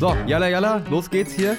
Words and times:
So, 0.00 0.14
jalla 0.26 0.48
jalla, 0.48 0.82
los 0.88 1.10
geht's 1.10 1.32
hier. 1.32 1.56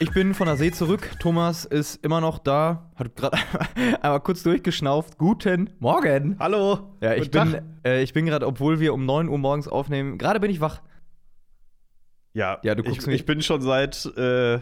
Ich 0.00 0.10
bin 0.12 0.34
von 0.34 0.46
der 0.48 0.56
See 0.56 0.72
zurück. 0.72 1.08
Thomas 1.20 1.64
ist 1.64 2.04
immer 2.04 2.20
noch 2.20 2.38
da. 2.40 2.90
Hat 2.96 3.14
gerade 3.14 3.36
einmal 4.02 4.20
kurz 4.20 4.42
durchgeschnauft. 4.42 5.18
Guten 5.18 5.70
Morgen. 5.78 6.36
Hallo. 6.40 6.96
Ja, 7.00 7.14
ich 7.14 7.30
Guten 7.30 7.52
bin, 7.52 7.62
äh, 7.84 8.02
ich 8.02 8.12
bin 8.12 8.26
gerade, 8.26 8.44
obwohl 8.46 8.80
wir 8.80 8.92
um 8.92 9.06
9 9.06 9.28
Uhr 9.28 9.38
morgens 9.38 9.68
aufnehmen, 9.68 10.18
gerade 10.18 10.40
bin 10.40 10.50
ich 10.50 10.60
wach. 10.60 10.82
Ja, 12.32 12.58
Ja, 12.64 12.74
du 12.74 12.82
guckst 12.82 13.02
ich, 13.02 13.06
mich- 13.06 13.16
ich 13.20 13.26
bin 13.26 13.40
schon 13.40 13.60
seit, 13.60 14.04
äh, 14.16 14.58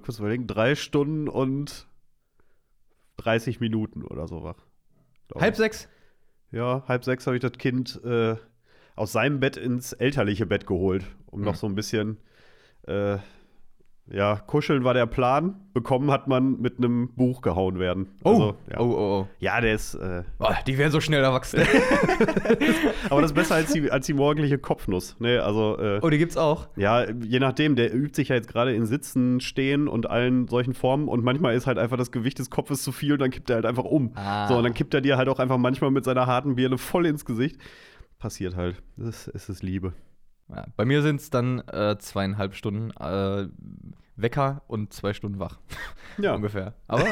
kurz 0.00 0.18
überlegen, 0.20 0.46
drei 0.46 0.76
Stunden 0.76 1.28
und 1.28 1.88
30 3.16 3.58
Minuten 3.60 4.02
oder 4.04 4.28
so 4.28 4.44
wach. 4.44 4.56
Halb 5.36 5.56
sechs. 5.56 5.88
Ja, 6.52 6.84
halb 6.86 7.04
sechs 7.04 7.26
habe 7.26 7.36
ich 7.36 7.42
das 7.42 7.52
Kind 7.52 8.00
äh, 8.04 8.36
aus 8.96 9.10
seinem 9.12 9.40
Bett 9.40 9.56
ins 9.56 9.92
elterliche 9.92 10.46
Bett 10.46 10.66
geholt, 10.66 11.04
um 11.34 11.40
Mhm. 11.40 11.46
noch 11.46 11.54
so 11.56 11.66
ein 11.66 11.74
bisschen, 11.74 12.16
äh, 12.86 13.18
ja, 14.06 14.36
kuscheln 14.36 14.84
war 14.84 14.92
der 14.92 15.06
Plan. 15.06 15.56
Bekommen 15.72 16.10
hat 16.10 16.28
man 16.28 16.60
mit 16.60 16.76
einem 16.76 17.14
Buch 17.14 17.40
gehauen 17.40 17.78
werden. 17.78 18.08
Oh, 18.22 18.30
Also, 18.30 18.56
ja. 18.70 18.78
oh, 18.78 18.84
oh, 18.84 19.20
oh. 19.22 19.28
ja, 19.38 19.60
der 19.62 19.74
ist, 19.74 19.94
äh, 19.94 20.24
Oh, 20.38 20.50
die 20.66 20.76
werden 20.76 20.92
so 20.92 21.00
schnell 21.00 21.24
erwachsen. 21.24 21.60
aber 23.10 23.22
das 23.22 23.30
ist 23.30 23.34
besser 23.34 23.54
als 23.54 23.72
die, 23.72 23.90
als 23.90 24.04
die 24.04 24.12
morgendliche 24.12 24.58
Kopfnuss. 24.58 25.16
Ne, 25.20 25.42
also, 25.42 25.78
äh, 25.78 26.00
oh, 26.02 26.10
die 26.10 26.18
gibt's 26.18 26.36
auch. 26.36 26.68
Ja, 26.76 27.08
je 27.10 27.38
nachdem, 27.40 27.76
der 27.76 27.94
übt 27.94 28.14
sich 28.14 28.28
ja 28.28 28.36
jetzt 28.36 28.48
gerade 28.48 28.74
in 28.74 28.84
Sitzen, 28.86 29.40
Stehen 29.40 29.88
und 29.88 30.08
allen 30.10 30.48
solchen 30.48 30.74
Formen 30.74 31.08
und 31.08 31.24
manchmal 31.24 31.54
ist 31.54 31.66
halt 31.66 31.78
einfach 31.78 31.96
das 31.96 32.12
Gewicht 32.12 32.38
des 32.38 32.50
Kopfes 32.50 32.82
zu 32.82 32.92
viel 32.92 33.14
und 33.14 33.20
dann 33.20 33.30
kippt 33.30 33.48
er 33.48 33.56
halt 33.56 33.66
einfach 33.66 33.84
um. 33.84 34.12
Ah. 34.16 34.48
So, 34.48 34.56
und 34.58 34.64
dann 34.64 34.74
kippt 34.74 34.92
er 34.92 35.00
dir 35.00 35.16
halt 35.16 35.28
auch 35.30 35.38
einfach 35.38 35.56
manchmal 35.58 35.90
mit 35.90 36.04
seiner 36.04 36.26
harten 36.26 36.56
Birne 36.56 36.76
voll 36.76 37.06
ins 37.06 37.24
Gesicht. 37.24 37.56
Passiert 38.18 38.54
halt. 38.54 38.82
Das 38.98 39.26
ist, 39.26 39.34
es 39.34 39.48
ist 39.48 39.62
Liebe. 39.62 39.92
Ja, 40.48 40.66
bei 40.76 40.84
mir 40.84 41.02
sind 41.02 41.20
es 41.20 41.30
dann 41.30 41.60
äh, 41.68 41.96
zweieinhalb 41.98 42.54
Stunden 42.54 42.90
äh, 42.92 43.48
Wecker 44.16 44.62
und 44.68 44.92
zwei 44.92 45.12
Stunden 45.12 45.38
wach. 45.38 45.58
Ja. 46.16 46.36
Ungefähr. 46.36 46.74
Aber 46.86 47.04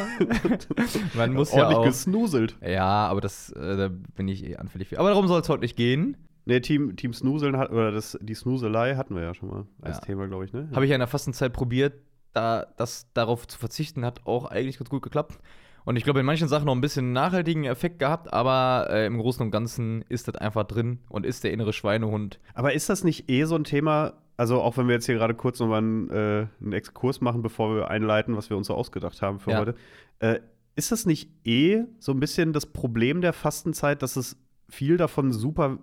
man 1.17 1.33
muss 1.33 1.51
ja 1.53 1.63
Ordentlich 1.65 1.79
auch. 1.79 1.85
gesnuselt. 1.87 2.57
Ja, 2.65 3.09
aber 3.09 3.21
das, 3.21 3.51
äh, 3.51 3.77
da 3.77 3.89
bin 3.89 4.29
ich 4.29 4.45
eh 4.45 4.57
anfällig 4.57 4.87
für. 4.89 5.01
Aber 5.01 5.09
darum 5.09 5.27
soll 5.27 5.41
es 5.41 5.49
heute 5.49 5.63
nicht 5.63 5.75
gehen. 5.77 6.17
Ne, 6.45 6.61
Team, 6.61 6.95
Team 6.95 7.13
Snuseln 7.13 7.57
hat, 7.57 7.73
oder 7.73 7.91
das, 7.91 8.17
die 8.23 8.35
Snuselei 8.35 8.95
hatten 8.95 9.17
wir 9.17 9.23
ja 9.25 9.35
schon 9.35 9.49
mal 9.49 9.67
als 9.81 9.97
Ja. 9.97 10.03
Thema, 10.05 10.29
glaube 10.29 10.45
ich, 10.45 10.53
ne? 10.53 10.69
Habe 10.73 10.85
ich 10.85 10.91
ja 10.91 10.95
in 10.95 11.01
der 11.01 11.09
Fastenzeit 11.09 11.53
probiert, 11.53 11.95
da 12.33 12.67
das 12.77 13.09
darauf 13.13 13.49
zu 13.49 13.59
verzichten, 13.59 14.05
hat 14.05 14.25
auch 14.25 14.45
eigentlich 14.47 14.79
ganz 14.79 14.89
gut 14.89 15.03
geklappt. 15.03 15.41
Und 15.85 15.97
ich 15.97 16.05
glaube, 16.05 16.21
in 16.21 16.27
manchen 16.27 16.49
Sachen 16.49 16.67
noch 16.67 16.75
ein 16.75 16.81
bisschen 16.81 17.13
nachhaltigen 17.13 17.65
Effekt 17.65 17.99
gehabt, 17.99 18.33
aber 18.33 18.89
äh, 18.91 19.07
im 19.07 19.19
Großen 19.19 19.43
und 19.45 19.51
Ganzen 19.51 20.03
ist 20.09 20.29
das 20.29 20.37
einfach 20.37 20.65
drin 20.65 20.99
und 21.09 21.27
ist 21.27 21.43
der 21.45 21.53
innere 21.53 21.73
Schweinehund. 21.73 22.39
Aber 22.55 22.73
ist 22.73 22.89
das 22.89 23.03
nicht 23.05 23.29
eh 23.31 23.45
so 23.45 23.57
ein 23.57 23.65
Thema, 23.65 24.15
also 24.37 24.61
auch 24.61 24.77
wenn 24.77 24.87
wir 24.87 24.95
jetzt 24.95 25.07
hier 25.07 25.17
gerade 25.17 25.35
kurz 25.35 25.59
nochmal 25.61 25.79
einen, 25.79 26.11
äh, 26.11 26.47
einen 26.61 26.73
Exkurs 26.73 27.21
machen, 27.21 27.43
bevor 27.43 27.75
wir 27.75 27.89
einleiten, 27.91 28.37
was 28.37 28.49
wir 28.51 28.57
uns 28.57 28.69
so 28.69 28.75
ausgedacht 28.75 29.21
haben 29.23 29.41
für 29.41 29.51
Ja. 29.51 29.59
heute, 29.59 29.75
äh, 30.21 30.39
ist 30.77 30.91
das 30.93 31.05
nicht 31.05 31.31
eh 31.45 31.83
so 31.99 32.13
ein 32.13 32.21
bisschen 32.21 32.53
das 32.53 32.67
Problem 32.67 33.21
der 33.21 33.33
Fastenzeit, 33.33 34.03
dass 34.03 34.17
es 34.17 34.37
viel 34.69 34.97
davon 34.97 35.33
super, 35.33 35.79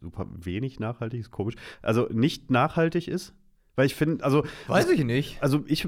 super 0.00 0.26
wenig 0.30 0.78
nachhaltig 0.80 1.20
ist, 1.20 1.30
komisch, 1.30 1.56
also 1.82 2.08
nicht 2.12 2.50
nachhaltig 2.50 3.08
ist? 3.08 3.34
Weil 3.76 3.86
ich 3.86 3.94
finde, 3.94 4.24
also 4.24 4.44
Weiß 4.66 4.88
ich 4.90 5.04
nicht. 5.04 5.42
also 5.42 5.62
ich 5.66 5.86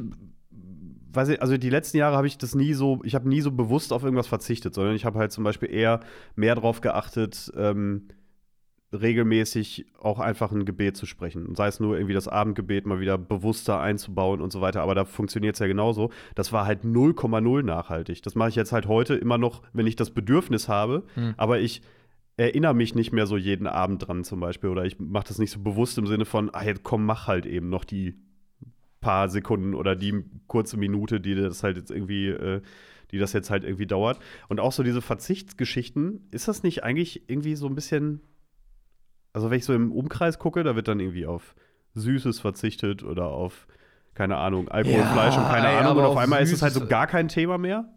weiß 1.12 1.28
ich, 1.30 1.42
also 1.42 1.56
die 1.56 1.70
letzten 1.70 1.96
Jahre 1.96 2.16
habe 2.16 2.26
ich 2.26 2.38
das 2.38 2.54
nie 2.54 2.72
so, 2.74 3.00
ich 3.04 3.14
habe 3.14 3.28
nie 3.28 3.40
so 3.40 3.50
bewusst 3.50 3.92
auf 3.92 4.02
irgendwas 4.02 4.26
verzichtet, 4.26 4.74
sondern 4.74 4.94
ich 4.94 5.04
habe 5.04 5.18
halt 5.18 5.32
zum 5.32 5.44
Beispiel 5.44 5.72
eher 5.72 6.00
mehr 6.36 6.54
drauf 6.54 6.80
geachtet, 6.80 7.52
ähm, 7.56 8.08
regelmäßig 8.92 9.86
auch 10.00 10.18
einfach 10.18 10.50
ein 10.50 10.64
Gebet 10.64 10.96
zu 10.96 11.06
sprechen. 11.06 11.46
Und 11.46 11.56
sei 11.56 11.68
es 11.68 11.78
nur 11.78 11.96
irgendwie 11.96 12.14
das 12.14 12.26
Abendgebet 12.26 12.86
mal 12.86 13.00
wieder 13.00 13.18
bewusster 13.18 13.80
einzubauen 13.80 14.40
und 14.40 14.52
so 14.52 14.60
weiter. 14.60 14.82
Aber 14.82 14.94
da 14.94 15.04
funktioniert 15.04 15.54
es 15.54 15.60
ja 15.60 15.68
genauso. 15.68 16.10
Das 16.34 16.52
war 16.52 16.66
halt 16.66 16.82
0,0 16.82 17.62
nachhaltig. 17.62 18.22
Das 18.22 18.34
mache 18.34 18.48
ich 18.48 18.56
jetzt 18.56 18.72
halt 18.72 18.86
heute 18.86 19.14
immer 19.14 19.38
noch, 19.38 19.62
wenn 19.72 19.86
ich 19.86 19.94
das 19.94 20.10
Bedürfnis 20.10 20.68
habe. 20.68 21.04
Hm. 21.14 21.34
Aber 21.36 21.60
ich 21.60 21.82
erinnere 22.36 22.74
mich 22.74 22.94
nicht 22.94 23.12
mehr 23.12 23.26
so 23.26 23.36
jeden 23.36 23.68
Abend 23.68 24.06
dran 24.06 24.24
zum 24.24 24.40
Beispiel. 24.40 24.70
Oder 24.70 24.84
ich 24.84 24.98
mache 24.98 25.28
das 25.28 25.38
nicht 25.38 25.52
so 25.52 25.60
bewusst 25.60 25.96
im 25.98 26.08
Sinne 26.08 26.24
von, 26.24 26.50
ah, 26.52 26.64
jetzt 26.64 26.82
komm, 26.82 27.04
mach 27.04 27.28
halt 27.28 27.46
eben 27.46 27.68
noch 27.68 27.84
die 27.84 28.16
paar 29.00 29.28
Sekunden 29.28 29.74
oder 29.74 29.96
die 29.96 30.24
kurze 30.46 30.76
Minute, 30.76 31.20
die 31.20 31.34
das 31.34 31.62
halt 31.62 31.76
jetzt 31.76 31.90
irgendwie, 31.90 32.28
äh, 32.28 32.60
die 33.10 33.18
das 33.18 33.32
jetzt 33.32 33.50
halt 33.50 33.64
irgendwie 33.64 33.86
dauert. 33.86 34.18
Und 34.48 34.60
auch 34.60 34.72
so 34.72 34.82
diese 34.82 35.02
Verzichtsgeschichten, 35.02 36.28
ist 36.30 36.48
das 36.48 36.62
nicht 36.62 36.84
eigentlich 36.84 37.28
irgendwie 37.28 37.56
so 37.56 37.66
ein 37.66 37.74
bisschen, 37.74 38.20
also 39.32 39.50
wenn 39.50 39.58
ich 39.58 39.64
so 39.64 39.74
im 39.74 39.92
Umkreis 39.92 40.38
gucke, 40.38 40.62
da 40.62 40.76
wird 40.76 40.88
dann 40.88 41.00
irgendwie 41.00 41.26
auf 41.26 41.54
Süßes 41.94 42.40
verzichtet 42.40 43.02
oder 43.02 43.26
auf, 43.28 43.66
keine 44.14 44.36
Ahnung, 44.36 44.68
Alkohol, 44.68 44.98
Ja, 44.98 45.12
Fleisch 45.12 45.36
und 45.36 45.44
keine 45.44 45.68
ey, 45.68 45.76
Ahnung. 45.78 45.98
Und 45.98 46.04
auf 46.04 46.16
einmal 46.16 46.42
ist 46.42 46.52
es 46.52 46.62
halt 46.62 46.74
so 46.74 46.86
gar 46.86 47.06
kein 47.06 47.28
Thema 47.28 47.58
mehr. 47.58 47.88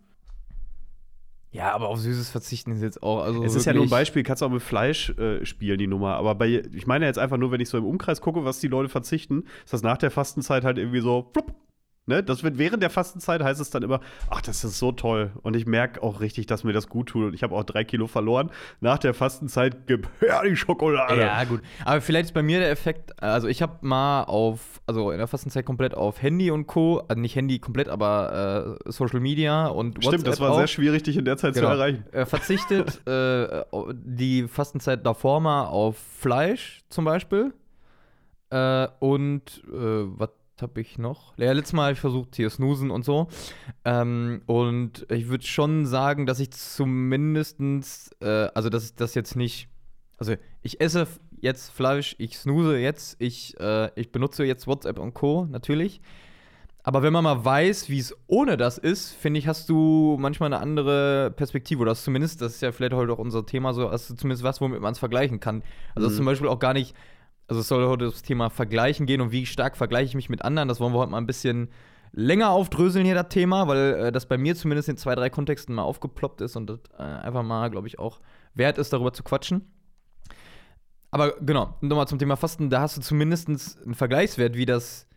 Ja, 1.54 1.72
aber 1.72 1.90
auf 1.90 2.00
Süßes 2.00 2.32
verzichten 2.32 2.72
ist 2.72 2.82
jetzt 2.82 3.04
auch. 3.04 3.22
Also 3.22 3.44
Es 3.44 3.54
ist 3.54 3.66
ja 3.66 3.74
nur 3.74 3.84
ein 3.84 3.90
Beispiel, 3.90 4.24
kannst 4.24 4.42
du 4.42 4.48
auch 4.48 4.50
mit 4.50 4.64
Fleisch 4.64 5.12
äh, 5.12 5.46
spielen, 5.46 5.78
die 5.78 5.86
Nummer. 5.86 6.16
Aber 6.16 6.34
bei, 6.34 6.64
ich 6.74 6.88
meine 6.88 7.06
jetzt 7.06 7.20
einfach 7.20 7.38
nur, 7.38 7.52
wenn 7.52 7.62
ich 7.62 7.70
so 7.70 7.78
im 7.78 7.86
Umkreis 7.86 8.22
gucke, 8.22 8.44
was 8.44 8.60
die 8.60 8.68
Leute 8.68 8.90
verzichten, 8.90 9.44
ist 9.64 9.72
das 9.72 9.84
nach 9.84 9.98
der 9.98 10.10
Fastenzeit 10.10 10.66
halt 10.66 10.80
irgendwie 10.80 11.00
so, 11.00 11.22
plupp, 11.22 11.54
ne? 12.06 12.24
Das 12.24 12.44
wird 12.44 12.58
während 12.58 12.84
der 12.84 12.90
Fastenzeit 12.90 13.42
heißt 13.44 13.60
es 13.60 13.70
dann 13.70 13.84
immer, 13.84 14.00
ach, 14.30 14.42
das 14.42 14.64
ist 14.64 14.80
so 14.80 14.92
toll. 14.92 15.32
Und 15.42 15.56
ich 15.56 15.66
merke 15.66 16.02
auch 16.02 16.22
richtig, 16.22 16.46
dass 16.46 16.64
mir 16.64 16.74
das 16.74 16.88
gut 16.90 17.10
tut. 17.10 17.26
Und 17.26 17.34
ich 17.34 17.44
habe 17.44 17.56
auch 17.56 17.64
drei 17.64 17.84
Kilo 17.84 18.08
verloren. 18.08 18.52
Nach 18.80 18.98
der 18.98 19.14
Fastenzeit 19.14 19.78
die 19.90 20.56
Schokolade. 20.56 21.20
Ja, 21.20 21.44
gut. 21.44 21.62
Aber 21.86 22.02
vielleicht 22.02 22.26
ist 22.26 22.34
bei 22.34 22.44
mir 22.44 22.60
der 22.60 22.72
Effekt, 22.72 23.22
also 23.22 23.48
ich 23.48 23.62
habe 23.62 23.78
mal 23.82 24.24
auf, 24.24 24.82
also 24.86 25.12
in 25.12 25.18
der 25.18 25.28
Fastenzeit 25.28 25.66
komplett 25.66 25.94
auf 25.94 26.22
Handy 26.22 26.52
und 26.52 26.68
Co., 26.68 27.04
also 27.08 27.22
nicht 27.22 27.36
Handy 27.36 27.60
komplett, 27.60 27.90
aber 27.90 28.78
äh, 28.86 28.92
Social 28.92 29.20
Media 29.20 29.68
und 29.68 30.04
Stimmt, 30.04 30.28
das 30.28 30.40
war 30.40 30.52
auch, 30.52 30.58
sehr 30.58 30.68
schwierig, 30.68 31.04
dich 31.04 31.18
in 31.18 31.26
der 31.26 31.38
Zeit 31.38 31.54
genau, 31.54 31.68
zu 31.68 31.74
erreichen. 31.74 32.06
Äh, 32.12 32.26
verzichtet 32.26 33.02
äh, 33.08 33.64
die 33.94 34.48
Fastenzeit 34.48 35.06
davor 35.06 35.40
mal 35.40 35.66
auf 35.66 35.98
Fleisch 36.20 36.82
zum 36.90 37.06
Beispiel. 37.06 37.54
Äh, 38.50 38.88
und 39.00 39.64
äh, 39.68 39.72
was 39.72 40.30
habe 40.62 40.82
ich 40.82 40.98
noch? 40.98 41.38
Ja, 41.38 41.52
letztes 41.52 41.74
Mal 41.74 41.84
habe 41.84 41.94
ich 41.94 42.00
versucht, 42.00 42.36
hier 42.36 42.50
snoosen 42.50 42.92
und 42.92 43.04
so. 43.04 43.28
Ähm, 43.86 44.42
und 44.46 45.06
ich 45.12 45.28
würde 45.28 45.46
schon 45.46 45.86
sagen, 45.86 46.26
dass 46.26 46.40
ich 46.40 46.52
zumindestens, 46.52 48.12
äh, 48.22 48.50
also 48.54 48.70
dass 48.70 48.86
ich 48.86 48.96
das 48.96 49.16
jetzt 49.16 49.36
nicht, 49.36 49.68
also 50.18 50.36
ich 50.62 50.80
esse 50.82 51.08
jetzt 51.42 51.72
Fleisch, 51.72 52.16
ich 52.20 52.38
snooze 52.38 52.78
jetzt, 52.78 53.16
ich, 53.20 53.60
äh, 53.60 53.90
ich 54.00 54.12
benutze 54.12 54.44
jetzt 54.46 54.68
WhatsApp 54.68 55.00
und 55.00 55.14
Co. 55.14 55.46
natürlich. 55.50 56.02
Aber 56.86 57.02
wenn 57.02 57.14
man 57.14 57.24
mal 57.24 57.46
weiß, 57.46 57.88
wie 57.90 58.00
es 58.00 58.14
ohne 58.28 58.58
das 58.58 58.78
ist, 58.78 59.12
finde 59.14 59.40
ich, 59.40 59.48
hast 59.48 59.70
du 59.70 60.18
manchmal 60.20 60.48
eine 60.54 60.62
andere 60.62 61.32
Perspektive. 61.32 61.82
Oder 61.82 61.92
hast 61.92 62.04
zumindest, 62.04 62.42
das 62.42 62.56
ist 62.56 62.62
ja 62.62 62.74
vielleicht 62.74 62.94
heute 62.94 63.14
auch 63.14 63.20
unser 63.20 63.46
Thema, 63.46 63.74
so 63.74 63.90
hast 63.90 64.10
du 64.10 64.16
zumindest 64.16 64.44
was, 64.44 64.60
womit 64.60 64.82
man 64.82 64.92
es 64.92 65.00
vergleichen 65.00 65.40
kann. 65.40 65.64
Also 65.96 66.10
Mhm. 66.10 66.14
zum 66.16 66.26
Beispiel 66.26 66.50
auch 66.50 66.60
gar 66.60 66.74
nicht, 66.74 66.94
also 67.48 67.62
es 67.62 67.68
soll 67.68 67.86
heute 67.88 68.06
das 68.06 68.22
Thema 68.22 68.50
Vergleichen 68.50 69.06
gehen 69.06 69.22
und 69.22 69.32
wie 69.32 69.46
stark 69.46 69.78
vergleiche 69.78 70.06
ich 70.06 70.16
mich 70.16 70.30
mit 70.30 70.44
anderen. 70.44 70.68
Das 70.68 70.80
wollen 70.80 70.94
wir 70.94 71.00
heute 71.00 71.12
mal 71.12 71.18
ein 71.18 71.28
bisschen 71.28 71.70
länger 72.14 72.50
aufdröseln 72.52 73.06
hier, 73.06 73.16
das 73.16 73.30
Thema, 73.30 73.68
weil 73.68 73.94
äh, 73.96 74.12
das 74.12 74.28
bei 74.28 74.38
mir 74.38 74.56
zumindest 74.56 74.88
in 74.90 74.98
zwei, 74.98 75.16
drei 75.16 75.30
Kontexten 75.30 75.76
mal 75.76 75.84
aufgeploppt 75.84 76.42
ist 76.42 76.56
und 76.56 76.68
das 76.68 76.80
äh, 76.98 77.02
einfach 77.02 77.44
mal, 77.44 77.70
glaube 77.70 77.88
ich, 77.88 78.00
auch 78.00 78.20
wert 78.54 78.78
ist, 78.78 78.94
darüber 78.94 79.14
zu 79.14 79.24
quatschen. 79.24 79.72
Aber 81.12 81.34
genau, 81.42 81.78
nochmal 81.82 82.08
zum 82.08 82.20
Thema 82.20 82.38
Fasten, 82.38 82.70
da 82.70 82.82
hast 82.82 82.98
du 82.98 83.02
zumindest 83.02 83.48
einen 83.48 83.94
Vergleichswert, 83.94 84.56
wie 84.56 84.66
das 84.66 85.08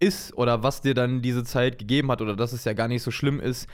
ist 0.00 0.34
oder 0.34 0.62
was 0.62 0.80
dir 0.80 0.94
dann 0.94 1.22
diese 1.22 1.44
Zeit 1.44 1.78
gegeben 1.78 2.10
hat 2.10 2.20
oder 2.22 2.34
dass 2.34 2.52
es 2.52 2.64
ja 2.64 2.72
gar 2.72 2.88
nicht 2.88 3.02
so 3.02 3.10
schlimm 3.10 3.40
ist 3.40 3.68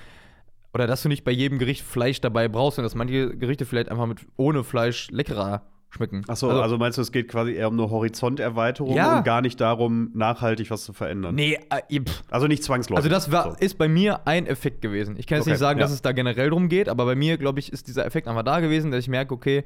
oder 0.75 0.87
dass 0.87 1.03
du 1.03 1.09
nicht 1.09 1.25
bei 1.25 1.31
jedem 1.31 1.59
Gericht 1.59 1.82
Fleisch 1.82 2.21
dabei 2.21 2.49
brauchst 2.49 2.79
und 2.79 2.85
dass 2.85 2.94
manche 2.94 3.37
Gerichte 3.37 3.67
vielleicht 3.67 3.88
einfach 3.88 4.06
mit 4.06 4.26
ohne 4.37 4.64
Fleisch 4.64 5.11
leckerer 5.11 5.62
schmecken. 5.90 6.25
Achso, 6.29 6.50
also, 6.50 6.76
meinst 6.79 6.99
du, 6.99 7.02
es 7.02 7.12
geht 7.12 7.29
quasi 7.29 7.52
eher 7.52 7.69
um 7.69 7.79
eine 7.81 7.88
Horizonterweiterung 7.90 8.94
Ja. 8.94 9.19
und 9.19 9.25
gar 9.25 9.40
nicht 9.40 9.61
darum, 9.61 10.11
nachhaltig 10.14 10.70
was 10.70 10.85
zu 10.85 10.93
verändern? 10.93 11.35
nee, 11.35 11.58
äh. 11.88 12.00
Also 12.31 12.46
nicht 12.46 12.62
zwangsläufig. 12.62 12.99
also 13.05 13.08
das 13.08 13.32
war, 13.32 13.52
So. 13.52 13.56
ist 13.58 13.79
bei 13.79 13.88
mir 13.88 14.26
ein 14.26 14.46
Effekt 14.46 14.82
gewesen. 14.82 15.17
Ich 15.19 15.26
kann 15.26 15.37
jetzt 15.37 15.44
Okay, 15.44 15.52
nicht 15.52 15.61
sagen, 15.61 15.79
ja. 15.79 15.85
dass 15.85 15.93
es 15.93 16.02
da 16.02 16.12
generell 16.12 16.50
drum 16.50 16.69
geht, 16.69 16.88
aber 16.88 17.05
bei 17.06 17.14
mir, 17.14 17.38
glaube 17.38 17.58
ich, 17.61 17.73
ist 17.73 17.88
dieser 17.88 18.05
Effekt 18.06 18.29
einfach 18.29 18.43
da 18.43 18.61
gewesen, 18.61 18.90
dass 18.90 19.00
ich 19.00 19.08
merke, 19.08 19.32
okay, 19.35 19.64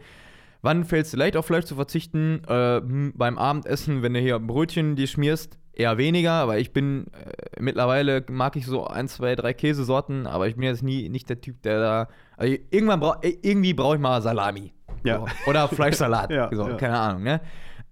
wann 0.62 0.84
fällt 0.84 1.06
es 1.06 1.10
dir 1.10 1.16
leicht 1.16 1.36
auf 1.36 1.46
Fleisch 1.46 1.64
zu 1.64 1.74
verzichten? 1.74 2.42
Äh, 2.46 2.80
beim 3.14 3.36
Abendessen, 3.38 4.02
wenn 4.02 4.14
du 4.14 4.20
hier 4.20 4.38
Brötchen 4.38 4.94
dir 4.94 5.08
schmierst, 5.08 5.58
eher 5.74 5.96
weniger, 5.98 6.32
aber 6.32 6.58
ich 6.58 6.72
bin 6.72 7.06
äh, 7.08 7.60
mittlerweile 7.60 8.24
mag 8.30 8.54
ich 8.56 8.66
so 8.66 8.86
ein, 8.86 9.08
zwei, 9.08 9.34
drei 9.34 9.54
Käsesorten, 9.54 10.26
aber 10.26 10.46
ich 10.46 10.54
bin 10.54 10.64
jetzt 10.64 10.82
nie 10.82 11.08
nicht 11.08 11.28
der 11.30 11.40
Typ, 11.40 11.62
der 11.62 11.80
da. 11.80 12.08
Also 12.36 12.54
irgendwann 12.70 13.00
brauch, 13.00 13.22
äh, 13.22 13.36
irgendwie 13.42 13.72
brauche 13.74 13.94
ich 13.96 14.00
mal 14.00 14.20
Salami. 14.22 14.72
Ja. 15.04 15.18
So. 15.18 15.50
Oder 15.50 15.68
Fleischsalat. 15.68 16.30
Ja, 16.30 16.48
so, 16.52 16.68
ja. 16.68 16.76
Keine 16.76 16.98
Ahnung, 16.98 17.22
ne? 17.22 17.40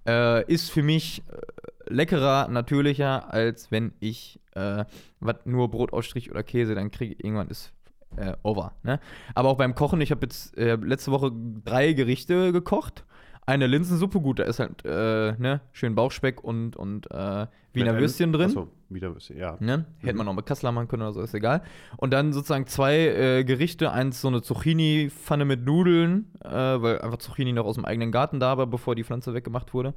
Äh, 0.07 0.45
ist 0.53 0.71
für 0.71 0.83
mich 0.83 1.23
äh, 1.29 1.93
leckerer, 1.93 2.49
natürlicher, 2.49 3.33
als 3.33 3.71
wenn 3.71 3.93
ich 4.01 4.41
äh, 4.55 4.85
was 5.21 5.37
nur 5.45 5.71
Brotausstrich 5.71 6.31
oder 6.31 6.43
Käse 6.43 6.75
dann 6.75 6.91
kriege. 6.91 7.15
Irgendwann 7.19 7.49
ist 7.49 7.73
äh, 8.17 8.35
over. 8.43 8.73
Ne? 8.83 9.01
Aber 9.35 9.51
auch 9.51 9.57
beim 9.57 9.75
Kochen, 9.75 10.01
ich 10.01 10.11
habe 10.11 10.23
jetzt 10.23 10.57
äh, 10.57 10.77
letzte 10.77 11.11
Woche 11.11 11.33
drei 11.65 11.93
Gerichte 11.93 12.53
gekocht. 12.53 13.05
Eine 13.51 13.67
Linsensuppe, 13.67 14.21
gut, 14.21 14.39
da 14.39 14.45
ist 14.45 14.59
halt, 14.61 14.85
äh, 14.85 15.33
ne, 15.39 15.61
schön 15.73 15.95
Bauchspeck 15.95 16.43
und, 16.43 16.77
und 16.77 17.11
äh, 17.11 17.47
Wiener 17.73 17.99
Würstchen 17.99 18.33
drin. 18.33 18.47
Achso, 18.49 18.69
Wiener 18.89 19.13
Würstchen, 19.15 19.39
ja. 19.39 19.57
Ne? 19.61 19.87
Hätte 19.99 20.13
Mhm. 20.15 20.19
man 20.19 20.29
auch 20.29 20.35
mit 20.35 20.47
Kassler 20.47 20.73
machen 20.73 20.89
können 20.89 21.03
oder 21.03 21.13
so, 21.13 21.21
ist 21.21 21.35
egal. 21.35 21.63
Und 21.97 22.13
dann 22.13 22.33
sozusagen 22.33 22.67
zwei 22.67 22.97
äh, 22.99 23.45
Gerichte. 23.45 23.93
Eins 23.93 24.21
so 24.21 24.29
eine 24.29 24.43
Zucchini-Pfanne 24.43 25.45
mit 25.45 25.65
Nudeln, 25.65 26.33
äh, 26.45 26.49
weil 26.51 27.01
einfach 27.01 27.19
Zucchini 27.19 27.53
noch 27.53 27.67
aus 27.67 27.77
dem 27.77 27.85
eigenen 27.85 28.11
Garten 28.11 28.41
da 28.41 28.59
war, 28.59 28.67
bevor 28.67 28.95
die 28.97 29.05
Pflanze 29.05 29.35
weggemacht 29.35 29.73
wurde. 29.75 29.95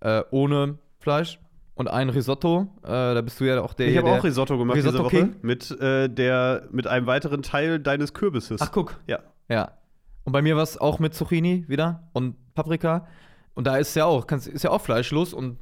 Äh, 0.00 0.22
ohne 0.30 0.78
Fleisch. 0.98 1.38
Und 1.74 1.88
ein 1.88 2.10
Risotto. 2.10 2.68
Äh, 2.82 2.88
da 2.88 3.20
bist 3.22 3.40
du 3.40 3.44
ja 3.44 3.60
auch 3.62 3.72
der. 3.74 3.88
Ich 3.88 3.96
habe 3.96 4.10
auch 4.10 4.22
Risotto 4.24 4.58
gemacht 4.58 4.76
Risotto 4.76 4.96
diese 4.98 5.04
Woche 5.04 5.16
King? 5.32 5.36
mit, 5.42 5.76
der, 5.80 6.68
mit 6.70 6.86
einem 6.86 7.06
weiteren 7.06 7.42
Teil 7.42 7.78
deines 7.80 8.12
Kürbisses. 8.14 8.60
Ach, 8.60 8.70
guck. 8.72 9.00
Ja. 9.06 9.20
Ja. 9.48 9.72
Und 10.24 10.32
bei 10.32 10.42
mir 10.42 10.54
war 10.56 10.62
es 10.62 10.78
auch 10.78 10.98
mit 10.98 11.14
Zucchini 11.14 11.64
wieder 11.68 12.08
und 12.12 12.36
Paprika. 12.54 13.06
Und 13.54 13.66
da 13.66 13.76
ist 13.76 13.94
ja 13.94 14.06
auch, 14.06 14.26
kannst, 14.26 14.48
ist 14.48 14.62
ja 14.62 14.70
auch 14.70 14.80
fleischlos 14.80 15.34
und 15.34 15.58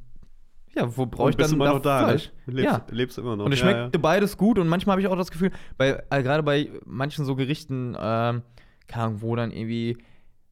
ja, 0.75 0.97
wo 0.97 1.07
brauche 1.07 1.31
ich 1.31 1.37
dann 1.37 1.53
immer 1.53 1.73
noch 1.73 1.81
da, 1.81 2.05
Fleisch? 2.05 2.31
ne? 2.47 2.53
Lebst, 2.55 2.65
ja. 2.65 2.87
lebst 2.91 3.19
immer 3.19 3.37
noch. 3.37 3.45
Und 3.45 3.53
es 3.53 3.61
ja, 3.61 3.67
schmeckte 3.67 3.99
beides 3.99 4.37
gut 4.37 4.59
und 4.59 4.69
manchmal 4.69 4.95
habe 4.95 5.03
ich 5.03 5.09
auch 5.09 5.17
das 5.17 5.33
Gefühl, 5.33 5.51
bei, 5.77 6.01
äh, 6.11 6.23
gerade 6.23 6.45
bei 6.45 6.71
manchen 6.85 7.25
so 7.25 7.35
Gerichten, 7.35 7.97
Ahnung, 7.97 9.23
wo 9.23 9.35
dann 9.35 9.51
irgendwie 9.51 9.99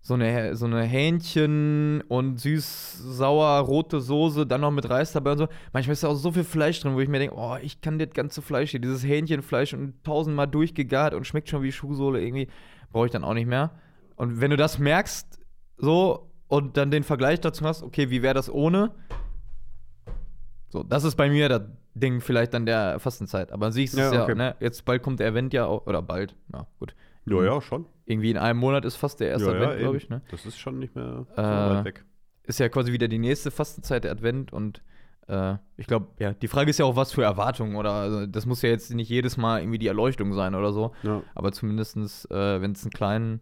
so 0.00 0.14
eine, 0.14 0.56
so 0.56 0.66
eine 0.66 0.82
Hähnchen 0.82 2.02
und 2.08 2.38
süß-sauer 2.40 3.58
rote 3.60 4.00
Soße, 4.00 4.46
dann 4.46 4.60
noch 4.60 4.70
mit 4.70 4.88
Reis 4.88 5.12
dabei 5.12 5.32
und 5.32 5.38
so. 5.38 5.48
Manchmal 5.72 5.92
ist 5.92 6.02
da 6.02 6.08
auch 6.08 6.14
so 6.14 6.32
viel 6.32 6.44
Fleisch 6.44 6.80
drin, 6.80 6.94
wo 6.94 7.00
ich 7.00 7.08
mir 7.08 7.18
denke, 7.18 7.36
oh, 7.36 7.56
ich 7.60 7.80
kann 7.80 7.98
das 7.98 8.10
ganze 8.10 8.40
Fleisch 8.40 8.70
hier, 8.70 8.80
dieses 8.80 9.04
Hähnchenfleisch 9.04 9.74
und 9.74 10.02
tausendmal 10.04 10.46
durchgegart 10.46 11.14
und 11.14 11.26
schmeckt 11.26 11.48
schon 11.48 11.62
wie 11.62 11.72
Schuhsohle 11.72 12.22
irgendwie, 12.22 12.48
brauche 12.90 13.06
ich 13.06 13.12
dann 13.12 13.24
auch 13.24 13.34
nicht 13.34 13.48
mehr. 13.48 13.72
Und 14.16 14.40
wenn 14.40 14.50
du 14.50 14.56
das 14.56 14.78
merkst, 14.78 15.38
so, 15.76 16.27
und 16.48 16.76
dann 16.76 16.90
den 16.90 17.04
Vergleich 17.04 17.40
dazu 17.40 17.64
hast, 17.64 17.82
okay, 17.82 18.10
wie 18.10 18.22
wäre 18.22 18.34
das 18.34 18.50
ohne? 18.50 18.90
So, 20.70 20.82
das 20.82 21.04
ist 21.04 21.16
bei 21.16 21.30
mir 21.30 21.48
das 21.48 21.62
Ding 21.94 22.20
vielleicht 22.20 22.54
dann 22.54 22.66
der 22.66 22.98
Fastenzeit. 23.00 23.52
Aber 23.52 23.72
siehst 23.72 23.94
du 23.96 24.00
es 24.00 24.10
Ja, 24.12 24.18
ja, 24.18 24.22
okay. 24.24 24.34
ne? 24.34 24.54
Jetzt 24.60 24.84
bald 24.84 25.02
kommt 25.02 25.20
der 25.20 25.28
Event 25.28 25.52
ja 25.54 25.66
auch, 25.66 25.86
oder 25.86 26.02
bald, 26.02 26.36
ja, 26.52 26.66
gut. 26.78 26.94
Ja, 27.26 27.42
ja, 27.44 27.60
schon. 27.60 27.86
Irgendwie 28.06 28.30
in 28.30 28.38
einem 28.38 28.58
Monat 28.58 28.84
ist 28.84 28.96
fast 28.96 29.20
der 29.20 29.28
erste 29.30 29.48
ja, 29.48 29.54
Advent, 29.54 29.72
ja, 29.72 29.78
glaube 29.78 29.96
ich, 29.98 30.08
ne? 30.08 30.22
Das 30.30 30.46
ist 30.46 30.58
schon 30.58 30.78
nicht 30.78 30.94
mehr 30.94 31.26
so 31.36 31.42
Äh, 31.42 31.44
weit 31.44 31.84
weg. 31.84 32.04
Ist 32.44 32.58
ja 32.58 32.68
quasi 32.70 32.92
wieder 32.92 33.08
die 33.08 33.18
nächste 33.18 33.50
Fastenzeit 33.50 34.04
der 34.04 34.12
Advent 34.12 34.52
und 34.52 34.82
äh, 35.26 35.56
ich 35.76 35.86
glaube, 35.86 36.06
ja, 36.18 36.32
die 36.32 36.48
Frage 36.48 36.70
ist 36.70 36.78
ja 36.78 36.86
auch, 36.86 36.96
was 36.96 37.12
für 37.12 37.22
Erwartungen 37.22 37.76
oder 37.76 37.92
also 37.92 38.26
das 38.26 38.46
muss 38.46 38.62
ja 38.62 38.70
jetzt 38.70 38.94
nicht 38.94 39.10
jedes 39.10 39.36
Mal 39.36 39.60
irgendwie 39.60 39.78
die 39.78 39.88
Erleuchtung 39.88 40.32
sein 40.32 40.54
oder 40.54 40.72
so. 40.72 40.92
Aber 41.34 41.52
zumindestens, 41.52 42.24
äh, 42.30 42.62
wenn 42.62 42.72
es 42.72 42.82
einen 42.82 42.92
kleinen 42.92 43.40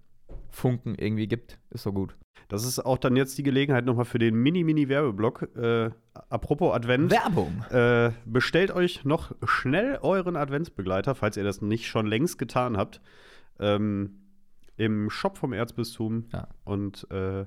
Funken 0.56 0.94
irgendwie 0.94 1.28
gibt, 1.28 1.58
ist 1.70 1.84
doch 1.84 1.92
gut. 1.92 2.16
Das 2.48 2.64
ist 2.64 2.78
auch 2.78 2.96
dann 2.96 3.14
jetzt 3.16 3.36
die 3.36 3.42
Gelegenheit 3.42 3.84
nochmal 3.84 4.04
für 4.04 4.18
den 4.18 4.36
Mini-Mini-Werbeblock. 4.36 5.56
Äh, 5.56 5.90
apropos 6.30 6.74
Advent. 6.74 7.10
Werbung! 7.10 7.64
Äh, 7.70 8.12
bestellt 8.24 8.70
euch 8.70 9.04
noch 9.04 9.32
schnell 9.44 9.98
euren 10.00 10.36
Adventsbegleiter, 10.36 11.14
falls 11.14 11.36
ihr 11.36 11.44
das 11.44 11.60
nicht 11.60 11.88
schon 11.88 12.06
längst 12.06 12.38
getan 12.38 12.76
habt. 12.76 13.00
Ähm, 13.58 14.20
Im 14.76 15.10
Shop 15.10 15.36
vom 15.36 15.52
Erzbistum. 15.52 16.26
Ja. 16.32 16.48
Und 16.64 17.06
äh, 17.10 17.44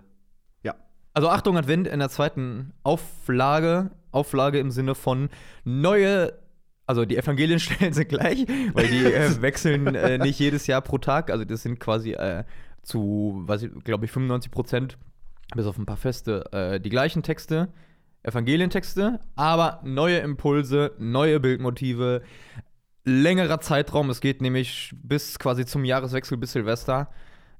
ja. 0.64 0.76
Also 1.14 1.30
Achtung, 1.30 1.58
Advent 1.58 1.88
in 1.88 2.00
der 2.00 2.10
zweiten 2.10 2.74
Auflage. 2.84 3.92
Auflage 4.12 4.60
im 4.60 4.70
Sinne 4.70 4.94
von 4.96 5.30
neue. 5.64 6.34
Also 6.86 7.06
die 7.06 7.18
Evangelienstellen 7.18 7.94
sind 7.94 8.10
gleich, 8.10 8.46
weil 8.74 8.88
die 8.88 9.06
äh, 9.06 9.42
wechseln 9.42 9.96
äh, 9.96 10.18
nicht 10.18 10.40
jedes 10.40 10.68
Jahr 10.68 10.82
pro 10.82 10.98
Tag. 10.98 11.32
Also 11.32 11.46
das 11.46 11.64
sind 11.64 11.80
quasi 11.80 12.14
äh, 12.14 12.44
zu, 12.82 13.42
weiß 13.46 13.64
ich, 13.64 13.72
glaube 13.84 14.06
ich, 14.06 14.12
95 14.12 14.52
Prozent, 14.52 14.98
bis 15.56 15.66
auf 15.66 15.78
ein 15.78 15.86
paar 15.86 15.98
Feste, 15.98 16.52
äh, 16.52 16.80
die 16.80 16.90
gleichen 16.90 17.24
Texte, 17.24 17.70
Evangelientexte, 18.24 19.20
aber 19.36 19.80
neue 19.84 20.18
Impulse, 20.20 20.92
neue 21.00 21.40
Bildmotive, 21.40 22.22
längerer 23.06 23.60
Zeitraum. 23.62 24.10
Es 24.10 24.22
geht 24.22 24.42
nämlich 24.42 24.94
bis 25.02 25.40
quasi 25.40 25.66
zum 25.66 25.86
Jahreswechsel 25.86 26.38
bis 26.38 26.52
Silvester. 26.52 27.10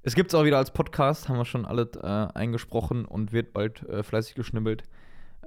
Es 0.04 0.16
gibt 0.16 0.32
es 0.32 0.36
auch 0.36 0.46
wieder 0.46 0.58
als 0.58 0.72
Podcast, 0.72 1.28
haben 1.30 1.38
wir 1.38 1.46
schon 1.46 1.66
alle 1.66 1.90
äh, 2.02 2.38
eingesprochen 2.38 3.06
und 3.06 3.32
wird 3.34 3.54
bald 3.54 3.88
äh, 3.90 4.04
fleißig 4.04 4.36
geschnibbelt. 4.36 4.84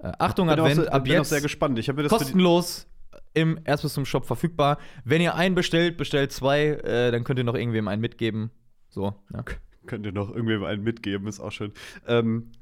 Äh, 0.02 0.12
Achtung, 0.19 0.48
Bin, 0.48 0.58
auch, 0.60 0.64
Advent, 0.64 0.80
se- 0.86 0.92
ab 0.92 1.04
bin 1.04 1.12
auch 1.12 1.16
jetzt 1.19 1.28
sehr 1.30 1.40
gespannt. 1.40 1.78
Ich 1.78 1.88
habe 1.88 1.96
mir 2.02 2.08
das 2.08 2.12
kostenlos 2.12 2.86
im 3.34 3.58
Erzbistum 3.64 4.04
Shop 4.04 4.24
verfügbar. 4.26 4.78
Wenn 5.04 5.20
ihr 5.22 5.34
einen 5.34 5.54
bestellt, 5.54 5.96
bestellt 5.96 6.32
zwei, 6.32 6.64
äh, 6.69 7.10
dann 7.12 7.24
könnt 7.24 7.38
ihr 7.38 7.44
noch 7.44 7.54
irgendwem 7.54 7.88
einen 7.88 8.00
mitgeben. 8.00 8.50
So, 8.93 9.15
ja. 9.33 9.44
Könnt 9.87 10.06
ihr 10.06 10.12
noch 10.12 10.31
irgendwem 10.31 10.62
einen 10.62 10.85
mitgeben, 10.85 11.27
ist 11.27 11.41
auch 11.41 11.50
schön. 11.50 11.73
Ähm, 12.06 12.53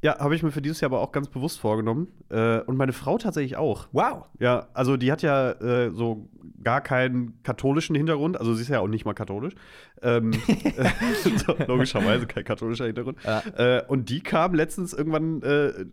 ja, 0.00 0.18
habe 0.18 0.34
ich 0.34 0.42
mir 0.42 0.50
für 0.50 0.62
dieses 0.62 0.80
Jahr 0.80 0.90
aber 0.90 1.00
auch 1.00 1.12
ganz 1.12 1.28
bewusst 1.28 1.60
vorgenommen. 1.60 2.08
Äh, 2.28 2.60
und 2.60 2.76
meine 2.76 2.92
Frau 2.92 3.18
tatsächlich 3.18 3.56
auch. 3.56 3.88
Wow. 3.92 4.26
Ja, 4.38 4.68
also 4.74 4.96
die 4.96 5.12
hat 5.12 5.22
ja 5.22 5.52
äh, 5.52 5.90
so 5.90 6.28
gar 6.62 6.80
keinen 6.80 7.42
katholischen 7.42 7.94
Hintergrund, 7.94 8.38
also 8.38 8.54
sie 8.54 8.62
ist 8.62 8.68
ja 8.68 8.80
auch 8.80 8.88
nicht 8.88 9.04
mal 9.04 9.14
katholisch. 9.14 9.54
Ähm, 10.00 10.32
so, 11.46 11.56
logischerweise 11.66 12.26
kein 12.26 12.44
katholischer 12.44 12.86
Hintergrund. 12.86 13.18
Ja. 13.24 13.42
Äh, 13.56 13.84
und 13.86 14.08
die 14.08 14.20
kam 14.20 14.54
letztens 14.54 14.92
irgendwann 14.92 15.42
äh, 15.42 15.84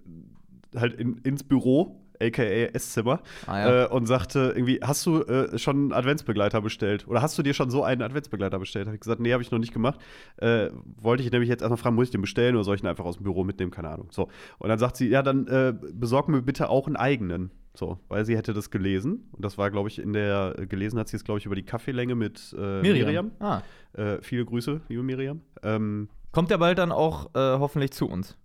halt 0.75 0.93
in, 0.93 1.17
ins 1.19 1.43
Büro, 1.43 1.99
aka 2.21 2.43
Esszimmer, 2.43 3.21
Ah, 3.47 3.59
ja. 3.59 3.83
äh, 3.85 3.87
und 3.87 4.05
sagte 4.05 4.53
irgendwie, 4.55 4.79
hast 4.83 5.05
du 5.05 5.21
äh, 5.23 5.57
schon 5.57 5.75
einen 5.77 5.93
Adventsbegleiter 5.93 6.61
bestellt? 6.61 7.07
Oder 7.07 7.21
hast 7.21 7.37
du 7.37 7.43
dir 7.43 7.53
schon 7.53 7.69
so 7.69 7.83
einen 7.83 8.01
Adventsbegleiter 8.01 8.59
bestellt? 8.59 8.87
Habe 8.87 8.95
ich 8.95 9.01
gesagt, 9.01 9.21
nee, 9.21 9.31
habe 9.33 9.41
ich 9.43 9.51
noch 9.51 9.59
nicht 9.59 9.73
gemacht. 9.73 9.99
Äh, 10.37 10.69
wollte 10.97 11.23
ich 11.23 11.31
nämlich 11.31 11.49
jetzt 11.49 11.61
erstmal 11.61 11.77
fragen, 11.77 11.95
muss 11.95 12.05
ich 12.05 12.11
den 12.11 12.21
bestellen 12.21 12.55
oder 12.55 12.63
soll 12.63 12.75
ich 12.75 12.83
ihn 12.83 12.87
einfach 12.87 13.05
aus 13.05 13.15
dem 13.17 13.23
Büro 13.23 13.43
mitnehmen? 13.43 13.71
Keine 13.71 13.89
Ahnung. 13.89 14.07
So. 14.11 14.27
Und 14.57 14.69
dann 14.69 14.79
sagt 14.79 14.97
sie, 14.97 15.07
ja, 15.09 15.21
dann 15.23 15.47
äh, 15.47 15.73
besorg 15.93 16.27
mir 16.27 16.41
bitte 16.41 16.69
auch 16.69 16.87
einen 16.87 16.95
eigenen. 16.95 17.51
So, 17.75 17.99
weil 18.09 18.25
sie 18.25 18.35
hätte 18.35 18.53
das 18.53 18.71
gelesen. 18.71 19.29
Und 19.31 19.45
das 19.45 19.57
war, 19.57 19.71
glaube 19.71 19.87
ich, 19.89 19.99
in 19.99 20.11
der, 20.11 20.55
äh, 20.57 20.65
gelesen 20.67 20.99
hat 20.99 21.07
sie 21.07 21.15
es, 21.15 21.23
glaube 21.23 21.37
ich, 21.39 21.45
über 21.45 21.55
die 21.55 21.63
Kaffeelänge 21.63 22.15
mit 22.15 22.53
äh, 22.57 22.81
Miriam. 22.81 23.31
Ah. 23.39 23.61
Äh, 23.93 24.17
viele 24.21 24.43
Grüße, 24.43 24.81
liebe 24.89 25.03
Miriam. 25.03 25.41
Ähm, 25.63 26.09
Kommt 26.31 26.51
ja 26.51 26.57
bald 26.57 26.77
dann 26.77 26.91
auch 26.91 27.29
hoffentlich 27.33 27.91
zu 27.91 28.07
uns. 28.07 28.37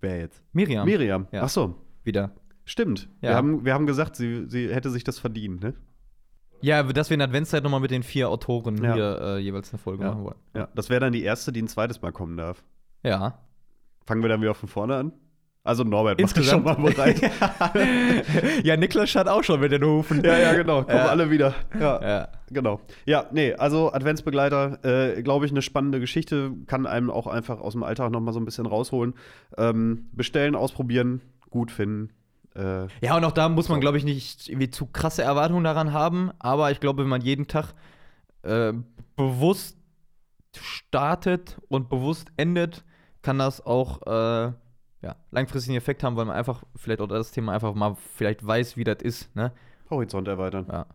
wer 0.00 0.18
jetzt? 0.18 0.42
Miriam. 0.52 0.84
Miriam. 0.86 1.26
Ja. 1.32 1.42
Ach 1.44 1.48
so, 1.48 1.74
Wieder. 2.04 2.30
stimmt. 2.64 3.08
Wir, 3.20 3.30
Ja. 3.30 3.36
haben, 3.36 3.64
wir 3.64 3.74
haben 3.74 3.86
gesagt, 3.86 4.16
sie, 4.16 4.44
sie 4.48 4.72
hätte 4.72 4.90
sich 4.90 5.04
das 5.04 5.18
verdient, 5.18 5.62
ne? 5.62 5.74
Ja, 6.60 6.82
dass 6.82 7.10
wir 7.10 7.14
in 7.16 7.20
Adventszeit 7.22 7.62
nochmal 7.62 7.80
mit 7.80 7.90
den 7.90 8.02
vier 8.02 8.30
Autoren 8.30 8.82
Ja. 8.82 8.94
hier 8.94 9.20
äh, 9.20 9.38
jeweils 9.38 9.70
eine 9.72 9.78
Folge 9.78 10.04
Ja. 10.04 10.10
machen 10.12 10.24
wollen. 10.24 10.36
Ja, 10.54 10.68
das 10.74 10.88
wäre 10.88 11.00
dann 11.00 11.12
die 11.12 11.22
erste, 11.22 11.52
die 11.52 11.60
ein 11.60 11.68
zweites 11.68 12.00
Mal 12.00 12.12
kommen 12.12 12.36
darf. 12.38 12.62
Ja. 13.02 13.38
Fangen 14.06 14.22
wir 14.22 14.28
dann 14.30 14.40
wieder 14.40 14.54
von 14.54 14.68
vorne 14.68 14.96
an? 14.96 15.12
Also 15.66 15.82
Norbert, 15.82 16.20
mach 16.20 16.30
dich 16.32 16.46
schon 16.46 16.58
Insgesamt. 16.66 16.78
mal 16.78 16.90
bereit. 16.92 17.20
ja, 18.64 18.76
Niklas 18.76 19.14
hat 19.14 19.28
auch 19.28 19.42
schon 19.42 19.60
mit 19.60 19.72
den 19.72 19.82
Hufen. 19.84 20.22
ja, 20.24 20.38
ja, 20.38 20.52
genau. 20.54 20.82
Kommen 20.82 20.96
Ja. 20.96 21.06
alle 21.06 21.30
wieder. 21.30 21.54
Ja, 21.78 22.02
Ja. 22.02 22.28
genau. 22.50 22.80
Ja, 23.06 23.26
nee, 23.32 23.54
also 23.54 23.92
Adventsbegleiter, 23.92 24.78
äh, 25.16 25.22
glaube 25.22 25.46
ich, 25.46 25.52
eine 25.52 25.62
spannende 25.62 26.00
Geschichte. 26.00 26.52
Kann 26.66 26.86
einem 26.86 27.10
auch 27.10 27.26
einfach 27.26 27.60
aus 27.60 27.72
dem 27.72 27.82
Alltag 27.82 28.10
noch 28.10 28.20
mal 28.20 28.32
so 28.32 28.40
ein 28.40 28.44
bisschen 28.44 28.66
rausholen. 28.66 29.14
Ähm, 29.56 30.08
bestellen, 30.12 30.54
ausprobieren, 30.54 31.22
gut 31.54 31.70
finden. 31.72 32.10
Äh, 32.54 32.88
Ja, 33.00 33.16
und 33.16 33.24
auch 33.24 33.32
da 33.32 33.48
muss 33.48 33.68
man, 33.68 33.80
glaube 33.80 33.96
ich, 33.96 34.04
nicht 34.04 34.48
irgendwie 34.48 34.70
zu 34.70 34.86
krasse 34.86 35.22
Erwartungen 35.22 35.64
daran 35.64 35.92
haben. 35.92 36.30
Aber 36.38 36.70
ich 36.70 36.80
glaube, 36.80 37.02
wenn 37.02 37.08
man 37.08 37.22
jeden 37.22 37.46
Tag 37.46 37.72
äh, 38.42 38.72
bewusst 39.16 39.78
startet 40.56 41.58
und 41.68 41.88
bewusst 41.88 42.28
endet, 42.36 42.84
kann 43.22 43.38
das 43.38 43.64
auch 43.64 44.02
äh, 44.06 44.52
ja, 45.02 45.16
langfristigen 45.30 45.76
Effekt 45.76 46.02
haben, 46.02 46.16
weil 46.16 46.24
man 46.26 46.36
einfach 46.36 46.62
vielleicht 46.76 47.00
auch 47.00 47.06
das 47.08 47.32
Thema 47.32 47.52
einfach 47.52 47.74
mal 47.74 47.96
vielleicht 48.14 48.46
weiß, 48.46 48.76
wie 48.76 48.84
das 48.84 48.98
ist. 49.02 49.34
Ne? 49.34 49.52
Horizont 49.90 50.28
erweitern. 50.28 50.66
Ja. 50.70 50.86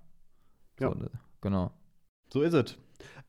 Ja. 0.79 0.89
So, 0.91 0.95
genau. 1.41 1.71
So 2.31 2.41
ist 2.41 2.53
es. 2.53 2.77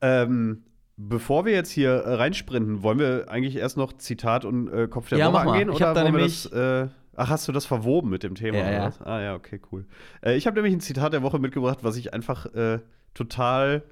Ähm, 0.01 0.65
bevor 0.97 1.45
wir 1.45 1.53
jetzt 1.53 1.71
hier 1.71 1.91
äh, 1.91 2.15
reinsprinten, 2.15 2.83
wollen 2.83 2.99
wir 2.99 3.27
eigentlich 3.29 3.57
erst 3.57 3.77
noch 3.77 3.93
Zitat 3.95 4.45
und 4.45 4.69
äh, 4.69 4.87
Kopf 4.89 5.09
der 5.09 5.19
Ja, 5.19 5.33
Woche 5.33 5.41
angehen? 5.41 5.69
Ich 5.71 5.77
oder 5.77 5.95
da 5.95 6.03
wollen 6.03 6.13
wir 6.15 6.21
nämlich- 6.21 6.43
das, 6.45 6.53
äh, 6.53 6.89
Ach, 7.21 7.29
hast 7.29 7.47
du 7.47 7.53
das 7.53 7.67
verwoben 7.67 8.09
mit 8.09 8.23
dem 8.23 8.35
Thema? 8.35 8.57
Ja, 8.57 8.71
ja. 8.71 8.93
Ah 9.05 9.21
ja, 9.21 9.35
okay, 9.35 9.61
cool. 9.71 9.85
Äh, 10.23 10.37
ich 10.37 10.47
habe 10.47 10.55
nämlich 10.57 10.73
ein 10.73 10.81
Zitat 10.81 11.12
der 11.12 11.23
Woche 11.23 11.39
mitgebracht, 11.39 11.81
was 11.83 11.99
ich 11.99 12.15
einfach 12.15 12.47
äh, 12.55 12.79
total 13.12 13.83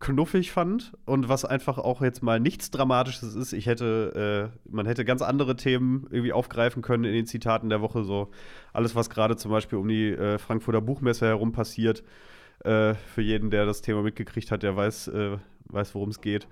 knuffig 0.00 0.50
fand 0.50 0.92
und 1.04 1.28
was 1.28 1.44
einfach 1.44 1.78
auch 1.78 2.02
jetzt 2.02 2.24
mal 2.24 2.40
nichts 2.40 2.72
Dramatisches 2.72 3.36
ist. 3.36 3.52
Ich 3.52 3.66
hätte, 3.66 4.50
äh, 4.52 4.58
man 4.68 4.86
hätte 4.86 5.04
ganz 5.04 5.22
andere 5.22 5.54
Themen 5.54 6.08
irgendwie 6.10 6.32
aufgreifen 6.32 6.82
können 6.82 7.04
in 7.04 7.12
den 7.12 7.26
Zitaten 7.26 7.68
der 7.68 7.80
Woche. 7.80 8.02
So 8.02 8.32
alles, 8.72 8.96
was 8.96 9.08
gerade 9.08 9.36
zum 9.36 9.52
Beispiel 9.52 9.78
um 9.78 9.86
die 9.86 10.08
äh, 10.08 10.38
Frankfurter 10.38 10.80
Buchmesse 10.80 11.26
herum 11.26 11.52
passiert. 11.52 12.02
Äh, 12.64 12.94
für 12.94 13.22
jeden, 13.22 13.50
der 13.50 13.66
das 13.66 13.82
Thema 13.82 14.02
mitgekriegt 14.02 14.50
hat, 14.50 14.64
der 14.64 14.74
weiß, 14.74 15.08
äh, 15.08 15.36
weiß 15.66 15.94
worum 15.94 16.08
es 16.08 16.20
geht. 16.20 16.48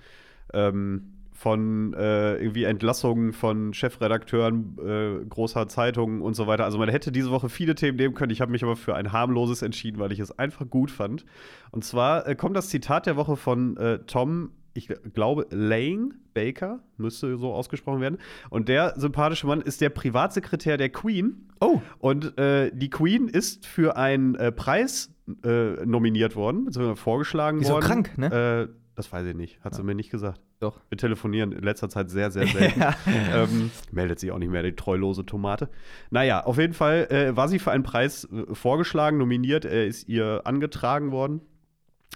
Ähm, 0.53 1.15
von 1.43 1.93
äh, 1.95 2.37
irgendwie 2.37 2.63
Entlassungen 2.63 3.33
von 3.33 3.75
Chefredakteuren 3.75 4.79
äh, 4.79 5.25
großer 5.29 5.67
Zeitungen 5.67 6.23
und 6.23 6.35
so 6.35 6.47
weiter. 6.47 6.65
Also 6.65 6.79
man 6.79 6.89
hätte 6.89 7.11
diese 7.11 7.33
Woche 7.33 7.49
viele 7.49 7.75
Themen 7.75 7.97
nehmen 7.97 8.15
können. 8.15 8.31
Ich 8.31 8.41
habe 8.41 8.53
mich 8.53 8.63
aber 8.63 8.77
für 8.77 8.95
ein 8.95 9.11
harmloses 9.11 9.63
entschieden, 9.63 9.99
weil 9.99 10.13
ich 10.13 10.21
es 10.21 10.39
einfach 10.39 10.71
gut 10.71 10.93
fand. 10.93 11.25
Und 11.73 11.83
zwar 11.83 12.29
äh, 12.29 12.37
kommt 12.37 12.57
das 12.57 12.69
Zitat 12.69 13.07
der 13.07 13.17
Woche 13.17 13.35
von 13.37 13.77
äh, 13.77 13.99
Tom 14.07 14.51
ich 14.75 14.89
glaube, 15.13 15.47
Lane 15.51 16.11
Baker, 16.33 16.81
müsste 16.97 17.37
so 17.37 17.53
ausgesprochen 17.53 18.01
werden. 18.01 18.17
Und 18.49 18.71
der 18.71 18.95
sympathische 18.99 19.47
Mann 19.47 19.61
ist 19.61 19.83
der 19.83 19.91
Privatsekretär 19.91 20.79
der 20.79 20.89
Queen. 20.89 21.51
Oh. 21.61 21.83
Und 21.99 22.39
äh, 22.39 22.71
die 22.73 22.89
Queen 22.89 23.29
ist 23.29 23.67
für 23.67 23.99
einen 23.99 24.35
äh, 24.37 24.51
Preis 24.51 25.11
nominiert 25.25 26.35
worden, 26.35 26.65
beziehungsweise 26.65 26.97
vorgeschlagen 26.97 27.59
Die 27.59 27.65
ist 27.65 27.71
worden. 27.71 27.85
auch 27.85 27.89
krank, 27.89 28.19
ne? 28.19 28.69
Äh, 28.93 28.97
das 28.97 29.13
weiß 29.13 29.27
ich 29.27 29.35
nicht, 29.35 29.61
hat 29.65 29.75
sie 29.75 29.83
mir 29.83 29.95
nicht 29.95 30.11
gesagt. 30.11 30.41
Doch. 30.61 30.81
Wir 30.89 30.99
telefonieren 30.99 31.53
in 31.53 31.63
letzter 31.63 31.89
Zeit 31.89 32.11
sehr, 32.11 32.31
sehr 32.31 32.47
selten. 32.49 32.81
Ja. 32.81 32.95
ähm, 33.35 33.71
meldet 33.91 34.21
sich 34.21 34.31
auch 34.31 34.39
nicht 34.39 34.51
mehr, 34.51 34.63
die 34.63 34.77
treulose 34.77 35.25
Tomate. 35.25 35.69
Naja, 36.11 36.45
auf 36.45 36.59
jeden 36.59 36.75
Fall 36.75 37.07
äh, 37.11 37.37
war 37.37 37.49
sie 37.49 37.59
für 37.59 37.73
einen 37.73 37.85
Preis 37.85 38.29
äh, 38.33 38.55
vorgeschlagen, 38.55 39.19
nominiert. 39.19 39.65
Er 39.65 39.87
ist 39.87 40.09
ihr 40.09 40.43
angetragen 40.45 41.11
worden. 41.11 41.41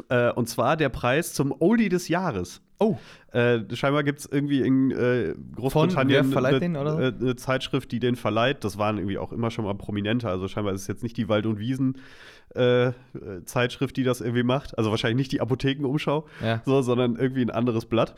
Äh, 0.09 0.31
und 0.33 0.49
zwar 0.49 0.77
der 0.77 0.91
Preis 0.91 1.33
zum 1.33 1.55
Oldie 1.59 1.89
des 1.89 2.09
Jahres. 2.09 2.61
Oh. 2.79 2.97
Äh, 3.33 3.61
scheinbar 3.75 4.05
gibt 4.05 4.19
es 4.19 4.27
irgendwie 4.31 4.61
in 4.61 4.91
äh, 4.91 5.35
Großbritannien 5.55 6.37
eine, 6.37 6.91
so? 6.93 6.99
äh, 6.99 7.13
eine 7.21 7.37
Zeitschrift, 7.37 7.91
die 7.91 8.01
den 8.01 8.17
verleiht. 8.17 8.65
Das 8.65 8.77
waren 8.79 8.99
irgendwie 8.99 9.17
auch 9.19 9.33
immer 9.33 9.51
schon 9.51 9.65
mal 9.65 9.75
Prominente. 9.75 10.29
Also 10.29 10.47
scheinbar 10.49 10.75
ist 10.75 10.83
es 10.83 10.87
jetzt 10.87 11.03
nicht 11.03 11.17
die 11.17 11.29
Wald- 11.29 11.47
und 11.47 11.59
Wiesen-Zeitschrift, 11.59 13.97
die 13.97 14.03
das 14.05 14.21
irgendwie 14.21 14.43
macht. 14.43 14.77
Also 14.79 14.91
wahrscheinlich 14.91 15.17
nicht 15.17 15.33
die 15.33 15.41
Apothekenumschau, 15.41 16.27
Ja. 16.43 16.63
so, 16.65 16.83
sondern 16.83 17.17
irgendwie 17.17 17.43
ein 17.43 17.51
anderes 17.51 17.87
Blatt. 17.87 18.15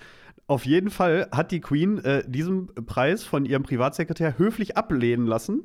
Auf 0.46 0.64
jeden 0.66 0.90
Fall 0.90 1.28
hat 1.30 1.52
die 1.52 1.60
Queen 1.60 1.98
äh, 2.04 2.24
diesen 2.26 2.68
Preis 2.86 3.22
von 3.22 3.44
ihrem 3.44 3.62
Privatsekretär 3.64 4.38
höflich 4.38 4.76
ablehnen 4.76 5.26
lassen. 5.26 5.62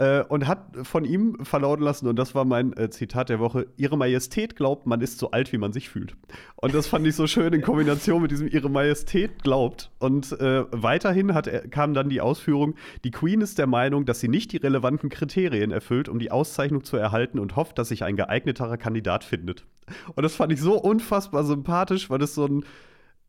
Äh, 0.00 0.22
und 0.22 0.46
hat 0.46 0.86
von 0.86 1.04
ihm 1.04 1.44
verlauten 1.44 1.82
lassen, 1.84 2.06
und 2.06 2.16
das 2.16 2.32
war 2.32 2.44
mein 2.44 2.72
äh, 2.76 2.88
Zitat 2.88 3.30
der 3.30 3.40
Woche: 3.40 3.66
Ihre 3.76 3.96
Majestät 3.96 4.54
glaubt, 4.54 4.86
man 4.86 5.00
ist 5.00 5.18
so 5.18 5.32
alt, 5.32 5.52
wie 5.52 5.58
man 5.58 5.72
sich 5.72 5.88
fühlt. 5.88 6.14
Und 6.54 6.72
das 6.72 6.86
fand 6.86 7.04
ich 7.04 7.16
so 7.16 7.26
schön 7.26 7.52
in 7.52 7.62
Kombination 7.62 8.22
mit 8.22 8.30
diesem 8.30 8.46
Ihre 8.46 8.70
Majestät 8.70 9.42
glaubt. 9.42 9.90
Und 9.98 10.32
äh, 10.40 10.66
weiterhin 10.70 11.34
hat, 11.34 11.50
kam 11.72 11.94
dann 11.94 12.08
die 12.08 12.20
Ausführung: 12.20 12.76
Die 13.02 13.10
Queen 13.10 13.40
ist 13.40 13.58
der 13.58 13.66
Meinung, 13.66 14.04
dass 14.04 14.20
sie 14.20 14.28
nicht 14.28 14.52
die 14.52 14.58
relevanten 14.58 15.08
Kriterien 15.08 15.72
erfüllt, 15.72 16.08
um 16.08 16.20
die 16.20 16.30
Auszeichnung 16.30 16.84
zu 16.84 16.96
erhalten 16.96 17.40
und 17.40 17.56
hofft, 17.56 17.76
dass 17.76 17.88
sich 17.88 18.04
ein 18.04 18.14
geeigneterer 18.14 18.76
Kandidat 18.76 19.24
findet. 19.24 19.66
Und 20.14 20.22
das 20.22 20.36
fand 20.36 20.52
ich 20.52 20.60
so 20.60 20.80
unfassbar 20.80 21.42
sympathisch, 21.42 22.08
weil 22.08 22.20
das 22.20 22.36
so 22.36 22.46
ein. 22.46 22.64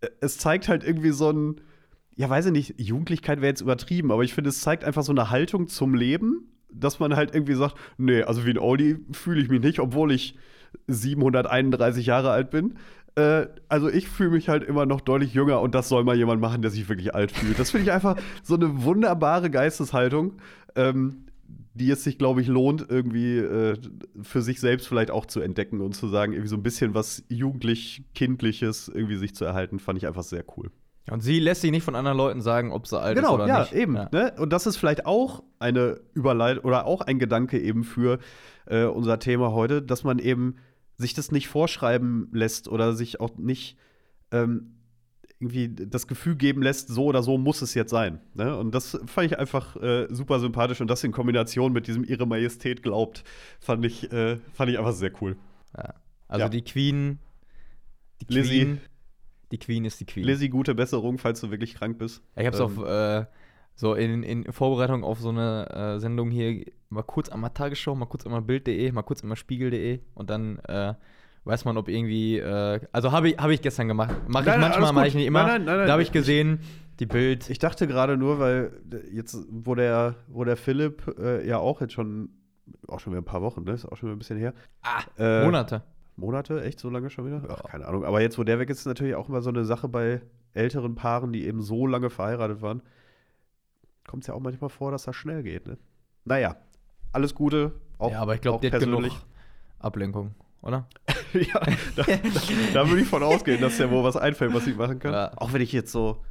äh, 0.02 0.10
Es 0.22 0.38
zeigt 0.38 0.70
halt 0.70 0.84
irgendwie 0.84 1.12
so 1.12 1.32
ein 1.32 1.62
ja, 2.16 2.30
weiß 2.30 2.48
ich 2.48 2.52
nicht, 2.52 2.76
Jugendlichkeit 2.78 3.40
wäre 3.40 3.48
jetzt 3.48 3.62
übertrieben, 3.62 4.12
aber 4.12 4.24
ich 4.24 4.34
finde, 4.34 4.50
es 4.50 4.60
zeigt 4.60 4.84
einfach 4.84 5.04
so 5.04 5.14
eine 5.14 5.30
Haltung 5.30 5.70
zum 5.70 5.96
Leben, 5.96 6.52
dass 6.72 7.00
man 7.00 7.16
halt 7.16 7.34
irgendwie 7.34 7.56
sagt, 7.56 7.76
nee, 7.98 8.24
also 8.24 8.46
wie 8.46 8.52
ein 8.52 8.58
Oldie 8.58 8.98
fühle 9.12 9.42
ich 9.42 9.50
mich 9.50 9.62
nicht, 9.62 9.80
obwohl 9.80 10.12
ich 10.12 10.36
731 10.88 12.06
Jahre 12.06 12.32
alt 12.32 12.50
bin. 12.52 12.76
Äh, 13.16 13.48
also 13.68 13.90
ich 13.90 14.08
fühle 14.08 14.32
mich 14.32 14.50
halt 14.50 14.64
immer 14.64 14.86
noch 14.86 15.02
deutlich 15.02 15.34
jünger 15.34 15.62
und 15.62 15.76
das 15.76 15.90
soll 15.90 16.04
mal 16.04 16.16
jemand 16.16 16.42
machen, 16.42 16.62
der 16.62 16.72
sich 16.72 16.88
wirklich 16.90 17.16
alt 17.16 17.32
fühlt. 17.32 17.60
Das 17.60 17.72
finde 17.72 17.86
ich 17.86 17.92
einfach 17.92 18.18
so 18.44 18.56
eine 18.56 18.84
wunderbare 18.84 19.50
Geisteshaltung, 19.50 20.34
ähm, 20.76 21.26
die 21.74 21.90
es 21.92 22.04
sich, 22.04 22.18
glaube 22.18 22.42
ich, 22.42 22.48
lohnt, 22.48 22.86
irgendwie 22.90 23.38
äh, 23.38 23.78
für 24.22 24.42
sich 24.42 24.60
selbst 24.60 24.88
vielleicht 24.88 25.12
auch 25.12 25.26
zu 25.26 25.40
entdecken 25.40 25.82
und 25.82 25.96
zu 25.96 26.08
sagen, 26.08 26.34
irgendwie 26.34 26.50
so 26.50 26.58
ein 26.58 26.64
bisschen 26.64 26.94
was 26.94 27.24
jugendlich-kindliches 27.30 28.90
irgendwie 28.90 29.16
sich 29.16 29.34
zu 29.36 29.46
erhalten, 29.46 29.80
fand 29.80 29.98
ich 29.98 30.08
einfach 30.08 30.24
sehr 30.24 30.44
cool. 30.58 30.72
Und 31.12 31.22
sie 31.22 31.40
lässt 31.40 31.62
sich 31.62 31.72
nicht 31.72 31.84
von 31.84 31.96
anderen 31.96 32.18
Leuten 32.18 32.42
sagen, 32.42 32.72
ob 32.72 32.88
sie 32.88 33.00
alt 33.00 33.18
ist 33.18 33.24
Genau, 33.24 33.36
oder 33.36 33.48
ja, 33.48 33.60
nicht. 33.62 33.74
eben. 33.74 33.96
Ja. 33.96 34.10
Ne? 34.12 34.34
Und 34.38 34.52
das 34.54 34.66
ist 34.68 34.78
vielleicht 34.78 35.06
auch 35.06 35.44
eine 35.60 36.00
Überleitung 36.14 36.64
oder 36.66 36.86
auch 36.86 37.02
ein 37.02 37.20
Gedanke 37.20 37.60
eben 37.60 37.84
für 37.84 38.20
äh, 38.68 38.84
unser 38.86 39.20
Thema 39.20 39.52
heute, 39.52 39.82
dass 39.82 40.04
man 40.04 40.20
eben 40.20 40.56
sich 40.98 41.14
das 41.14 41.32
nicht 41.32 41.48
vorschreiben 41.48 42.30
lässt 42.34 42.68
oder 42.68 42.94
sich 42.94 43.20
auch 43.22 43.38
nicht 43.38 43.78
ähm, 44.32 44.76
irgendwie 45.40 45.70
das 45.74 46.06
Gefühl 46.08 46.36
geben 46.36 46.62
lässt, 46.62 46.90
so 46.90 47.06
oder 47.06 47.24
so 47.24 47.38
muss 47.38 47.62
es 47.62 47.74
jetzt 47.74 47.92
sein. 47.92 48.20
Ne? 48.34 48.58
Und 48.58 48.76
das 48.76 49.00
fand 49.06 49.32
ich 49.32 49.40
einfach 49.40 49.78
äh, 49.78 50.08
super 50.10 50.40
sympathisch 50.42 50.82
und 50.82 50.90
das 50.90 51.04
in 51.06 51.14
Kombination 51.14 51.72
mit 51.72 51.88
diesem 51.88 52.04
Ihre 52.04 52.28
Majestät 52.28 52.84
glaubt, 52.84 53.24
fand 53.62 53.86
ich, 53.86 54.12
äh, 54.12 54.38
fand 54.54 54.70
ich 54.70 54.78
einfach 54.78 54.92
sehr 54.92 55.12
cool. 55.22 55.38
Ja. 55.78 55.94
Also 56.28 56.44
Ja. 56.44 56.50
die 56.50 56.62
Queen, 56.62 57.20
die 58.30 58.34
Lizzie. 58.34 58.50
Queen, 58.66 58.82
die 59.52 59.58
Queen 59.58 59.86
ist 59.86 60.00
die 60.00 60.06
Queen. 60.06 60.24
Lizzie, 60.26 60.50
gute 60.50 60.76
Besserung, 60.76 61.18
falls 61.18 61.42
du 61.42 61.52
wirklich 61.52 61.76
krank 61.76 61.98
bist. 61.98 62.22
Ja, 62.36 62.42
ich 62.42 62.48
hab's 62.48 62.60
Ähm, 62.60 62.66
auf, 62.66 62.86
äh, 62.86 63.26
so 63.76 63.94
in, 63.94 64.24
in 64.24 64.52
Vorbereitung 64.52 65.04
auf 65.04 65.20
so 65.20 65.30
eine 65.30 65.70
äh, 65.96 66.00
Sendung 66.00 66.32
hier 66.32 66.66
mal 66.90 67.04
kurz 67.04 67.30
einmal 67.30 67.52
Tagesschau, 67.52 67.96
mal 67.96 68.06
kurz 68.08 68.26
einmal 68.26 68.42
Bild.de, 68.42 68.92
mal 68.92 69.04
kurz 69.04 69.22
einmal 69.24 69.38
Spiegel.de 69.38 70.00
und 70.16 70.30
dann 70.30 70.60
äh, 70.68 70.94
weiß 71.46 71.66
man, 71.66 71.78
ob 71.78 71.88
irgendwie, 71.88 72.38
äh, 72.38 72.80
also 72.92 73.12
habe 73.12 73.30
ich, 73.30 73.38
hab 73.38 73.50
ich 73.50 73.62
gestern 73.62 73.88
gemacht. 73.88 74.16
Mache 74.28 74.44
ich 74.44 74.50
Nein, 74.50 74.60
manchmal, 74.62 74.94
mache 74.94 75.08
ich 75.08 75.16
nicht 75.16 75.26
immer. 75.26 75.44
Nein, 75.44 75.50
nein, 75.50 75.66
nein, 75.66 75.78
nein. 75.78 75.88
da 75.88 75.94
habe 75.94 76.04
ich 76.04 76.12
gesehen, 76.12 76.60
die 77.00 77.06
Bild. 77.06 77.50
Ich 77.50 77.60
dachte 77.60 77.88
gerade 77.88 78.18
nur, 78.18 78.40
weil 78.40 78.72
jetzt, 79.14 79.38
wo 79.50 79.74
der, 79.76 80.16
wo 80.28 80.44
der 80.44 80.58
Philipp 80.58 81.16
äh, 81.18 81.48
ja 81.48 81.58
auch 81.58 81.80
jetzt 81.82 81.94
schon, 81.94 82.30
auch 82.88 83.00
schon 83.00 83.14
wieder 83.14 83.22
ein 83.22 83.26
paar 83.26 83.42
Wochen, 83.42 83.64
ne? 83.64 83.72
Ist 83.72 83.86
auch 83.86 83.96
schon 83.96 84.10
wieder 84.10 84.16
ein 84.18 84.20
bisschen 84.20 84.38
her. 84.38 84.54
ah, 84.82 85.02
Äh, 85.18 85.46
Monate. 85.46 85.84
Monate? 86.20 86.64
Echt 86.64 86.80
so 86.80 86.90
lange 86.90 87.10
schon 87.10 87.26
wieder? 87.26 87.42
Ach, 87.50 87.64
keine 87.64 87.88
Ahnung. 87.88 88.06
Aber 88.06 88.22
jetzt, 88.22 88.38
wo 88.38 88.44
der 88.44 88.60
weg 88.60 88.70
ist, 88.70 88.80
ist 88.80 88.86
natürlich 88.86 89.16
auch 89.16 89.30
immer 89.30 89.42
so 89.42 89.50
eine 89.50 89.66
Sache 89.66 89.88
bei 89.88 90.22
älteren 90.54 90.96
Paaren, 90.96 91.34
die 91.34 91.46
eben 91.46 91.62
so 91.62 91.88
lange 91.88 92.10
verheiratet 92.10 92.62
waren. 92.62 92.82
Kommt 94.08 94.24
es 94.24 94.28
ja 94.28 94.34
auch 94.34 94.40
manchmal 94.40 94.70
vor, 94.70 94.92
dass 94.92 95.04
das 95.04 95.16
schnell 95.16 95.44
geht, 95.44 95.68
ne? 95.68 95.78
Naja, 96.26 96.58
alles 97.12 97.36
Gute. 97.36 97.74
Auch, 97.98 98.12
ja, 98.12 98.22
aber 98.22 98.36
ich 98.36 98.42
glaube, 98.42 98.62
die 98.62 98.74
hat 98.74 98.80
genug 98.80 99.02
persönlich. 99.02 99.26
Ablenkung, 99.80 100.36
oder? 100.62 100.88
ja, 101.34 101.60
da, 101.96 102.04
da, 102.04 102.14
da 102.74 102.90
würde 102.90 103.02
ich 103.02 103.08
von 103.08 103.24
ausgehen, 103.24 103.62
dass 103.62 103.78
der 103.78 103.92
wohl 103.92 104.04
was 104.04 104.18
einfällt, 104.18 104.54
was 104.54 104.68
ich 104.68 104.76
machen 104.76 105.00
kann. 105.00 105.14
Ja. 105.14 105.32
Auch 105.38 105.54
wenn 105.54 105.62
ich 105.62 105.72
jetzt 105.72 105.92
so, 105.92 106.24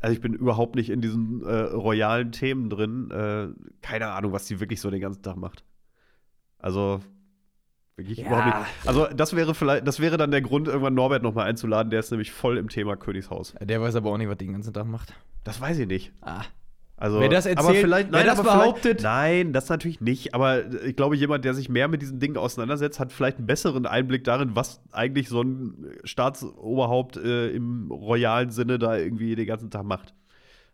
also 0.00 0.12
ich 0.12 0.20
bin 0.20 0.34
überhaupt 0.34 0.76
nicht 0.76 0.90
in 0.90 1.00
diesen 1.00 1.44
äh, 1.44 1.52
royalen 1.52 2.32
Themen 2.32 2.70
drin. 2.70 3.10
Äh, 3.10 3.48
keine 3.82 4.08
Ahnung, 4.08 4.32
was 4.32 4.46
die 4.46 4.60
wirklich 4.60 4.80
so 4.80 4.90
den 4.90 5.00
ganzen 5.00 5.22
Tag 5.22 5.36
macht. 5.36 5.64
Also 6.58 7.00
wirklich 7.96 8.18
Ja. 8.18 8.26
überhaupt 8.26 8.58
nicht. 8.58 8.88
Also 8.88 9.06
das 9.14 9.34
wäre 9.34 9.54
vielleicht, 9.54 9.86
das 9.86 10.00
wäre 10.00 10.16
dann 10.16 10.30
der 10.30 10.42
Grund, 10.42 10.68
irgendwann 10.68 10.94
Norbert 10.94 11.22
noch 11.22 11.34
mal 11.34 11.44
einzuladen. 11.44 11.90
Der 11.90 12.00
ist 12.00 12.10
nämlich 12.10 12.30
voll 12.30 12.58
im 12.58 12.68
Thema 12.68 12.96
Königshaus. 12.96 13.54
Der 13.60 13.80
weiß 13.80 13.96
aber 13.96 14.10
auch 14.10 14.18
nicht, 14.18 14.28
was 14.28 14.36
die 14.38 14.44
den 14.46 14.52
ganzen 14.54 14.72
Tag 14.74 14.86
macht. 14.86 15.14
Das 15.44 15.60
weiß 15.60 15.78
ich 15.78 15.86
nicht. 15.86 16.12
Ah. 16.20 16.42
Also, 16.98 17.20
Wer 17.20 17.28
das 17.28 17.46
aber 17.46 17.56
erzählt, 17.60 17.78
vielleicht, 17.84 18.10
wer 18.10 18.18
nein, 18.20 18.26
das 18.26 18.38
aber 18.38 18.50
vielleicht- 18.52 18.64
behauptet- 18.82 19.02
nein, 19.02 19.52
das 19.52 19.68
natürlich 19.68 20.00
nicht. 20.00 20.34
Aber 20.34 20.64
ich 20.82 20.96
glaube, 20.96 21.14
jemand, 21.14 21.44
der 21.44 21.52
sich 21.52 21.68
mehr 21.68 21.88
mit 21.88 22.00
diesen 22.00 22.20
Dingen 22.20 22.38
auseinandersetzt, 22.38 22.98
hat 22.98 23.12
vielleicht 23.12 23.36
einen 23.36 23.46
besseren 23.46 23.84
Einblick 23.84 24.24
darin, 24.24 24.52
was 24.56 24.80
eigentlich 24.92 25.28
so 25.28 25.42
ein 25.42 25.92
Staatsoberhaupt 26.04 27.18
äh, 27.18 27.50
im 27.50 27.90
royalen 27.90 28.50
Sinne 28.50 28.78
da 28.78 28.96
irgendwie 28.96 29.34
den 29.36 29.46
ganzen 29.46 29.70
Tag 29.70 29.84
macht. 29.84 30.14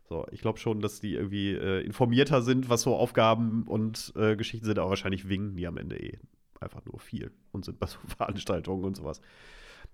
So, 0.08 0.24
ich 0.30 0.40
glaube 0.42 0.60
schon, 0.60 0.80
dass 0.80 1.00
die 1.00 1.14
irgendwie 1.14 1.54
äh, 1.54 1.80
informierter 1.84 2.42
sind, 2.42 2.68
was 2.68 2.82
so 2.82 2.94
Aufgaben 2.94 3.64
und 3.66 4.12
äh, 4.16 4.36
Geschichten 4.36 4.66
sind, 4.66 4.78
aber 4.78 4.90
wahrscheinlich 4.90 5.28
winken 5.28 5.56
die 5.56 5.66
am 5.66 5.76
Ende 5.76 5.96
eh 5.96 6.18
einfach 6.62 6.84
nur 6.84 6.98
viel 7.00 7.32
und 7.52 7.64
sind 7.64 7.78
bei 7.78 7.86
so 7.86 7.98
Veranstaltungen 8.16 8.84
und 8.84 8.96
sowas. 8.96 9.20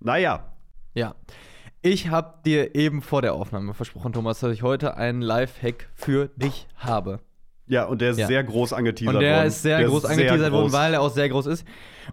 Naja, 0.00 0.52
Ja. 0.94 1.14
Ich 1.80 2.08
habe 2.08 2.38
dir 2.44 2.74
eben 2.74 3.02
vor 3.02 3.22
der 3.22 3.34
Aufnahme 3.34 3.72
versprochen, 3.72 4.12
Thomas, 4.12 4.40
dass 4.40 4.52
ich 4.52 4.62
heute 4.64 4.96
einen 4.96 5.22
Live-Hack 5.22 5.88
für 5.94 6.28
dich 6.34 6.66
habe. 6.76 7.20
ja, 7.68 7.84
und 7.84 8.00
der 8.00 8.10
ist 8.10 8.18
Ja. 8.18 8.26
sehr 8.26 8.42
groß 8.42 8.72
angeteasert 8.72 9.14
Und 9.14 9.20
der 9.20 9.36
worden. 9.36 9.46
ist 9.46 9.62
sehr 9.62 9.78
Der 9.78 9.86
groß 9.88 10.02
sehr 10.02 10.10
angeteasert 10.10 10.52
worden, 10.52 10.62
groß. 10.64 10.72
weil 10.72 10.94
er 10.94 11.00
auch 11.02 11.10
sehr 11.10 11.28
groß 11.28 11.46
ist. 11.46 11.64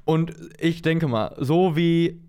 Und 0.04 0.36
ich 0.60 0.84
denke 0.84 1.08
mal, 1.08 1.36
so 1.40 1.76
wie 1.76 2.22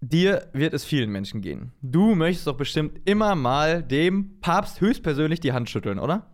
dir 0.00 0.48
wird 0.52 0.74
es 0.74 0.84
vielen 0.84 1.10
Menschen 1.10 1.40
gehen. 1.42 1.72
Du 1.80 2.14
möchtest 2.14 2.46
doch 2.46 2.56
bestimmt 2.56 3.00
immer 3.08 3.34
mal 3.36 3.82
dem 3.82 4.40
Papst 4.40 4.80
höchstpersönlich 4.80 5.40
die 5.40 5.52
Hand 5.52 5.70
schütteln, 5.70 5.98
oder? 5.98 6.33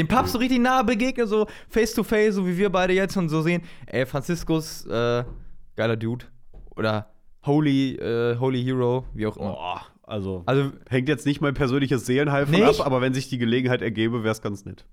Dem 0.00 0.08
Papst 0.08 0.32
so 0.32 0.38
richtig 0.38 0.60
nahe 0.60 0.82
begegnen, 0.82 1.26
so 1.26 1.46
face 1.68 1.92
to 1.92 2.02
face, 2.02 2.34
so 2.34 2.46
wie 2.46 2.56
wir 2.56 2.70
beide 2.70 2.94
jetzt 2.94 3.16
und 3.18 3.28
so 3.28 3.42
sehen, 3.42 3.60
ey, 3.86 4.06
Franziskus, 4.06 4.86
äh, 4.86 5.24
geiler 5.76 5.96
Dude. 5.96 6.24
Oder 6.74 7.10
Holy, 7.44 7.96
äh, 7.96 8.38
Holy 8.38 8.64
Hero, 8.64 9.04
wie 9.12 9.26
auch 9.26 9.36
immer. 9.36 9.52
Boah, 9.52 9.82
also, 10.04 10.42
Also, 10.46 10.72
hängt 10.88 11.08
jetzt 11.10 11.26
nicht 11.26 11.42
mein 11.42 11.52
persönliches 11.52 12.06
Seelenheil 12.06 12.46
von 12.46 12.54
Nicht? 12.54 12.80
ab, 12.80 12.86
aber 12.86 13.02
wenn 13.02 13.12
sich 13.12 13.28
die 13.28 13.36
Gelegenheit 13.36 13.82
ergäbe, 13.82 14.22
wäre 14.24 14.32
es 14.32 14.40
ganz 14.40 14.64
nett. 14.64 14.86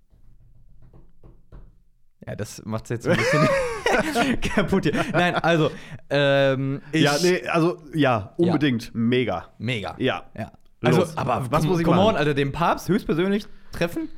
Ja, 2.28 2.36
das 2.36 2.62
macht 2.66 2.84
es 2.86 2.90
jetzt 2.90 3.08
ein 3.08 3.16
bisschen 3.16 4.42
kaputt 4.56 4.84
hier. 4.84 4.94
Nein, 5.14 5.36
also, 5.36 5.72
ähm, 6.10 6.82
ich. 6.92 7.04
ja, 7.04 7.16
nee, 7.24 7.48
also 7.48 7.78
ja, 7.94 8.34
unbedingt, 8.36 8.92
mega. 8.94 9.54
Mega. 9.58 9.96
Ja. 10.00 10.26
ja. 10.38 10.52
Los. 10.82 11.00
Also, 11.00 11.18
aber 11.18 11.48
Was 11.50 11.64
muss 11.64 11.80
ich 11.80 11.86
come 11.86 11.96
machen? 11.98 12.10
on, 12.10 12.16
Alter, 12.18 12.34
den 12.34 12.52
Papst 12.52 12.90
höchstpersönlich 12.90 13.46
treffen? 13.72 14.10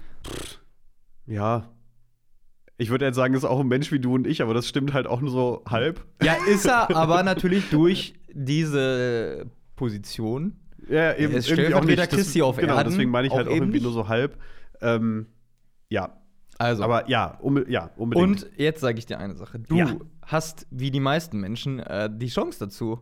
Ja. 1.29 1.69
Ich 2.77 2.89
würde 2.89 3.05
jetzt 3.05 3.15
sagen, 3.15 3.33
ist 3.33 3.43
auch 3.43 3.59
ein 3.59 3.67
Mensch 3.67 3.91
wie 3.91 3.99
du 3.99 4.15
und 4.15 4.25
ich, 4.25 4.41
aber 4.41 4.53
das 4.53 4.67
stimmt 4.67 4.93
halt 4.93 5.05
auch 5.05 5.19
nur 5.21 5.31
so 5.31 5.63
halb. 5.67 6.05
Ja, 6.23 6.35
ist 6.49 6.65
er, 6.65 6.89
aber 6.95 7.23
natürlich 7.23 7.69
durch 7.69 8.13
diese 8.33 9.45
Position. 9.75 10.55
Ja, 10.89 11.13
eben 11.15 11.33
ist 11.33 11.49
irgendwie 11.49 11.73
auch 11.73 11.83
nicht. 11.83 12.09
Christi 12.09 12.41
auf 12.41 12.57
genau, 12.57 12.75
Erden, 12.75 12.91
deswegen 12.91 13.11
meine 13.11 13.27
ich 13.27 13.33
halt 13.33 13.47
auch 13.47 13.53
irgendwie 13.53 13.73
nicht. 13.77 13.83
nur 13.83 13.91
so 13.91 14.07
halb. 14.07 14.37
Ähm, 14.81 15.27
ja, 15.89 16.17
Also, 16.57 16.83
aber 16.83 17.09
ja, 17.09 17.37
unbe 17.41 17.69
ja, 17.69 17.91
unbedingt. 17.97 18.43
und 18.45 18.49
jetzt 18.57 18.79
sage 18.79 18.97
ich 18.97 19.05
dir 19.05 19.19
eine 19.19 19.35
Sache. 19.35 19.59
Du 19.59 19.75
Ja. 19.75 19.95
hast, 20.25 20.65
wie 20.71 20.89
die 20.89 20.99
meisten 21.01 21.39
Menschen, 21.39 21.79
äh, 21.79 22.09
die 22.11 22.27
Chance 22.27 22.59
dazu. 22.59 23.01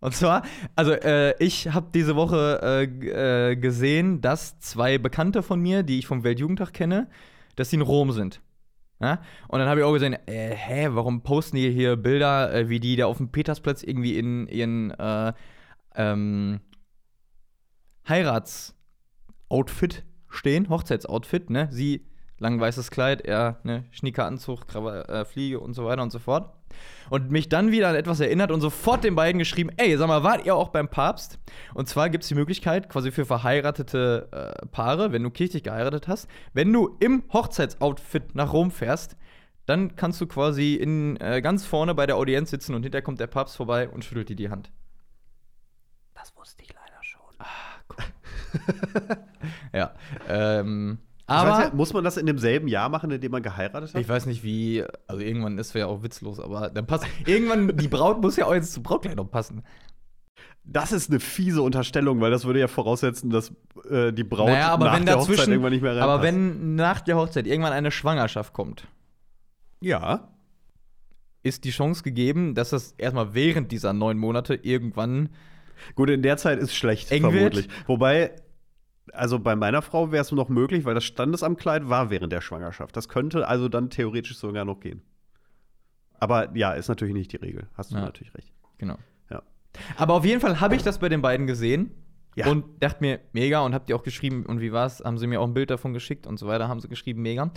Und 0.00 0.14
zwar, 0.14 0.42
also 0.76 0.92
äh, 0.92 1.34
ich 1.42 1.68
habe 1.72 1.88
diese 1.92 2.14
Woche 2.14 2.60
äh, 2.62 3.50
äh, 3.50 3.56
gesehen, 3.56 4.20
dass 4.20 4.60
zwei 4.60 4.98
Bekannte 4.98 5.42
von 5.42 5.60
mir, 5.60 5.82
die 5.82 5.98
ich 5.98 6.06
vom 6.06 6.22
Weltjugendtag 6.22 6.72
kenne, 6.72 7.08
dass 7.56 7.70
sie 7.70 7.76
in 7.76 7.82
Rom 7.82 8.12
sind. 8.12 8.40
Ja? 9.00 9.20
Und 9.48 9.58
dann 9.58 9.68
habe 9.68 9.80
ich 9.80 9.86
auch 9.86 9.92
gesehen, 9.92 10.16
äh, 10.26 10.54
hä, 10.54 10.88
warum 10.92 11.22
posten 11.22 11.56
die 11.56 11.70
hier 11.70 11.96
Bilder, 11.96 12.54
äh, 12.54 12.68
wie 12.68 12.78
die 12.80 12.94
da 12.96 13.06
auf 13.06 13.16
dem 13.16 13.30
Petersplatz 13.30 13.82
irgendwie 13.82 14.18
in 14.18 14.46
ihren 14.46 14.92
äh, 14.92 15.32
ähm, 15.96 16.60
Heiratsoutfit 18.08 20.04
stehen, 20.28 20.68
Hochzeitsoutfit, 20.68 21.50
ne? 21.50 21.68
Sie 21.70 22.06
lang 22.38 22.60
weißes 22.60 22.90
Kleid, 22.90 23.22
er 23.22 23.58
ne 23.64 23.84
Schniekeranzug, 23.90 24.68
Krawa 24.68 25.02
äh, 25.02 25.24
Fliege 25.24 25.60
und 25.60 25.74
so 25.74 25.84
weiter 25.84 26.02
und 26.02 26.10
so 26.10 26.18
fort. 26.18 26.54
Und 27.10 27.30
mich 27.30 27.48
dann 27.48 27.70
wieder 27.70 27.88
an 27.88 27.94
etwas 27.94 28.20
erinnert 28.20 28.50
und 28.50 28.60
sofort 28.60 29.02
den 29.02 29.14
beiden 29.14 29.38
geschrieben, 29.38 29.70
ey, 29.78 29.96
sag 29.96 30.08
mal, 30.08 30.22
wart 30.22 30.44
ihr 30.44 30.54
auch 30.54 30.68
beim 30.68 30.88
Papst? 30.88 31.38
Und 31.74 31.88
zwar 31.88 32.10
gibt 32.10 32.24
es 32.24 32.28
die 32.28 32.34
Möglichkeit, 32.34 32.90
quasi 32.90 33.10
für 33.10 33.24
verheiratete 33.24 34.28
äh, 34.30 34.66
Paare, 34.66 35.10
wenn 35.12 35.22
du 35.22 35.30
kirchlich 35.30 35.62
geheiratet 35.62 36.06
hast, 36.08 36.28
wenn 36.52 36.72
du 36.72 36.96
im 37.00 37.22
Hochzeitsoutfit 37.32 38.34
nach 38.34 38.52
Rom 38.52 38.70
fährst, 38.70 39.16
dann 39.64 39.96
kannst 39.96 40.20
du 40.20 40.26
quasi 40.26 40.74
in, 40.74 41.16
äh, 41.18 41.40
ganz 41.42 41.64
vorne 41.64 41.94
bei 41.94 42.06
der 42.06 42.16
Audienz 42.16 42.50
sitzen 42.50 42.74
und 42.74 42.82
hinterher 42.82 43.02
kommt 43.02 43.20
der 43.20 43.26
Papst 43.26 43.56
vorbei 43.56 43.88
und 43.88 44.04
schüttelt 44.04 44.28
dir 44.28 44.36
die 44.36 44.50
Hand. 44.50 44.70
Das 46.14 46.34
wusste 46.36 46.62
ich 46.62 46.72
leider 46.72 47.02
schon. 47.02 47.18
Ja. 49.72 49.94
Ähm, 50.28 50.98
Ich 50.98 50.98
weiß 50.98 51.07
aber 51.28 51.64
ja, 51.64 51.70
muss 51.74 51.92
man 51.92 52.02
das 52.04 52.16
in 52.16 52.26
demselben 52.26 52.68
Jahr 52.68 52.88
machen, 52.88 53.10
in 53.10 53.20
dem 53.20 53.30
man 53.32 53.42
geheiratet 53.42 53.94
hat? 53.94 54.00
ich 54.00 54.08
weiß 54.08 54.26
nicht 54.26 54.42
wie, 54.42 54.82
also 55.06 55.22
irgendwann 55.22 55.58
ist 55.58 55.74
ja 55.74 55.86
auch 55.86 56.02
witzlos, 56.02 56.40
aber 56.40 56.70
dann 56.70 56.86
passt. 56.86 57.06
irgendwann, 57.26 57.76
die 57.76 57.88
Braut 57.88 58.20
muss 58.20 58.36
ja 58.36 58.46
auch 58.46 58.54
jetzt 58.54 58.72
zum 58.72 58.82
Brautkleid 58.82 59.16
noch 59.16 59.30
passen. 59.30 59.62
Das 60.64 60.92
ist 60.92 61.08
eine 61.10 61.18
fiese 61.20 61.62
Unterstellung, 61.62 62.20
weil 62.20 62.30
das 62.30 62.44
würde 62.44 62.60
ja 62.60 62.68
voraussetzen, 62.68 63.30
dass 63.30 63.52
äh, 63.88 64.12
die 64.12 64.24
Braut 64.24 64.48
naja, 64.48 64.68
aber 64.70 64.86
nach 64.86 64.96
wenn 64.96 65.06
der 65.06 65.18
Hochzeit 65.18 65.48
irgendwann 65.48 65.72
nicht 65.72 65.80
mehr 65.82 65.92
reinpasst. 65.92 66.10
aber 66.10 66.22
wenn 66.22 66.74
nach 66.74 67.00
der 67.00 67.16
Hochzeit 67.16 67.46
irgendwann 67.46 67.72
eine 67.72 67.90
Schwangerschaft 67.90 68.52
kommt, 68.52 68.86
Ja. 69.80 70.28
ist 71.42 71.64
die 71.64 71.70
Chance 71.70 72.02
gegeben, 72.02 72.54
dass 72.54 72.70
das 72.70 72.92
erstmal 72.98 73.32
während 73.34 73.72
dieser 73.72 73.92
neun 73.92 74.18
Monate 74.18 74.54
irgendwann 74.54 75.30
Gut, 75.94 76.10
in 76.10 76.22
der 76.22 76.36
Zeit 76.36 76.58
ist 76.58 76.74
schlecht, 76.74 77.10
Eng 77.12 77.22
vermutlich. 77.22 77.68
Wobei, 77.86 78.32
also 79.12 79.38
bei 79.38 79.56
meiner 79.56 79.82
Frau 79.82 80.12
wäre 80.12 80.22
es 80.22 80.32
noch 80.32 80.48
möglich, 80.48 80.84
weil 80.84 80.94
das 80.94 81.04
Standesamtkleid 81.04 81.88
war 81.88 82.10
während 82.10 82.32
der 82.32 82.40
Schwangerschaft. 82.40 82.96
Das 82.96 83.08
könnte 83.08 83.46
also 83.48 83.68
dann 83.68 83.90
theoretisch 83.90 84.36
sogar 84.38 84.64
noch 84.64 84.80
gehen. 84.80 85.02
Aber 86.20 86.54
ja, 86.56 86.72
ist 86.72 86.88
natürlich 86.88 87.14
nicht 87.14 87.32
die 87.32 87.36
Regel. 87.36 87.68
Hast 87.74 87.92
du 87.92 87.96
Ja. 87.96 88.02
natürlich 88.02 88.34
recht. 88.34 88.52
Genau. 88.78 88.98
Ja. 89.30 89.42
Aber 89.96 90.14
auf 90.14 90.24
jeden 90.24 90.40
Fall 90.40 90.60
habe 90.60 90.74
ich 90.76 90.82
das 90.82 90.98
bei 90.98 91.08
den 91.08 91.22
beiden 91.22 91.46
gesehen 91.46 91.90
Ja. 92.34 92.48
und 92.48 92.64
dachte 92.80 92.98
mir, 93.00 93.20
mega, 93.32 93.60
und 93.60 93.74
habt 93.74 93.90
ihr 93.90 93.96
auch 93.96 94.02
geschrieben, 94.02 94.46
und 94.46 94.60
wie 94.60 94.72
war's? 94.72 95.02
Haben 95.04 95.18
sie 95.18 95.26
mir 95.26 95.40
auch 95.40 95.46
ein 95.46 95.54
Bild 95.54 95.70
davon 95.70 95.92
geschickt 95.92 96.26
und 96.26 96.38
so 96.38 96.46
weiter, 96.46 96.68
haben 96.68 96.80
sie 96.80 96.88
geschrieben, 96.88 97.22
mega. 97.22 97.50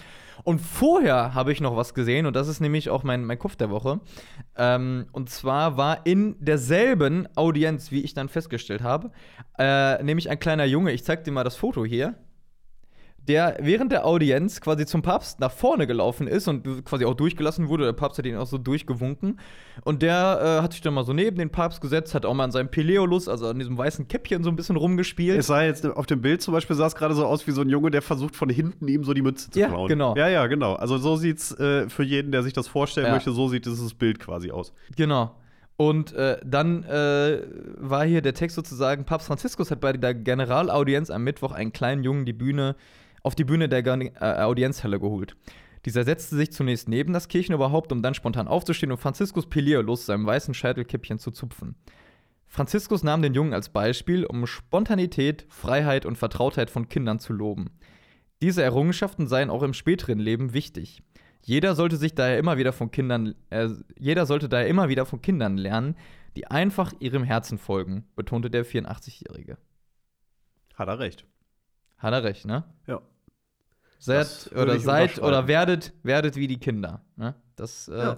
Und 0.44 0.60
vorher 0.60 1.36
habe 1.36 1.52
ich 1.52 1.62
noch 1.62 1.76
was 1.76 1.94
gesehen, 1.94 2.26
und 2.26 2.36
das 2.36 2.48
ist 2.48 2.62
nämlich 2.62 2.90
auch 2.90 3.04
mein, 3.04 3.24
mein 3.24 3.38
Kopf 3.38 3.56
der 3.56 3.70
Woche. 3.70 4.00
Ähm, 4.56 5.06
und 5.12 5.30
zwar 5.30 5.78
war 5.78 6.06
in 6.06 6.36
derselben 6.40 7.28
Audienz, 7.36 7.92
wie 7.92 8.02
ich 8.02 8.14
dann 8.14 8.28
festgestellt 8.28 8.82
habe, 8.82 9.12
äh, 9.60 10.02
nämlich 10.04 10.30
ein 10.30 10.40
kleiner 10.40 10.66
Junge, 10.66 10.92
ich 10.92 11.04
zeig 11.04 11.24
dir 11.24 11.32
mal 11.32 11.44
das 11.44 11.56
Foto 11.56 11.86
hier. 11.86 12.16
Der 13.28 13.58
während 13.62 13.92
der 13.92 14.06
Audienz 14.08 14.62
quasi 14.62 14.86
zum 14.88 15.04
Papst 15.04 15.40
nach 15.40 15.52
vorne 15.52 15.86
gelaufen 15.86 16.28
ist 16.28 16.48
und 16.48 16.84
quasi 16.86 17.06
auch 17.06 17.14
durchgelassen 17.14 17.70
wurde. 17.70 17.86
Der 17.86 17.94
Papst 17.94 18.18
hat 18.18 18.26
ihn 18.26 18.36
auch 18.36 18.48
so 18.48 18.58
durchgewunken. 18.58 19.40
Und 19.84 20.02
der 20.02 20.58
äh, 20.60 20.64
hat 20.64 20.74
sich 20.74 20.82
dann 20.82 20.96
mal 20.96 21.06
so 21.06 21.14
neben 21.14 21.38
den 21.38 21.52
Papst 21.52 21.82
gesetzt, 21.82 22.16
hat 22.16 22.26
auch 22.26 22.34
mal 22.34 22.46
an 22.46 22.52
seinem 22.52 22.70
Peleolus, 22.70 23.28
also 23.30 23.48
an 23.48 23.60
diesem 23.60 23.78
weißen 23.78 24.08
Käppchen, 24.08 24.44
so 24.44 24.50
ein 24.50 24.56
bisschen 24.56 24.76
rumgespielt. 24.76 25.38
Es 25.38 25.48
sah 25.48 25.62
jetzt 25.64 25.86
auf 25.86 26.08
dem 26.08 26.22
Bild 26.22 26.42
zum 26.42 26.54
Beispiel 26.54 26.76
sah 26.76 26.88
es 26.88 26.96
gerade 26.96 27.14
so 27.14 27.26
aus 27.26 27.46
wie 27.46 27.52
so 27.52 27.62
ein 27.62 27.70
Junge, 27.70 27.92
der 27.92 28.02
versucht 28.02 28.36
von 28.36 28.50
hinten 28.50 28.88
ihm 28.88 29.04
so 29.04 29.14
die 29.14 29.22
Mütze 29.22 29.52
zu 29.52 29.60
Ja, 29.60 29.68
klauen. 29.68 29.88
genau. 29.88 30.16
Ja, 30.18 30.28
ja, 30.28 30.48
genau. 30.48 30.74
Also 30.74 30.98
so 30.98 31.16
sieht's 31.16 31.52
äh, 31.60 31.88
für 31.90 32.04
jeden, 32.04 32.32
der 32.32 32.42
sich 32.42 32.54
das 32.54 32.68
vorstellen 32.68 33.06
Ja. 33.08 33.14
möchte, 33.14 33.32
so 33.32 33.48
sieht 33.48 33.66
dieses 33.68 33.94
Bild 33.94 34.20
quasi 34.20 34.50
aus. 34.50 34.74
Genau. 34.98 35.36
Und 35.78 36.14
äh, 36.14 36.38
dann 36.46 36.84
äh, 36.84 37.42
war 37.78 38.04
hier 38.06 38.22
der 38.22 38.34
Text 38.34 38.56
sozusagen: 38.56 39.04
Papst 39.06 39.28
Franziskus 39.28 39.72
hat 39.72 39.80
bei 39.80 39.94
der 39.94 40.14
Generalaudienz 40.14 41.10
am 41.10 41.24
Mittwoch 41.24 41.52
einen 41.54 41.72
kleinen 41.74 42.04
Jungen 42.04 42.26
die 42.26 42.34
Bühne, 42.34 42.76
auf 43.24 43.36
die 43.36 43.44
Bühne 43.44 43.70
der 43.70 43.86
äh, 43.86 44.42
Audienzhalle 44.44 45.00
geholt. 45.00 45.36
Dieser 45.86 46.04
setzte 46.04 46.36
sich 46.36 46.52
zunächst 46.52 46.88
neben 46.88 47.14
das 47.14 47.28
Kirchenoberhaupt, 47.28 47.92
um 47.92 48.04
dann 48.04 48.14
spontan 48.14 48.48
aufzustehen 48.48 48.92
und 48.92 49.00
Franziskus 49.00 49.48
Peleolus 49.48 50.06
seinem 50.06 50.26
weißen 50.26 50.54
Scheitelkäppchen 50.54 51.18
zu 51.18 51.32
zupfen. 51.32 51.76
Franziskus 52.46 53.02
nahm 53.02 53.22
den 53.22 53.34
Jungen 53.34 53.54
als 53.54 53.70
Beispiel, 53.70 54.26
um 54.26 54.46
Spontanität, 54.46 55.46
Freiheit 55.50 56.06
und 56.06 56.18
Vertrautheit 56.18 56.70
von 56.70 56.90
Kindern 56.90 57.20
zu 57.20 57.34
loben. 57.34 57.72
Diese 58.42 58.62
Errungenschaften 58.62 59.28
seien 59.28 59.50
auch 59.50 59.64
im 59.64 59.74
späteren 59.74 60.20
Leben 60.20 60.54
wichtig. 60.54 61.02
Jeder 61.44 61.76
sollte 61.76 61.98
sich 61.98 62.14
daher 62.14 62.38
immer 62.38 62.58
wieder 62.58 62.74
von 62.74 62.92
Kindern, 62.92 63.36
äh, 63.50 63.70
jeder 63.98 64.26
sollte 64.26 64.50
daher 64.50 64.68
immer 64.68 64.90
wieder 64.90 65.06
von 65.06 65.22
Kindern 65.22 65.58
lernen, 65.58 65.96
die 66.36 66.48
einfach 66.48 66.94
ihrem 67.00 67.24
Herzen 67.24 67.58
folgen, 67.58 68.06
betonte 68.16 68.50
der 68.50 68.66
84-Jährige. 68.66 69.58
Hat 70.76 70.88
er 70.88 71.00
recht. 71.00 71.26
Hat 71.98 72.14
er 72.14 72.24
recht, 72.24 72.46
ne? 72.46 72.64
Ja. 72.88 73.02
Seid 74.04 74.52
oder 74.56 74.80
seid 74.80 75.20
oder 75.22 75.48
werdet, 75.48 75.94
werdet 76.04 76.36
wie 76.36 76.48
die 76.48 76.58
Kinder. 76.60 77.02
Ne? 77.16 77.36
Das 77.56 77.88
äh, 77.88 78.16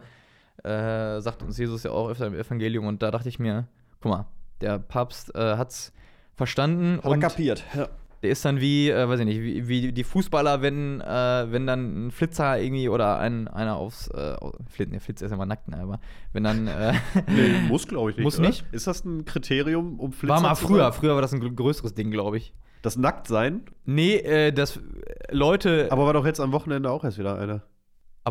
äh, 0.67 1.19
sagt 1.21 1.43
uns 1.43 1.57
Jesus 1.57 1.83
ja 1.83 1.91
auch 1.91 2.09
öfter 2.09 2.27
im 2.27 2.33
Evangelium 2.35 2.85
und 2.87 3.01
da 3.03 3.11
dachte 3.11 3.27
ich 3.29 3.37
mir, 3.39 3.67
guck 3.99 4.11
mal, 4.11 4.25
der 4.61 4.79
Papst 4.79 5.35
äh, 5.35 5.57
hat's 5.57 5.91
verstanden 6.35 6.99
und 6.99 7.19
kapiert. 7.19 7.63
Ja. 7.75 7.89
der 8.21 8.31
ist 8.31 8.45
dann 8.45 8.61
wie, 8.61 8.89
äh, 8.89 9.07
weiß 9.09 9.19
ich 9.19 9.25
nicht, 9.25 9.41
wie, 9.41 9.67
wie 9.67 9.91
die 9.91 10.03
Fußballer, 10.05 10.61
wenn, 10.61 11.01
äh, 11.01 11.51
wenn 11.51 11.67
dann 11.67 12.07
ein 12.07 12.11
Flitzer 12.11 12.57
irgendwie 12.61 12.87
oder 12.87 13.19
ein, 13.19 13.49
einer 13.49 13.75
aufs 13.75 14.07
äh, 14.07 14.35
Flitz, 14.69 14.89
ne, 14.91 14.99
Flitzer 15.01 15.25
ist 15.25 15.31
ja 15.31 15.37
mal 15.37 15.45
nackt, 15.45 15.67
ne, 15.67 15.79
aber 15.79 15.99
wenn 16.31 16.45
dann 16.45 16.67
äh, 16.67 16.93
Nee, 17.27 17.67
muss, 17.67 17.85
glaube 17.87 18.11
ich, 18.11 18.15
nicht. 18.17 18.23
Muss 18.23 18.39
oder? 18.39 18.47
nicht? 18.47 18.63
Ist 18.71 18.87
das 18.87 19.03
ein 19.03 19.25
Kriterium, 19.25 19.99
um 19.99 20.13
Flitzer 20.13 20.33
war 20.35 20.41
mal 20.41 20.55
zu 20.55 20.65
früher, 20.67 20.83
sein? 20.85 20.93
früher 20.93 21.15
war 21.15 21.21
das 21.21 21.33
ein 21.33 21.41
gr- 21.41 21.51
größeres 21.51 21.93
Ding, 21.93 22.09
glaube 22.09 22.37
ich. 22.37 22.53
Das 22.83 22.97
Nacktsein? 22.97 23.61
Nee, 23.85 24.17
äh, 24.17 24.51
das 24.51 24.79
Leute, 25.31 25.85
aber, 25.85 25.93
Aber 25.93 26.05
war 26.05 26.13
doch 26.13 26.25
jetzt 26.25 26.39
am 26.39 26.51
Wochenende 26.51 26.91
auch 26.91 27.03
erst 27.03 27.17
wieder 27.17 27.39
einer. 27.39 27.63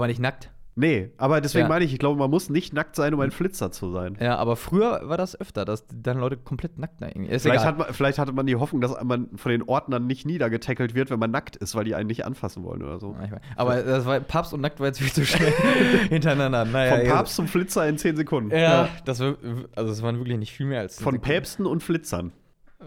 nicht 0.06 0.20
nackt. 0.20 0.50
Nee, 0.74 1.10
aber 1.18 1.42
deswegen 1.42 1.64
Ja. 1.64 1.68
meine 1.68 1.84
ich, 1.84 1.92
ich 1.92 1.98
glaube, 1.98 2.18
man 2.18 2.30
muss 2.30 2.48
nicht 2.48 2.72
nackt 2.72 2.96
sein, 2.96 3.12
um 3.12 3.20
ein 3.20 3.30
Flitzer 3.30 3.70
zu 3.72 3.90
sein. 3.92 4.16
Ja, 4.20 4.36
aber 4.36 4.56
früher 4.56 5.02
war 5.04 5.18
das 5.18 5.38
öfter, 5.38 5.66
dass 5.66 5.84
dann 5.92 6.18
Leute 6.18 6.38
komplett 6.38 6.78
nackt 6.78 7.02
da 7.02 7.08
irgendwie. 7.08 7.30
Ist 7.30 7.42
Vielleicht, 7.42 7.60
egal. 7.60 7.72
hat 7.72 7.78
man, 7.78 7.92
vielleicht 7.92 8.18
hatte 8.18 8.32
man 8.32 8.46
die 8.46 8.56
Hoffnung, 8.56 8.80
dass 8.80 8.94
man 9.04 9.28
von 9.36 9.52
den 9.52 9.62
Ordnern 9.64 10.06
nicht 10.06 10.24
niedergetackelt 10.24 10.94
wird, 10.94 11.10
wenn 11.10 11.18
man 11.18 11.30
nackt 11.30 11.56
ist, 11.56 11.74
weil 11.74 11.84
die 11.84 11.94
einen 11.94 12.06
nicht 12.06 12.24
anfassen 12.24 12.62
wollen 12.64 12.82
oder 12.82 12.98
so. 13.00 13.14
Ja. 13.20 13.36
Aber 13.56 13.82
das 13.82 14.06
war 14.06 14.18
Papst 14.20 14.54
und 14.54 14.62
nackt 14.62 14.80
war 14.80 14.86
jetzt 14.86 15.00
viel 15.00 15.12
zu 15.12 15.26
schnell 15.26 15.52
hintereinander. 16.08 16.64
Naja, 16.64 16.96
Vom 16.96 17.06
ja. 17.06 17.14
Papst 17.16 17.36
zum 17.36 17.48
Flitzer 17.48 17.86
in 17.86 17.98
10 17.98 18.16
Sekunden. 18.16 18.50
Ja, 18.50 18.88
das 19.04 19.20
war, 19.20 19.34
also 19.76 19.90
das 19.90 20.02
waren 20.02 20.16
wirklich 20.18 20.38
nicht 20.38 20.52
viel 20.52 20.64
mehr 20.66 20.80
als 20.80 21.02
Von 21.02 21.20
Päpsten 21.20 21.66
und 21.66 21.82
Flitzern. 21.82 22.32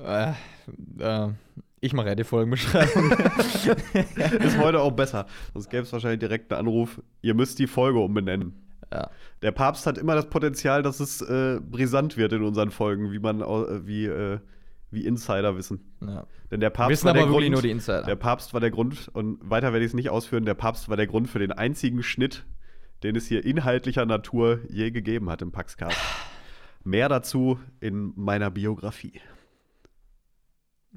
Äh, 0.03 0.31
äh, 0.99 1.29
ich 1.81 1.93
mache 1.93 2.07
ja 2.07 2.15
die 2.15 2.23
Folgenbeschreibung. 2.23 3.11
Ist 4.39 4.57
heute 4.57 4.79
auch 4.81 4.91
besser. 4.91 5.27
Sonst 5.53 5.69
gäbe 5.69 5.83
es 5.83 5.93
wahrscheinlich 5.93 6.19
direkt 6.19 6.51
einen 6.51 6.67
Anruf, 6.67 7.01
ihr 7.21 7.33
müsst 7.35 7.59
die 7.59 7.67
Folge 7.67 7.99
umbenennen. 7.99 8.53
ja. 8.91 9.09
Der 9.41 9.51
Papst 9.51 9.85
hat 9.85 9.97
immer 9.97 10.15
das 10.15 10.29
Potenzial, 10.29 10.81
dass 10.81 10.99
es 10.99 11.21
äh, 11.21 11.59
brisant 11.61 12.17
wird 12.17 12.33
in 12.33 12.43
unseren 12.43 12.71
Folgen, 12.71 13.11
wie 13.11 13.19
man 13.19 13.41
äh, 13.41 13.85
wie, 13.85 14.05
äh, 14.05 14.39
wie 14.89 15.05
Insider 15.05 15.55
wissen. 15.57 15.81
ja. 16.01 16.25
Denn 16.51 16.59
der 16.59 16.69
Papst 16.69 16.91
Wissen 16.91 17.05
war 17.05 17.11
aber 17.11 17.21
der 17.21 17.29
Grund, 17.29 17.49
nur 17.49 17.61
die 17.61 17.71
Insider. 17.71 18.03
Der 18.03 18.15
Papst 18.15 18.53
war 18.53 18.61
der 18.61 18.71
Grund, 18.71 19.09
und 19.13 19.39
weiter 19.47 19.73
werde 19.73 19.85
ich 19.85 19.89
es 19.91 19.95
nicht 19.95 20.09
ausführen, 20.09 20.45
der 20.45 20.53
Papst 20.53 20.89
war 20.89 20.97
der 20.97 21.07
Grund 21.07 21.29
für 21.29 21.39
den 21.39 21.51
einzigen 21.51 22.01
Schnitt, 22.03 22.45
den 23.03 23.15
es 23.15 23.27
hier 23.27 23.43
inhaltlicher 23.45 24.05
Natur 24.05 24.59
je 24.69 24.91
gegeben 24.91 25.29
hat 25.29 25.41
im 25.41 25.51
Paxcast. 25.51 25.97
Mehr 26.83 27.09
dazu 27.09 27.59
in 27.79 28.13
meiner 28.15 28.51
Biografie. 28.51 29.19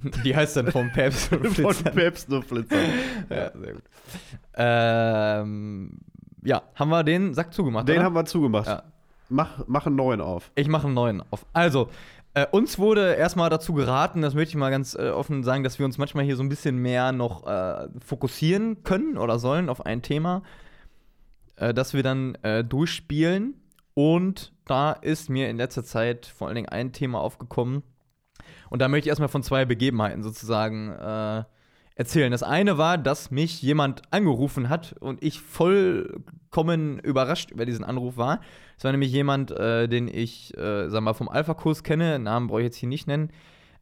Die 0.25 0.35
heißt 0.35 0.57
dann 0.57 0.71
vom 0.71 0.91
Papst 0.93 1.33
und 1.33 1.47
Von 1.47 1.55
Flitzern. 1.55 1.95
Päpsten 1.95 2.35
und 2.35 2.45
Flitzern. 2.45 2.79
Ja, 3.31 3.51
sehr 3.53 3.73
gut. 3.73 3.83
Ähm, 4.55 5.99
ja, 6.43 6.63
haben 6.75 6.89
wir 6.91 7.05
den 7.05 7.35
Sack 7.35 7.53
zugemacht? 7.53 7.89
Den 7.89 7.97
oder? 7.97 8.05
haben 8.05 8.15
wir 8.15 8.25
zugemacht. 8.25 8.67
Ja. 8.67 8.83
Mach, 9.29 9.65
mach 9.67 9.87
einen 9.87 9.97
neuen 9.97 10.21
auf. 10.21 10.51
Ich 10.55 10.69
mache 10.69 10.87
einen 10.87 10.95
neuen 10.95 11.23
auf. 11.31 11.45
Also, 11.53 11.91
äh, 12.35 12.47
uns 12.51 12.79
wurde 12.79 13.15
erstmal 13.15 13.51
dazu 13.51 13.75
geraten, 13.75 14.23
das 14.23 14.35
möchte 14.35 14.51
ich 14.51 14.57
mal 14.57 14.71
ganz 14.71 14.95
äh, 14.95 15.11
offen 15.11 15.43
sagen, 15.43 15.65
dass 15.65 15.79
wir 15.79 15.87
uns 15.87 15.99
manchmal 15.99 16.25
hier 16.25 16.37
so 16.37 16.43
ein 16.43 16.49
bisschen 16.49 16.79
mehr 16.79 17.13
noch 17.13 17.47
äh, 17.47 17.89
fokussieren 18.05 18.83
können 18.85 19.19
oder 19.19 19.39
sollen 19.39 19.69
auf 19.69 19.85
ein 19.85 20.03
Thema, 20.03 20.43
äh, 21.57 21.75
das 21.75 21.95
wir 21.95 22.03
dann 22.03 22.37
äh, 22.43 22.65
durchspielen. 22.65 23.55
Und 23.95 24.53
da 24.67 24.93
ist 24.93 25.29
mir 25.29 25.51
in 25.51 25.57
letzter 25.57 25.83
Zeit 25.83 26.27
vor 26.27 26.47
allen 26.47 26.55
Dingen 26.55 26.69
ein 26.69 26.93
Thema 26.93 27.21
aufgekommen. 27.21 27.83
Und 28.71 28.81
da 28.81 28.89
möchte 28.89 29.07
ich 29.07 29.11
erstmal 29.11 29.29
von 29.29 29.43
zwei 29.43 29.65
Begebenheiten 29.65 30.23
sozusagen 30.23 30.91
äh, 30.91 31.45
erzählen. 31.99 32.31
Das 32.31 32.43
eine 32.43 32.79
war, 32.79 32.97
dass 32.97 33.31
mich 33.31 33.61
jemand 33.61 34.03
angerufen 34.13 34.69
hat 34.69 34.95
und 35.01 35.23
ich 35.23 35.41
vollkommen 35.41 37.01
überrascht 37.01 37.51
über 37.51 37.67
diesen 37.67 37.85
Anruf 37.85 38.17
war. 38.17 38.41
Es 38.77 38.85
war 38.85 38.93
nämlich 38.93 39.11
jemand, 39.11 39.51
äh, 39.51 39.89
den 39.89 40.07
ich, 40.07 40.57
äh, 40.57 40.89
sag 40.89 41.03
mal, 41.03 41.15
vom 41.15 41.29
Alpha-Kurs 41.29 41.83
kenne. 41.83 42.19
Namen 42.21 42.47
brauche 42.47 42.61
ich 42.61 42.67
jetzt 42.67 42.77
hier 42.77 42.89
nicht 42.89 43.09
nennen. 43.09 43.31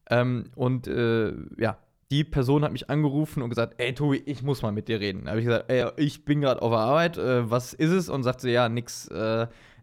Ähm, 0.08 0.44
und 0.54 0.86
äh, 0.86 1.34
ja, 1.58 1.78
die 2.10 2.24
Person 2.24 2.64
hat 2.64 2.72
mich 2.72 2.88
angerufen 2.88 3.42
und 3.42 3.50
gesagt, 3.50 3.74
ey 3.78 3.92
Tobi, 3.92 4.22
ich 4.24 4.42
muss 4.42 4.62
mal 4.62 4.72
mit 4.72 4.88
dir 4.88 4.98
reden. 5.00 5.24
Da 5.24 5.32
habe 5.32 5.40
ich 5.40 5.46
gesagt, 5.46 5.70
ey, 5.70 5.86
ich 5.96 6.24
bin 6.24 6.40
gerade 6.40 6.62
auf 6.62 6.70
der 6.70 6.80
Arbeit, 6.80 7.18
äh, 7.18 7.50
was 7.50 7.74
ist 7.74 7.90
es? 7.90 8.08
Und 8.08 8.22
sagt 8.22 8.40
sie, 8.40 8.50
ja, 8.50 8.68
nix, 8.68 9.08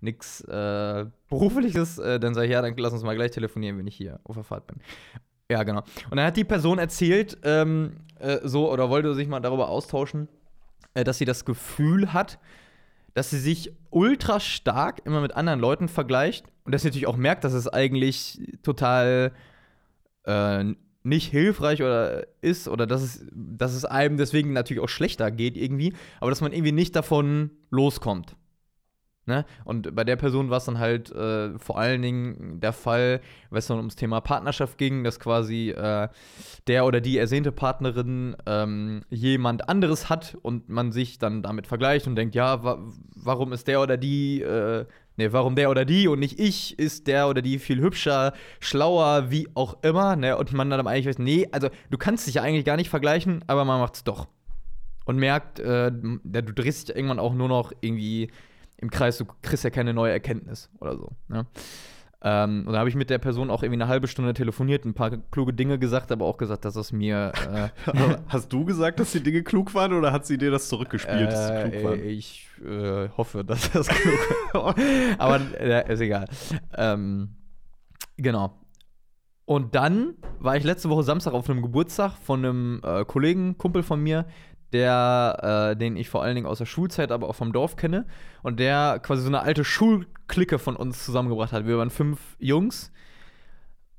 nix 0.03 0.41
äh, 0.41 1.05
berufliches. 1.29 1.97
Äh, 1.97 2.19
dann 2.19 2.33
sage 2.33 2.47
ich, 2.47 2.53
ja, 2.53 2.61
dann 2.61 2.75
lass 2.77 2.93
uns 2.93 3.03
mal 3.03 3.15
gleich 3.15 3.31
telefonieren, 3.31 3.77
wenn 3.77 3.87
ich 3.87 3.95
hier 3.95 4.19
auf 4.23 4.35
der 4.35 4.43
Fahrt 4.43 4.67
bin. 4.67 4.77
Ja, 5.49 5.63
genau. 5.63 5.83
Und 6.09 6.17
dann 6.17 6.25
hat 6.25 6.37
die 6.37 6.43
Person 6.43 6.79
erzählt, 6.79 7.37
ähm, 7.43 7.97
äh, 8.19 8.39
so, 8.43 8.71
oder 8.71 8.89
wollte 8.89 9.13
sich 9.15 9.27
mal 9.27 9.39
darüber 9.39 9.69
austauschen, 9.69 10.27
äh, 10.93 11.03
dass 11.03 11.17
sie 11.17 11.25
das 11.25 11.45
Gefühl 11.45 12.13
hat, 12.13 12.39
dass 13.13 13.29
sie 13.29 13.39
sich 13.39 13.73
ultra 13.89 14.39
stark 14.39 15.01
immer 15.05 15.21
mit 15.21 15.35
anderen 15.35 15.59
Leuten 15.59 15.87
vergleicht 15.87 16.45
und 16.65 16.73
dass 16.73 16.81
sie 16.81 16.87
natürlich 16.87 17.07
auch 17.07 17.17
merkt, 17.17 17.43
dass 17.43 17.53
es 17.53 17.67
eigentlich 17.67 18.39
total 18.63 19.31
äh, 20.23 20.63
nicht 21.03 21.29
hilfreich 21.29 21.81
oder 21.81 22.25
ist 22.41 22.67
oder 22.67 22.87
dass 22.87 23.01
es, 23.01 23.25
dass 23.31 23.73
es 23.73 23.85
einem 23.85 24.17
deswegen 24.17 24.53
natürlich 24.53 24.81
auch 24.81 24.89
schlechter 24.89 25.29
geht 25.31 25.57
irgendwie, 25.57 25.93
aber 26.19 26.31
dass 26.31 26.41
man 26.41 26.53
irgendwie 26.53 26.71
nicht 26.71 26.95
davon 26.95 27.51
loskommt. 27.69 28.35
Ne? 29.25 29.45
Und 29.63 29.95
bei 29.95 30.03
der 30.03 30.17
Person 30.17 30.49
war 30.49 30.57
es 30.57 30.65
dann 30.65 30.79
halt 30.79 31.09
äh, 31.11 31.57
vor 31.57 31.79
allen 31.79 32.01
Dingen 32.01 32.59
der 32.59 32.73
Fall, 32.73 33.21
wenn 33.49 33.59
es 33.59 33.67
dann 33.67 33.77
ums 33.77 33.95
Thema 33.95 34.19
Partnerschaft 34.19 34.77
ging, 34.77 35.05
dass 35.05 35.17
quasi 35.17 35.69
äh, 35.69 36.09
der 36.67 36.85
oder 36.85 36.99
die 36.99 37.17
ersehnte 37.17 37.53
Partnerin 37.53 38.35
ähm, 38.45 39.03
jemand 39.09 39.69
anderes 39.69 40.09
hat 40.09 40.37
und 40.41 40.67
man 40.67 40.91
sich 40.91 41.19
dann 41.19 41.41
damit 41.41 41.67
vergleicht 41.67 42.05
und 42.05 42.17
denkt, 42.17 42.35
ja, 42.35 42.63
wa 42.65 42.79
warum 43.15 43.53
ist 43.53 43.69
der 43.69 43.81
oder 43.81 43.95
die, 43.95 44.41
äh, 44.41 44.85
ne, 45.15 45.31
warum 45.31 45.55
der 45.55 45.69
oder 45.69 45.85
die 45.85 46.09
und 46.09 46.19
nicht 46.19 46.37
ich, 46.37 46.77
ist 46.77 47.07
der 47.07 47.29
oder 47.29 47.41
die 47.41 47.59
viel 47.59 47.79
hübscher, 47.79 48.33
schlauer, 48.59 49.31
wie 49.31 49.47
auch 49.53 49.77
immer, 49.83 50.17
ne? 50.17 50.37
Und 50.37 50.51
man 50.51 50.69
dann 50.69 50.85
eigentlich 50.85 51.07
weiß, 51.07 51.19
nee, 51.19 51.47
also 51.53 51.69
du 51.89 51.97
kannst 51.97 52.27
dich 52.27 52.35
ja 52.35 52.41
eigentlich 52.41 52.65
gar 52.65 52.75
nicht 52.75 52.89
vergleichen, 52.89 53.41
aber 53.47 53.63
man 53.63 53.79
macht 53.79 53.95
es 53.95 54.03
doch. 54.03 54.27
Und 55.05 55.15
merkt, 55.17 55.59
äh, 55.59 55.91
du 55.93 56.41
drehst 56.41 56.89
dich 56.89 56.95
irgendwann 56.97 57.19
auch 57.19 57.33
nur 57.33 57.47
noch 57.47 57.71
irgendwie 57.79 58.29
im 58.83 58.91
Kreis, 58.91 59.17
du 59.17 59.25
kriegst 59.41 59.63
ja 59.63 59.69
keine 59.69 59.93
neue 59.93 60.11
Erkenntnis 60.11 60.69
oder 60.79 60.97
so. 60.97 61.11
Ne? 61.29 61.47
Ähm, 62.25 62.63
und 62.65 62.73
da 62.73 62.79
habe 62.79 62.87
ich 62.87 62.95
mit 62.95 63.09
der 63.09 63.17
Person 63.17 63.49
auch 63.49 63.63
irgendwie 63.63 63.81
eine 63.81 63.89
halbe 63.89 64.07
Stunde 64.07 64.33
telefoniert, 64.33 64.85
ein 64.85 64.93
paar 64.93 65.11
kluge 65.31 65.53
Dinge 65.53 65.79
gesagt, 65.79 66.11
aber 66.11 66.25
auch 66.25 66.37
gesagt, 66.37 66.63
dass 66.63 66.75
es 66.75 66.91
mir. 66.91 67.33
Äh, 67.51 67.69
Hast 68.27 68.51
du 68.53 68.63
gesagt, 68.63 68.99
dass 68.99 69.11
die 69.11 69.21
Dinge 69.21 69.43
klug 69.43 69.73
waren 69.73 69.93
oder 69.93 70.13
hat 70.13 70.25
sie 70.25 70.37
dir 70.37 70.51
das 70.51 70.69
zurückgespielt, 70.69 71.31
dass 71.31 71.47
sie 71.47 71.53
klug 71.53 71.73
äh, 71.73 71.83
waren? 71.83 71.99
ich 72.03 72.47
äh, 72.63 73.09
hoffe, 73.17 73.43
dass 73.43 73.71
das 73.71 73.87
klug 73.89 74.19
war. 74.53 74.75
aber 75.17 75.41
äh, 75.59 75.91
ist 75.91 75.99
egal. 75.99 76.25
Ähm, 76.77 77.35
genau. 78.15 78.57
Und 79.45 79.75
dann 79.75 80.15
war 80.39 80.55
ich 80.55 80.63
letzte 80.63 80.89
Woche 80.89 81.03
Samstag 81.03 81.33
auf 81.33 81.49
einem 81.49 81.61
Geburtstag 81.61 82.13
von 82.13 82.39
einem 82.39 82.81
äh, 82.83 83.03
Kollegen, 83.03 83.57
Kumpel 83.57 83.83
von 83.83 84.01
mir, 84.01 84.25
der, 84.73 85.71
äh, 85.73 85.77
den 85.77 85.95
ich 85.95 86.09
vor 86.09 86.23
allen 86.23 86.35
Dingen 86.35 86.47
aus 86.47 86.57
der 86.57 86.65
Schulzeit, 86.65 87.11
aber 87.11 87.29
auch 87.29 87.35
vom 87.35 87.53
Dorf 87.53 87.75
kenne. 87.75 88.05
Und 88.41 88.59
der 88.59 88.99
quasi 88.99 89.21
so 89.21 89.27
eine 89.27 89.41
alte 89.41 89.63
Schulklicke 89.63 90.59
von 90.59 90.75
uns 90.75 91.05
zusammengebracht 91.05 91.51
hat. 91.51 91.67
Wir 91.67 91.77
waren 91.77 91.89
fünf 91.89 92.19
Jungs. 92.39 92.91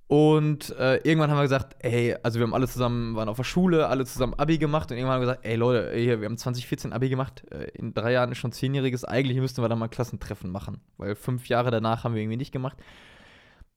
Und 0.06 0.70
äh, 0.78 0.96
irgendwann 0.98 1.30
haben 1.30 1.38
wir 1.38 1.42
gesagt, 1.44 1.76
ey, 1.78 2.14
also 2.22 2.38
wir 2.38 2.46
haben 2.46 2.52
alle 2.52 2.68
zusammen, 2.68 3.16
waren 3.16 3.28
auf 3.28 3.38
der 3.38 3.44
Schule, 3.44 3.88
alle 3.88 4.04
zusammen 4.04 4.34
Abi 4.34 4.58
gemacht 4.58 4.90
und 4.90 4.98
irgendwann 4.98 5.14
haben 5.14 5.22
wir 5.22 5.28
gesagt, 5.28 5.46
ey 5.46 5.56
Leute, 5.56 5.96
hier, 5.96 6.20
wir 6.20 6.26
haben 6.26 6.36
2014 6.36 6.92
Abi 6.92 7.08
gemacht, 7.08 7.42
äh, 7.50 7.70
in 7.70 7.94
drei 7.94 8.12
Jahren 8.12 8.30
ist 8.30 8.38
schon 8.38 8.52
zehnjähriges, 8.52 9.04
eigentlich 9.04 9.38
müssten 9.38 9.62
wir 9.62 9.68
da 9.68 9.76
mal 9.76 9.88
Klassentreffen 9.88 10.50
machen, 10.50 10.82
weil 10.98 11.14
fünf 11.14 11.48
Jahre 11.48 11.70
danach 11.70 12.04
haben 12.04 12.14
wir 12.14 12.20
irgendwie 12.20 12.36
nicht 12.36 12.52
gemacht. 12.52 12.76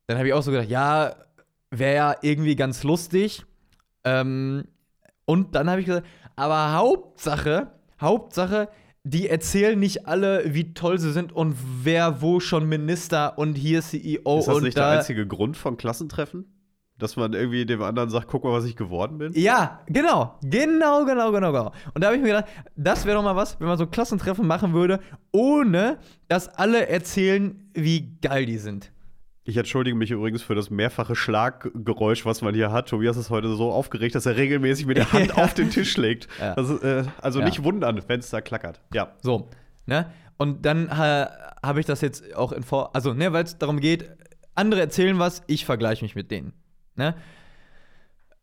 Dann 0.07 0.17
habe 0.17 0.27
ich 0.27 0.33
auch 0.33 0.43
so 0.43 0.51
gedacht, 0.51 0.69
ja, 0.69 1.15
wäre 1.71 1.95
ja 1.95 2.15
irgendwie 2.21 2.55
ganz 2.55 2.83
lustig. 2.83 3.45
Ähm, 4.03 4.65
und 5.25 5.55
dann 5.55 5.69
habe 5.69 5.81
ich 5.81 5.85
gesagt, 5.85 6.07
aber 6.37 6.73
Hauptsache, 6.73 7.71
Hauptsache, 7.99 8.69
die 9.03 9.27
erzählen 9.27 9.77
nicht 9.77 10.07
alle, 10.07 10.53
wie 10.53 10.73
toll 10.73 10.99
sie 10.99 11.11
sind 11.11 11.33
und 11.33 11.55
wer 11.83 12.21
wo 12.21 12.39
schon 12.39 12.69
Minister 12.69 13.37
und 13.37 13.55
hier 13.55 13.81
CEO 13.81 14.39
ist 14.39 14.47
das 14.47 14.55
und 14.55 14.63
nicht 14.63 14.77
da. 14.77 14.89
der 14.89 14.99
einzige 14.99 15.27
Grund 15.27 15.57
von 15.57 15.77
Klassentreffen? 15.77 16.45
Dass 16.99 17.15
man 17.15 17.33
irgendwie 17.33 17.65
dem 17.65 17.81
anderen 17.83 18.09
sagt, 18.09 18.27
guck 18.27 18.43
mal, 18.43 18.53
was 18.53 18.65
ich 18.65 18.75
geworden 18.75 19.19
bin? 19.19 19.31
Ja, 19.33 19.81
genau, 19.87 20.35
genau, 20.41 21.05
genau, 21.05 21.31
genau, 21.31 21.51
genau. 21.51 21.71
Und 21.93 22.03
da 22.03 22.07
habe 22.07 22.15
ich 22.17 22.21
mir 22.23 22.29
gedacht, 22.29 22.47
das 22.75 23.05
wäre 23.05 23.17
doch 23.17 23.23
mal 23.23 23.35
was, 23.35 23.59
wenn 23.59 23.67
man 23.67 23.77
so 23.77 23.85
Klassentreffen 23.85 24.47
machen 24.47 24.73
würde, 24.73 24.99
ohne 25.31 25.99
dass 26.27 26.49
alle 26.49 26.87
erzählen, 26.87 27.69
wie 27.73 28.17
geil 28.19 28.47
die 28.47 28.57
sind. 28.57 28.91
Ich 29.49 29.55
entschuldige 29.55 29.95
mich 29.95 30.11
übrigens 30.11 30.41
für 30.41 30.55
das 30.55 30.69
mehrfache 30.69 31.15
Schlaggeräusch, 31.15 32.25
was 32.25 32.41
man 32.41 32.53
hier 32.53 32.69
hat. 32.73 32.89
Tobias 32.89 33.15
ist 33.15 33.29
heute 33.29 33.55
so 33.55 33.71
aufgeregt, 33.71 34.13
dass 34.13 34.25
er 34.25 34.35
regelmäßig 34.35 34.85
mit 34.85 34.97
der 34.97 35.09
Hand 35.13 35.37
auf 35.37 35.53
den 35.53 35.69
Tisch 35.69 35.95
legt. 35.95 36.27
Ja. 36.37 36.53
Das, 36.53 36.69
äh, 36.83 37.05
also 37.21 37.39
Ja. 37.39 37.45
nicht 37.45 37.63
wundern, 37.63 38.01
wenn 38.07 38.19
es 38.19 38.29
da 38.29 38.41
klackert. 38.41 38.81
Ja. 38.93 39.13
So, 39.21 39.47
ne? 39.85 40.11
Und 40.35 40.65
dann 40.65 40.89
äh, 40.89 41.27
habe 41.63 41.79
ich 41.79 41.85
das 41.85 42.01
jetzt 42.01 42.35
auch 42.35 42.51
in 42.51 42.63
Vor. 42.63 42.93
Also, 42.93 43.13
ne, 43.13 43.31
weil 43.31 43.45
es 43.45 43.57
darum 43.57 43.79
geht, 43.79 44.09
andere 44.53 44.81
erzählen 44.81 45.17
was, 45.17 45.41
ich 45.47 45.65
vergleiche 45.65 46.03
mich 46.03 46.13
mit 46.13 46.29
denen. 46.29 46.51
Ne? 46.95 47.15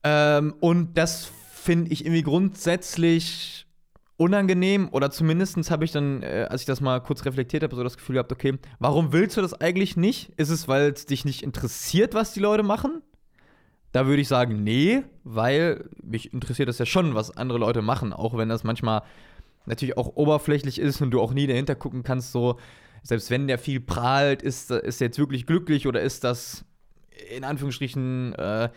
Ähm, 0.04 0.54
und 0.60 0.96
das 0.96 1.30
finde 1.52 1.92
ich 1.92 2.06
irgendwie 2.06 2.22
grundsätzlich 2.22 3.63
unangenehm 4.16 4.88
oder 4.92 5.10
zumindest 5.10 5.70
habe 5.70 5.84
ich 5.84 5.92
dann, 5.92 6.22
äh, 6.22 6.46
als 6.48 6.62
ich 6.62 6.66
das 6.66 6.80
mal 6.80 7.00
kurz 7.00 7.24
reflektiert 7.24 7.62
habe, 7.62 7.74
so 7.74 7.82
das 7.82 7.96
Gefühl 7.96 8.14
gehabt, 8.14 8.32
okay, 8.32 8.58
warum 8.78 9.12
willst 9.12 9.36
du 9.36 9.42
das 9.42 9.54
eigentlich 9.60 9.96
nicht? 9.96 10.32
Ist 10.36 10.50
es, 10.50 10.68
weil 10.68 10.92
es 10.92 11.06
dich 11.06 11.24
nicht 11.24 11.42
interessiert, 11.42 12.14
was 12.14 12.32
die 12.32 12.40
Leute 12.40 12.62
machen? 12.62 13.02
Da 13.92 14.06
würde 14.06 14.22
ich 14.22 14.28
sagen, 14.28 14.62
nee, 14.62 15.02
weil 15.24 15.88
mich 16.02 16.32
interessiert 16.32 16.68
das 16.68 16.78
ja 16.78 16.86
schon, 16.86 17.14
was 17.14 17.36
andere 17.36 17.58
Leute 17.58 17.82
machen, 17.82 18.12
auch 18.12 18.36
wenn 18.36 18.48
das 18.48 18.64
manchmal 18.64 19.02
natürlich 19.66 19.96
auch 19.96 20.16
oberflächlich 20.16 20.78
ist 20.78 21.00
und 21.00 21.10
du 21.10 21.20
auch 21.20 21.32
nie 21.32 21.46
dahinter 21.46 21.74
gucken 21.74 22.02
kannst, 22.02 22.32
so, 22.32 22.58
selbst 23.02 23.30
wenn 23.30 23.46
der 23.46 23.58
viel 23.58 23.80
prahlt, 23.80 24.42
ist, 24.42 24.70
ist 24.70 25.00
jetzt 25.00 25.18
wirklich 25.18 25.46
glücklich 25.46 25.86
oder 25.86 26.00
ist 26.02 26.24
das 26.24 26.64
in 27.34 27.44
Anführungsstrichen 27.44 28.34
äh, 28.34 28.68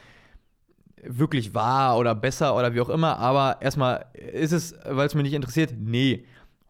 wirklich 1.04 1.54
wahr 1.54 1.98
oder 1.98 2.16
besser 2.16 2.56
oder 2.56 2.74
wie 2.74 2.82
auch 2.82 2.90
immer, 2.90 3.18
aber 3.18 3.62
erstmal 3.62 4.06
ist 4.14 4.52
es, 4.52 4.76
weil 4.86 5.08
es 5.08 5.16
mich 5.16 5.24
nicht 5.24 5.34
interessiert, 5.34 5.74
nee. 5.78 6.26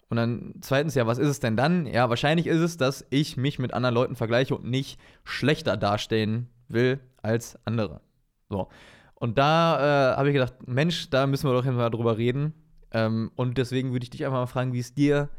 Und 0.10 0.18
dann 0.18 0.54
zweitens, 0.62 0.96
ja, 0.96 1.06
was 1.06 1.18
ist 1.18 1.28
es 1.28 1.40
denn 1.40 1.58
dann? 1.58 1.86
Ja, 1.86 2.10
wahrscheinlich 2.10 2.48
ist 2.48 2.62
es, 2.62 2.78
dass 2.78 3.06
ich 3.10 3.36
mich 3.36 3.60
mit 3.60 3.74
anderen 3.74 3.94
Leuten 3.94 4.16
vergleiche 4.16 4.56
und 4.56 4.66
nicht 4.66 5.00
schlechter 5.26 5.76
dastehen 5.76 6.50
will 6.70 7.00
als 7.22 7.60
andere. 7.66 8.02
So. 8.50 8.70
Und 9.16 9.38
da 9.38 10.14
äh, 10.14 10.18
habe 10.18 10.30
ich 10.30 10.34
gedacht, 10.34 10.54
Mensch, 10.66 11.10
da 11.10 11.28
müssen 11.28 11.50
wir 11.50 11.54
doch 11.54 11.66
mal 11.66 11.90
drüber 11.90 12.18
reden. 12.18 12.54
Ähm, 12.92 13.32
und 13.36 13.58
deswegen 13.58 13.92
würde 13.92 14.04
ich 14.04 14.10
dich 14.10 14.26
einfach 14.26 14.40
mal 14.40 14.46
fragen, 14.46 14.74
wie 14.74 14.80
es 14.80 14.94
dir 14.94 15.30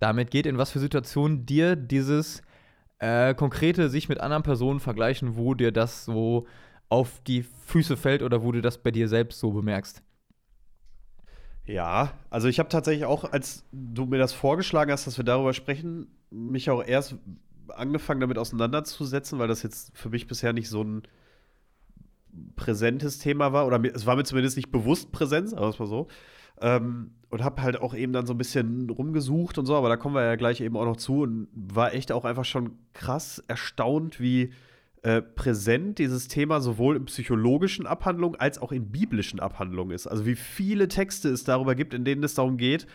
damit 0.00 0.30
geht, 0.30 0.46
in 0.46 0.58
was 0.58 0.70
für 0.70 0.80
Situationen 0.80 1.46
dir 1.46 1.76
dieses 1.76 2.42
äh, 2.98 3.34
konkrete 3.34 3.88
sich 3.88 4.08
mit 4.08 4.20
anderen 4.20 4.42
Personen 4.42 4.80
vergleichen, 4.80 5.36
wo 5.36 5.54
dir 5.54 5.70
das 5.72 6.04
so 6.04 6.46
auf 6.92 7.22
die 7.26 7.42
Füße 7.42 7.96
fällt 7.96 8.22
oder 8.22 8.42
wo 8.42 8.52
du 8.52 8.60
das 8.60 8.76
bei 8.76 8.90
dir 8.90 9.08
selbst 9.08 9.40
so 9.40 9.50
bemerkst. 9.50 10.02
Ja, 11.64 12.12
also 12.28 12.48
ich 12.48 12.58
habe 12.58 12.68
tatsächlich 12.68 13.06
auch, 13.06 13.32
als 13.32 13.64
du 13.72 14.04
mir 14.04 14.18
das 14.18 14.34
vorgeschlagen 14.34 14.92
hast, 14.92 15.06
dass 15.06 15.16
wir 15.16 15.24
darüber 15.24 15.54
sprechen, 15.54 16.08
mich 16.30 16.68
auch 16.68 16.84
erst 16.84 17.16
angefangen 17.68 18.20
damit 18.20 18.36
auseinanderzusetzen, 18.36 19.38
weil 19.38 19.48
das 19.48 19.62
jetzt 19.62 19.96
für 19.96 20.10
mich 20.10 20.26
bisher 20.26 20.52
nicht 20.52 20.68
so 20.68 20.84
ein 20.84 21.02
präsentes 22.56 23.18
Thema 23.18 23.54
war 23.54 23.66
oder 23.66 23.82
es 23.94 24.04
war 24.04 24.16
mir 24.16 24.24
zumindest 24.24 24.58
nicht 24.58 24.70
bewusst 24.70 25.12
präsent, 25.12 25.48
sagen 25.48 25.62
wir 25.62 25.68
es 25.68 25.78
mal 25.78 25.86
so. 25.86 26.08
Ähm, 26.60 27.12
und 27.30 27.42
habe 27.42 27.62
halt 27.62 27.80
auch 27.80 27.94
eben 27.94 28.12
dann 28.12 28.26
so 28.26 28.34
ein 28.34 28.38
bisschen 28.38 28.90
rumgesucht 28.90 29.56
und 29.56 29.64
so, 29.64 29.76
aber 29.76 29.88
da 29.88 29.96
kommen 29.96 30.14
wir 30.14 30.24
ja 30.24 30.36
gleich 30.36 30.60
eben 30.60 30.76
auch 30.76 30.84
noch 30.84 30.98
zu 30.98 31.22
und 31.22 31.48
war 31.54 31.94
echt 31.94 32.12
auch 32.12 32.26
einfach 32.26 32.44
schon 32.44 32.76
krass 32.92 33.42
erstaunt, 33.48 34.20
wie 34.20 34.52
äh, 35.02 35.20
präsent 35.20 35.98
dieses 35.98 36.28
Thema 36.28 36.60
sowohl 36.60 36.96
in 36.96 37.06
psychologischen 37.06 37.86
Abhandlungen 37.86 38.38
als 38.38 38.58
auch 38.58 38.70
in 38.70 38.90
biblischen 38.90 39.40
Abhandlungen 39.40 39.94
ist. 39.94 40.06
Also 40.06 40.26
wie 40.26 40.36
viele 40.36 40.88
Texte 40.88 41.28
es 41.28 41.44
darüber 41.44 41.74
gibt, 41.74 41.92
in 41.92 42.04
denen 42.04 42.22
es 42.22 42.34
darum 42.34 42.56
geht, 42.56 42.86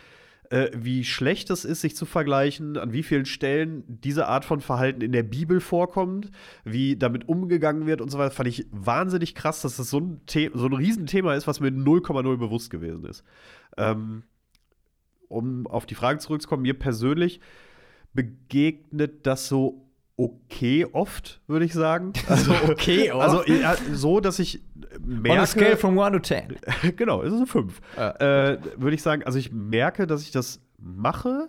äh, 0.50 0.70
wie 0.74 1.04
schlecht 1.04 1.50
es 1.50 1.66
ist, 1.66 1.82
sich 1.82 1.94
zu 1.94 2.06
vergleichen, 2.06 2.78
an 2.78 2.94
wie 2.94 3.02
vielen 3.02 3.26
Stellen 3.26 3.84
diese 3.86 4.26
Art 4.26 4.46
von 4.46 4.62
Verhalten 4.62 5.02
in 5.02 5.12
der 5.12 5.22
Bibel 5.22 5.60
vorkommt, 5.60 6.30
wie 6.64 6.96
damit 6.96 7.28
umgegangen 7.28 7.86
wird 7.86 8.00
und 8.00 8.08
so 8.08 8.18
weiter, 8.18 8.30
fand 8.30 8.48
ich 8.48 8.66
wahnsinnig 8.70 9.34
krass, 9.34 9.60
dass 9.60 9.76
das 9.76 9.90
so 9.90 10.00
ein, 10.00 10.20
The 10.30 10.50
so 10.54 10.64
ein 10.64 10.72
Riesenthema 10.72 11.34
ist, 11.34 11.46
was 11.46 11.60
mir 11.60 11.68
0,0 11.68 12.38
bewusst 12.38 12.70
gewesen 12.70 13.04
ist. 13.04 13.22
Ähm, 13.76 14.22
um 15.28 15.66
auf 15.66 15.84
die 15.84 15.94
Frage 15.94 16.20
zurückzukommen, 16.20 16.62
mir 16.62 16.78
persönlich 16.78 17.40
begegnet 18.14 19.26
das 19.26 19.48
so 19.48 19.87
okay 20.18 20.84
oft, 20.92 21.40
würde 21.46 21.64
ich 21.64 21.72
sagen. 21.72 22.12
Also, 22.28 22.52
okay 22.68 23.10
oft? 23.12 23.22
Also 23.22 23.44
ja, 23.52 23.76
so, 23.92 24.20
dass 24.20 24.38
ich 24.38 24.60
merke. 25.00 25.38
On 25.38 25.42
a 25.42 25.46
scale 25.46 25.76
from 25.76 25.98
1 25.98 26.12
to 26.12 26.18
10. 26.20 26.56
genau, 26.96 27.22
es 27.22 27.32
ist 27.32 27.38
eine 27.38 27.46
5. 27.46 27.80
Ja. 27.96 28.10
Äh, 28.16 28.58
würde 28.76 28.94
ich 28.94 29.02
sagen, 29.02 29.22
also 29.22 29.38
ich 29.38 29.52
merke, 29.52 30.06
dass 30.06 30.22
ich 30.22 30.30
das 30.30 30.60
mache 30.76 31.48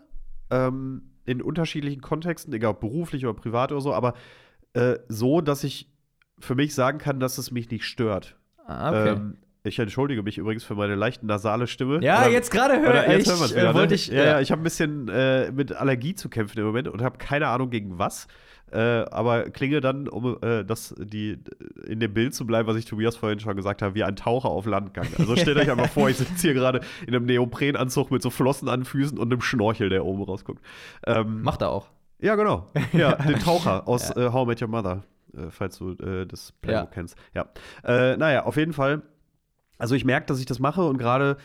ähm, 0.49 1.11
in 1.25 1.41
unterschiedlichen 1.41 2.01
Kontexten, 2.01 2.53
egal 2.53 2.71
ob 2.71 2.79
beruflich 2.79 3.25
oder 3.25 3.33
privat 3.33 3.71
oder 3.71 3.81
so, 3.81 3.93
aber 3.93 4.13
äh, 4.73 4.97
so, 5.07 5.41
dass 5.41 5.63
ich 5.63 5.91
für 6.39 6.55
mich 6.55 6.73
sagen 6.73 6.99
kann, 6.99 7.19
dass 7.19 7.37
es 7.37 7.51
mich 7.51 7.69
nicht 7.69 7.83
stört. 7.83 8.37
Ah, 8.65 8.89
okay. 8.89 9.09
Ähm, 9.09 9.37
ich 9.63 9.77
entschuldige 9.77 10.23
mich 10.23 10.37
übrigens 10.37 10.63
für 10.63 10.75
meine 10.75 10.95
leicht 10.95 11.21
nasale 11.23 11.67
Stimme. 11.67 11.99
ja, 12.01 12.21
Oder- 12.21 12.29
jetzt 12.31 12.49
gerade 12.49 12.79
höre 12.79 13.17
ich, 13.17 13.27
hören 13.27 13.41
äh, 13.41 13.49
wieder, 13.55 13.73
ne? 13.73 13.73
wollte 13.73 13.95
ich, 13.95 14.07
ja, 14.07 14.23
ja, 14.23 14.39
ich 14.39 14.51
habe 14.51 14.61
ein 14.61 14.63
bisschen 14.63 15.09
äh, 15.09 15.51
mit 15.51 15.73
Allergie 15.73 16.15
zu 16.15 16.29
kämpfen 16.29 16.59
im 16.59 16.65
Moment 16.65 16.87
und 16.87 17.01
habe 17.01 17.17
keine 17.17 17.47
Ahnung 17.47 17.69
gegen 17.69 17.97
was. 17.99 18.27
Äh, 18.71 19.05
aber 19.11 19.49
klinge 19.49 19.81
dann, 19.81 20.07
um 20.07 20.37
äh, 20.41 20.63
das, 20.63 20.93
die, 20.97 21.37
in 21.87 21.99
dem 21.99 22.13
Bild 22.13 22.33
zu 22.35 22.45
bleiben, 22.45 22.67
was 22.67 22.75
ich 22.77 22.85
Tobias 22.85 23.15
vorhin 23.15 23.39
schon 23.39 23.55
gesagt 23.55 23.81
habe, 23.81 23.95
wie 23.95 24.03
ein 24.03 24.15
Taucher 24.15 24.49
auf 24.49 24.65
Landgang. 24.65 25.07
Also 25.17 25.35
stellt 25.35 25.57
euch 25.57 25.69
einfach 25.71 25.89
vor, 25.89 26.09
ich 26.09 26.17
sitze 26.17 26.35
hier 26.41 26.53
gerade 26.53 26.81
in 27.07 27.15
einem 27.15 27.25
Neoprenanzug 27.25 28.11
mit 28.11 28.21
so 28.21 28.29
Flossen 28.29 28.69
an 28.69 28.85
Füßen 28.85 29.17
und 29.17 29.31
einem 29.31 29.41
Schnorchel, 29.41 29.89
der 29.89 30.05
oben 30.05 30.23
rausguckt. 30.23 30.63
Ähm, 31.07 31.41
Macht 31.41 31.61
er 31.61 31.69
auch. 31.69 31.87
ja, 32.19 32.35
genau. 32.35 32.67
Ja, 32.93 33.15
den 33.27 33.39
Taucher 33.39 33.87
aus 33.87 34.09
äh, 34.15 34.29
How 34.31 34.45
I 34.45 34.47
Met 34.49 34.61
Your 34.61 34.67
Mother, 34.67 35.03
äh, 35.35 35.49
falls 35.49 35.77
du 35.77 35.91
äh, 35.93 36.25
das 36.25 36.51
Playbook 36.61 36.89
Ja. 36.89 36.93
kennst. 36.93 37.17
Ja. 37.33 37.45
Äh, 37.83 38.17
naja, 38.17 38.45
auf 38.45 38.57
jeden 38.57 38.73
Fall. 38.73 39.01
Also 39.77 39.95
ich 39.95 40.05
merke, 40.05 40.27
dass 40.27 40.39
ich 40.39 40.45
das 40.45 40.59
mache 40.59 40.83
und 40.83 40.97
gerade, 40.97 41.37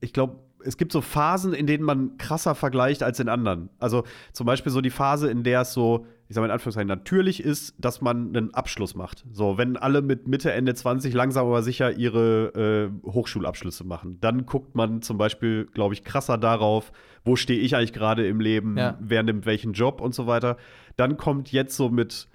ich 0.00 0.12
glaube, 0.12 0.38
es 0.66 0.76
gibt 0.76 0.92
so 0.92 1.00
Phasen, 1.00 1.52
in 1.52 1.66
denen 1.66 1.84
man 1.84 2.18
krasser 2.18 2.54
vergleicht 2.54 3.02
als 3.02 3.20
in 3.20 3.28
anderen. 3.28 3.70
Also 3.78 4.04
zum 4.32 4.46
Beispiel 4.46 4.72
so 4.72 4.80
die 4.80 4.90
Phase, 4.90 5.30
in 5.30 5.42
der 5.44 5.62
es 5.62 5.72
so, 5.72 6.06
ich 6.28 6.34
sage 6.34 6.42
mal 6.42 6.46
in 6.48 6.52
Anführungszeichen, 6.54 6.88
natürlich 6.88 7.42
ist, 7.42 7.74
dass 7.78 8.00
man 8.00 8.36
einen 8.36 8.52
Abschluss 8.52 8.94
macht. 8.96 9.24
So, 9.32 9.58
wenn 9.58 9.76
alle 9.76 10.02
mit 10.02 10.26
Mitte, 10.26 10.50
Ende 10.52 10.74
20 10.74 11.14
langsam 11.14 11.46
aber 11.46 11.62
sicher 11.62 11.92
ihre 11.92 12.90
äh, 13.04 13.08
Hochschulabschlüsse 13.10 13.84
machen, 13.84 14.18
dann 14.20 14.44
guckt 14.44 14.74
man 14.74 15.02
zum 15.02 15.18
Beispiel, 15.18 15.66
glaube 15.72 15.94
ich, 15.94 16.02
krasser 16.02 16.36
darauf, 16.36 16.90
wo 17.24 17.36
stehe 17.36 17.60
ich 17.60 17.76
eigentlich 17.76 17.92
gerade 17.92 18.26
im 18.26 18.40
Leben, 18.40 18.76
Ja. 18.76 18.98
wer 19.00 19.22
nimmt 19.22 19.46
welchen 19.46 19.72
Job 19.72 20.00
und 20.00 20.14
so 20.14 20.26
weiter. 20.26 20.56
Dann 20.96 21.16
kommt 21.16 21.52
jetzt 21.52 21.76
so 21.76 21.88
mit 21.90 22.28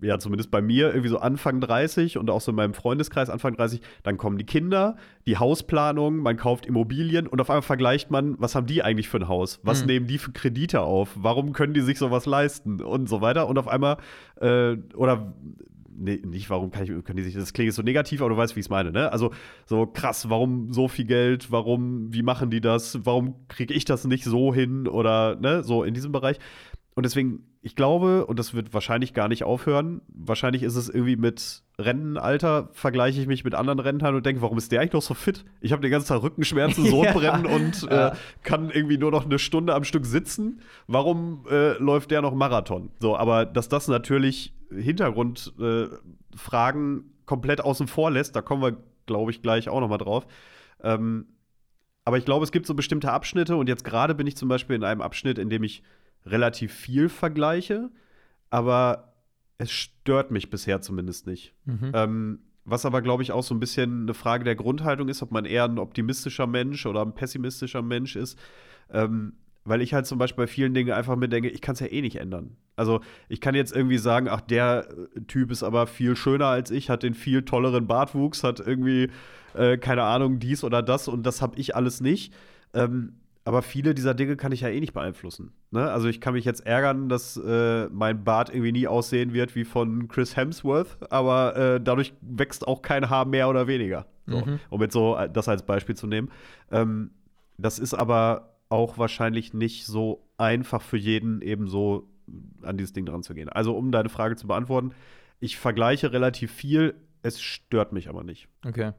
ja, 0.00 0.18
zumindest 0.18 0.50
bei 0.50 0.62
mir, 0.62 0.88
irgendwie 0.88 1.08
so 1.08 1.18
Anfang 1.18 1.60
30 1.60 2.18
und 2.18 2.30
auch 2.30 2.40
so 2.40 2.52
in 2.52 2.56
meinem 2.56 2.74
Freundeskreis 2.74 3.30
Anfang 3.30 3.56
30, 3.56 3.80
dann 4.02 4.16
kommen 4.16 4.38
die 4.38 4.46
Kinder, 4.46 4.96
die 5.26 5.38
Hausplanung, 5.38 6.18
man 6.18 6.36
kauft 6.36 6.66
Immobilien 6.66 7.26
und 7.26 7.40
auf 7.40 7.50
einmal 7.50 7.62
vergleicht 7.62 8.10
man, 8.10 8.36
was 8.38 8.54
haben 8.54 8.66
die 8.66 8.82
eigentlich 8.82 9.08
für 9.08 9.18
ein 9.18 9.28
Haus? 9.28 9.60
Was 9.64 9.80
Mhm. 9.80 9.86
nehmen 9.86 10.06
die 10.06 10.18
für 10.18 10.30
Kredite 10.32 10.82
auf? 10.82 11.10
Warum 11.16 11.52
können 11.52 11.74
die 11.74 11.80
sich 11.80 11.98
sowas 11.98 12.26
leisten? 12.26 12.80
Und 12.80 13.08
so 13.08 13.20
weiter. 13.20 13.48
Und 13.48 13.58
auf 13.58 13.66
einmal, 13.66 13.96
äh, 14.40 14.76
oder 14.94 15.34
nee, 16.00 16.22
nicht, 16.24 16.48
warum 16.48 16.70
kann 16.70 16.84
ich, 16.84 16.90
können 17.04 17.16
die 17.16 17.24
sich, 17.24 17.34
das 17.34 17.52
klingt 17.52 17.66
jetzt 17.66 17.74
so 17.76 17.82
negativ, 17.82 18.20
aber 18.20 18.30
du 18.30 18.36
weißt, 18.36 18.54
wie 18.54 18.60
ich 18.60 18.66
es 18.66 18.70
meine, 18.70 18.92
ne? 18.92 19.10
Also 19.10 19.32
so 19.66 19.84
krass, 19.84 20.30
warum 20.30 20.72
so 20.72 20.86
viel 20.86 21.06
Geld, 21.06 21.50
warum, 21.50 22.12
wie 22.12 22.22
machen 22.22 22.50
die 22.50 22.60
das, 22.60 23.04
warum 23.04 23.34
kriege 23.48 23.74
ich 23.74 23.84
das 23.84 24.04
nicht 24.04 24.22
so 24.24 24.54
hin 24.54 24.86
oder, 24.86 25.34
ne, 25.40 25.64
so 25.64 25.82
in 25.82 25.94
diesem 25.94 26.12
Bereich. 26.12 26.38
Und 26.98 27.04
deswegen, 27.04 27.46
ich 27.62 27.76
glaube, 27.76 28.26
und 28.26 28.40
das 28.40 28.54
wird 28.54 28.74
wahrscheinlich 28.74 29.14
gar 29.14 29.28
nicht 29.28 29.44
aufhören, 29.44 30.00
wahrscheinlich 30.08 30.64
ist 30.64 30.74
es 30.74 30.88
irgendwie 30.88 31.14
mit 31.14 31.62
Rentenalter, 31.78 32.70
vergleiche 32.72 33.20
ich 33.20 33.28
mich 33.28 33.44
mit 33.44 33.54
anderen 33.54 33.78
Rentnern 33.78 34.16
und 34.16 34.26
denke, 34.26 34.42
warum 34.42 34.58
ist 34.58 34.72
der 34.72 34.80
eigentlich 34.80 34.94
noch 34.94 35.02
so 35.02 35.14
fit? 35.14 35.44
Ich 35.60 35.70
habe 35.70 35.80
den 35.80 35.92
ganzen 35.92 36.08
Tag 36.08 36.24
Rückenschmerzen, 36.24 36.84
Sodbrennen 36.90 37.46
und 37.46 37.82
Ja. 37.82 38.08
äh, 38.08 38.16
kann 38.42 38.70
irgendwie 38.70 38.98
nur 38.98 39.12
noch 39.12 39.26
eine 39.26 39.38
Stunde 39.38 39.76
am 39.76 39.84
Stück 39.84 40.06
sitzen. 40.06 40.60
Warum 40.88 41.46
äh, 41.48 41.74
läuft 41.78 42.10
der 42.10 42.20
noch 42.20 42.34
Marathon? 42.34 42.90
So, 42.98 43.16
aber 43.16 43.46
dass 43.46 43.68
das 43.68 43.86
natürlich 43.86 44.52
Hintergrundfragen 44.68 46.98
äh, 46.98 47.02
komplett 47.26 47.60
außen 47.60 47.86
vor 47.86 48.10
lässt, 48.10 48.34
da 48.34 48.42
kommen 48.42 48.60
wir, 48.60 48.76
glaube 49.06 49.30
ich, 49.30 49.40
gleich 49.40 49.68
auch 49.68 49.78
noch 49.78 49.88
mal 49.88 49.98
drauf. 49.98 50.26
Ähm, 50.82 51.26
aber 52.04 52.18
ich 52.18 52.24
glaube, 52.24 52.44
es 52.44 52.50
gibt 52.50 52.66
so 52.66 52.74
bestimmte 52.74 53.12
Abschnitte 53.12 53.54
und 53.54 53.68
jetzt 53.68 53.84
gerade 53.84 54.16
bin 54.16 54.26
ich 54.26 54.36
zum 54.36 54.48
Beispiel 54.48 54.74
in 54.74 54.82
einem 54.82 55.02
Abschnitt, 55.02 55.38
in 55.38 55.48
dem 55.48 55.62
ich 55.62 55.84
relativ 56.30 56.72
viel 56.72 57.08
vergleiche, 57.08 57.90
aber 58.50 59.14
es 59.58 59.70
stört 59.70 60.30
mich 60.30 60.50
bisher 60.50 60.80
zumindest 60.80 61.26
nicht. 61.26 61.54
Mhm. 61.64 61.90
Ähm, 61.92 62.38
was 62.64 62.84
aber, 62.84 63.02
glaube 63.02 63.22
ich, 63.22 63.32
auch 63.32 63.42
so 63.42 63.54
ein 63.54 63.60
bisschen 63.60 64.02
eine 64.02 64.14
Frage 64.14 64.44
der 64.44 64.54
Grundhaltung 64.54 65.08
ist, 65.08 65.22
ob 65.22 65.32
man 65.32 65.44
eher 65.44 65.64
ein 65.64 65.78
optimistischer 65.78 66.46
Mensch 66.46 66.84
oder 66.86 67.02
ein 67.02 67.14
pessimistischer 67.14 67.82
Mensch 67.82 68.14
ist. 68.14 68.38
Ähm, 68.92 69.34
weil 69.64 69.82
ich 69.82 69.92
halt 69.92 70.06
zum 70.06 70.18
Beispiel 70.18 70.44
bei 70.44 70.48
vielen 70.50 70.74
Dingen 70.74 70.92
einfach 70.92 71.16
mir 71.16 71.28
denke, 71.28 71.48
ich 71.48 71.60
kann 71.60 71.74
es 71.74 71.80
ja 71.80 71.88
eh 71.88 72.00
nicht 72.00 72.16
ändern. 72.16 72.56
Also 72.76 73.00
ich 73.28 73.40
kann 73.40 73.54
jetzt 73.54 73.74
irgendwie 73.74 73.98
sagen, 73.98 74.28
ach, 74.28 74.40
der 74.40 74.88
äh, 75.16 75.20
Typ 75.22 75.50
ist 75.50 75.62
aber 75.62 75.86
viel 75.86 76.16
schöner 76.16 76.46
als 76.46 76.70
ich, 76.70 76.90
hat 76.90 77.02
den 77.02 77.14
viel 77.14 77.42
tolleren 77.42 77.86
Bartwuchs, 77.86 78.44
hat 78.44 78.60
irgendwie, 78.60 79.10
äh, 79.54 79.76
keine 79.76 80.04
Ahnung, 80.04 80.38
dies 80.38 80.64
oder 80.64 80.82
das 80.82 81.08
und 81.08 81.24
das 81.24 81.42
habe 81.42 81.58
ich 81.58 81.76
alles 81.76 82.00
nicht. 82.00 82.32
Ähm, 82.74 83.14
aber 83.48 83.62
viele 83.62 83.94
dieser 83.94 84.12
Dinge 84.12 84.36
kann 84.36 84.52
ich 84.52 84.60
ja 84.60 84.68
eh 84.68 84.78
nicht 84.78 84.92
beeinflussen. 84.92 85.52
Ne? 85.70 85.90
Also 85.90 86.06
ich 86.06 86.20
kann 86.20 86.34
mich 86.34 86.44
jetzt 86.44 86.66
ärgern, 86.66 87.08
dass 87.08 87.38
äh, 87.38 87.88
mein 87.88 88.22
Bart 88.22 88.50
irgendwie 88.50 88.72
nie 88.72 88.86
aussehen 88.86 89.32
wird 89.32 89.54
wie 89.54 89.64
von 89.64 90.06
Chris 90.06 90.36
Hemsworth, 90.36 90.98
aber 91.10 91.56
äh, 91.56 91.80
dadurch 91.80 92.12
wächst 92.20 92.68
auch 92.68 92.82
kein 92.82 93.08
Haar 93.08 93.24
mehr 93.24 93.48
oder 93.48 93.66
weniger. 93.66 94.04
So, 94.26 94.44
Mhm. 94.44 94.60
Um 94.68 94.82
jetzt 94.82 94.92
so 94.92 95.16
äh, 95.16 95.30
das 95.30 95.48
als 95.48 95.64
Beispiel 95.64 95.96
zu 95.96 96.06
nehmen. 96.06 96.30
Ähm, 96.70 97.10
das 97.56 97.78
ist 97.78 97.94
aber 97.94 98.58
auch 98.68 98.98
wahrscheinlich 98.98 99.54
nicht 99.54 99.86
so 99.86 100.28
einfach 100.36 100.82
für 100.82 100.98
jeden, 100.98 101.40
eben 101.40 101.68
so 101.68 102.10
an 102.60 102.76
dieses 102.76 102.92
Ding 102.92 103.06
dran 103.06 103.22
zu 103.22 103.32
gehen. 103.32 103.48
Also, 103.48 103.74
um 103.74 103.90
deine 103.92 104.10
Frage 104.10 104.36
zu 104.36 104.46
beantworten, 104.46 104.92
ich 105.40 105.56
vergleiche 105.56 106.12
relativ 106.12 106.52
viel, 106.52 106.96
es 107.22 107.40
stört 107.40 107.94
mich 107.94 108.10
aber 108.10 108.24
nicht. 108.24 108.46
Okay. 108.66 108.92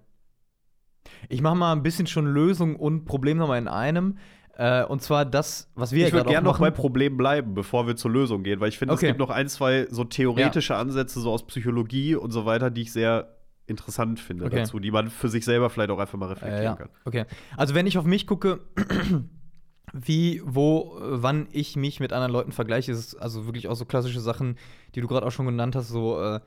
Ich 1.27 1.41
mache 1.41 1.55
mal 1.55 1.73
ein 1.73 1.83
bisschen 1.83 2.07
schon 2.07 2.25
Lösung 2.25 2.75
und 2.75 3.05
Problem 3.05 3.37
nochmal 3.37 3.59
in 3.59 3.67
einem. 3.67 4.17
Äh, 4.61 4.83
und 4.83 5.01
zwar 5.01 5.23
das, 5.23 5.71
was 5.75 5.93
wir 5.93 6.03
ich 6.05 6.11
ja 6.11 6.17
würde 6.17 6.29
gerne 6.31 6.43
noch 6.43 6.59
bei 6.59 6.69
Problemen 6.69 7.15
bleiben, 7.15 7.53
bevor 7.53 7.87
wir 7.87 7.95
zur 7.95 8.11
Lösung 8.11 8.43
gehen, 8.43 8.59
weil 8.59 8.67
ich 8.67 8.77
finde, 8.77 8.93
Okay. 8.93 9.05
es 9.05 9.09
gibt 9.11 9.19
noch 9.19 9.29
ein, 9.29 9.47
zwei 9.47 9.87
so 9.89 10.03
theoretische 10.03 10.75
Ansätze, 10.75 11.21
so 11.21 11.31
aus 11.31 11.47
Psychologie 11.47 12.15
und 12.15 12.31
so 12.31 12.45
weiter, 12.45 12.69
die 12.69 12.81
ich 12.81 12.91
sehr 12.91 13.37
interessant 13.67 14.19
finde 14.19 14.43
Okay. 14.45 14.57
dazu, 14.57 14.79
die 14.79 14.91
man 14.91 15.09
für 15.09 15.29
sich 15.29 15.45
selber 15.45 15.69
vielleicht 15.69 15.91
auch 15.91 15.99
einfach 15.99 16.17
mal 16.17 16.25
Äh, 16.25 16.33
reflektieren 16.33 16.63
ja. 16.65 16.75
kann. 16.75 16.89
Okay. 17.05 17.25
Also 17.55 17.73
wenn 17.73 17.87
ich 17.87 17.97
auf 17.97 18.03
mich 18.03 18.27
gucke, 18.27 18.59
wie, 19.93 20.41
wo, 20.45 20.97
äh, 20.99 21.23
wann 21.23 21.47
ich 21.51 21.75
mich 21.77 21.99
mit 22.01 22.11
anderen 22.13 22.33
Leuten 22.33 22.51
vergleiche, 22.51 22.91
ist 22.91 22.99
es 22.99 23.15
also 23.15 23.45
wirklich 23.45 23.67
auch 23.69 23.75
so 23.75 23.85
klassische 23.85 24.19
Sachen, 24.19 24.57
die 24.93 25.01
du 25.01 25.07
gerade 25.07 25.25
auch 25.25 25.31
schon 25.31 25.45
genannt 25.45 25.75
hast, 25.77 25.87
so 25.87 26.21
äh, 26.21 26.39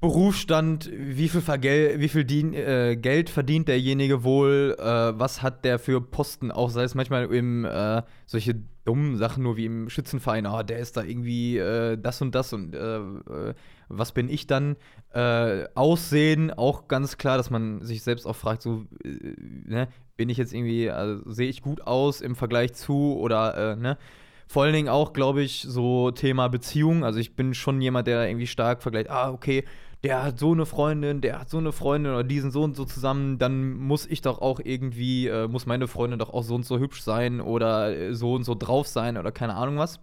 Berufsstand, 0.00 0.90
wie 0.90 1.28
viel, 1.28 1.42
Vergel 1.42 2.00
wie 2.00 2.08
viel 2.08 2.54
äh, 2.54 2.96
Geld 2.96 3.28
verdient 3.28 3.68
derjenige 3.68 4.24
wohl, 4.24 4.74
äh, 4.78 4.82
was 4.82 5.42
hat 5.42 5.62
der 5.66 5.78
für 5.78 6.00
Posten, 6.00 6.50
auch 6.50 6.70
sei 6.70 6.84
es 6.84 6.94
manchmal 6.94 7.30
im 7.34 7.66
äh, 7.66 8.02
solche 8.24 8.62
dummen 8.86 9.18
Sachen 9.18 9.42
nur 9.42 9.58
wie 9.58 9.66
im 9.66 9.90
Schützenverein, 9.90 10.46
ah, 10.46 10.62
der 10.62 10.78
ist 10.78 10.96
da 10.96 11.02
irgendwie 11.02 11.58
äh, 11.58 11.98
das 11.98 12.22
und 12.22 12.34
das 12.34 12.54
und 12.54 12.74
äh, 12.74 12.96
äh, 12.96 13.54
was 13.88 14.12
bin 14.12 14.28
ich 14.28 14.46
dann? 14.46 14.76
Aussehen, 15.12 16.52
auch 16.52 16.86
ganz 16.86 17.18
klar, 17.18 17.36
dass 17.36 17.50
man 17.50 17.82
sich 17.82 18.04
selbst 18.04 18.26
auch 18.26 18.36
fragt, 18.36 18.62
so, 18.62 18.84
ne, 19.02 19.88
bin 20.16 20.28
ich 20.28 20.38
jetzt 20.38 20.54
irgendwie, 20.54 20.88
also, 20.88 21.28
sehe 21.28 21.48
ich 21.48 21.62
gut 21.62 21.84
aus 21.84 22.20
im 22.20 22.36
Vergleich 22.36 22.74
zu 22.74 23.18
oder, 23.18 23.74
ne? 23.74 23.98
Vor 24.46 24.64
allen 24.64 24.72
Dingen 24.72 24.88
auch, 24.88 25.12
glaube 25.12 25.42
ich, 25.42 25.62
so 25.62 26.10
Thema 26.10 26.48
Beziehung. 26.48 27.04
Also 27.04 27.20
ich 27.20 27.36
bin 27.36 27.54
schon 27.54 27.80
jemand, 27.80 28.08
der 28.08 28.26
irgendwie 28.28 28.48
stark 28.48 28.82
vergleicht, 28.82 29.08
ah, 29.08 29.30
okay, 29.30 29.64
der 30.02 30.22
hat 30.22 30.38
so 30.38 30.52
eine 30.52 30.64
Freundin, 30.64 31.20
der 31.20 31.40
hat 31.40 31.50
so 31.50 31.58
eine 31.58 31.72
Freundin 31.72 32.12
oder 32.12 32.24
diesen 32.24 32.50
so 32.50 32.62
und 32.62 32.74
so 32.74 32.84
zusammen, 32.84 33.38
dann 33.38 33.74
muss 33.74 34.06
ich 34.06 34.22
doch 34.22 34.40
auch 34.40 34.60
irgendwie, 34.62 35.26
äh, 35.26 35.46
muss 35.46 35.66
meine 35.66 35.88
Freundin 35.88 36.18
doch 36.18 36.32
auch 36.32 36.42
so 36.42 36.54
und 36.54 36.64
so 36.64 36.78
hübsch 36.78 37.02
sein 37.02 37.40
oder 37.40 37.96
äh, 37.96 38.14
so 38.14 38.34
und 38.34 38.44
so 38.44 38.54
drauf 38.54 38.86
sein 38.86 39.18
oder 39.18 39.30
keine 39.30 39.56
Ahnung 39.56 39.76
was. 39.76 40.00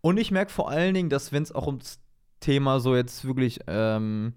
Und 0.00 0.16
ich 0.16 0.30
merke 0.30 0.50
vor 0.50 0.70
allen 0.70 0.94
Dingen, 0.94 1.10
dass 1.10 1.32
wenn 1.32 1.42
es 1.42 1.52
auch 1.52 1.66
ums 1.66 2.00
Thema 2.40 2.80
so 2.80 2.96
jetzt 2.96 3.26
wirklich 3.26 3.60
ähm, 3.66 4.32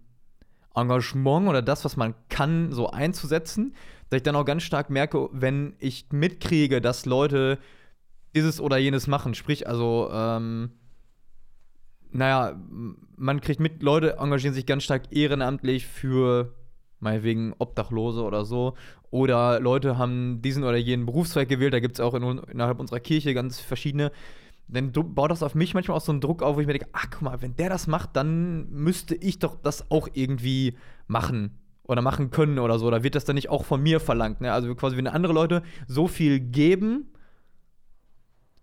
Engagement 0.76 1.48
oder 1.48 1.62
das, 1.62 1.86
was 1.86 1.96
man 1.96 2.15
kann, 2.28 2.74
so 2.74 2.89
einzusetzen, 2.89 3.76
dass 4.10 4.17
ich 4.17 4.24
dann 4.24 4.36
auch 4.36 4.43
ganz 4.43 4.63
stark 4.63 4.89
merke, 4.89 5.30
wenn 5.32 5.76
ich 5.80 6.08
mitkriege, 6.12 6.82
dass 6.82 7.06
Leute 7.06 7.60
dieses 8.36 8.60
oder 8.60 8.78
jenes 8.78 9.08
machen. 9.08 9.34
Sprich, 9.34 9.67
also, 9.67 10.10
ähm, 10.12 10.72
naja, 12.13 12.60
man 13.17 13.41
kriegt 13.41 13.60
mit, 13.60 13.84
Leute 13.84 14.17
engagieren 14.17 14.54
sich 14.54 14.65
ganz 14.65 14.84
stark 14.84 15.04
ehrenamtlich 15.12 15.86
für 15.86 16.54
meinetwegen 16.99 17.54
Obdachlose 17.60 18.23
oder 18.23 18.45
so. 18.45 18.76
Oder 19.12 19.60
Leute 19.60 19.97
haben 19.97 20.41
diesen 20.41 20.63
oder 20.63 20.78
jenen 20.78 21.06
Berufszweig 21.06 21.47
gewählt. 21.47 21.73
Da 21.73 21.80
gibt 21.80 21.95
es 21.95 21.99
auch 21.99 22.13
in, 22.13 22.23
innerhalb 22.23 22.80
unserer 22.80 22.99
Kirche 22.99 23.34
ganz 23.34 23.60
verschiedene. 23.60 24.12
Dann 24.67 24.91
baut 24.91 25.30
das 25.30 25.43
auf 25.43 25.56
mich 25.56 25.73
manchmal 25.73 25.97
auch 25.97 26.02
so 26.02 26.12
einen 26.12 26.21
Druck 26.21 26.41
auf, 26.41 26.56
wo 26.56 26.62
ich 26.62 26.67
mir 26.67 26.73
denke, 26.73 26.89
ach 26.93 27.08
guck 27.12 27.21
mal, 27.21 27.41
wenn 27.41 27.56
der 27.56 27.69
das 27.69 27.86
macht, 27.86 28.15
dann 28.15 28.69
müsste 28.71 29.13
ich 29.13 29.38
doch 29.39 29.56
das 29.62 29.91
auch 29.91 30.08
irgendwie 30.13 30.78
machen 31.06 31.60
oder 31.84 32.02
machen 32.02 32.32
können 32.32 32.60
oder 32.60 32.80
so. 32.80 32.89
Da 32.89 33.04
wird 33.04 33.15
das 33.15 33.26
dann 33.26 33.36
nicht 33.36 33.49
auch 33.49 33.65
von 33.65 33.84
mir 33.84 33.99
verlangt. 33.99 34.41
Ne? 34.41 34.52
Also 34.52 34.73
quasi, 34.73 34.97
wenn 34.97 35.08
andere 35.08 35.34
Leute 35.34 35.63
so 35.88 36.08
viel 36.08 36.39
geben, 36.39 37.12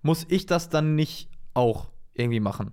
muss 0.03 0.27
ich 0.29 0.47
das 0.47 0.71
dann 0.71 0.95
nicht 0.95 1.29
auch 1.53 1.91
irgendwie 2.15 2.41
machen. 2.41 2.73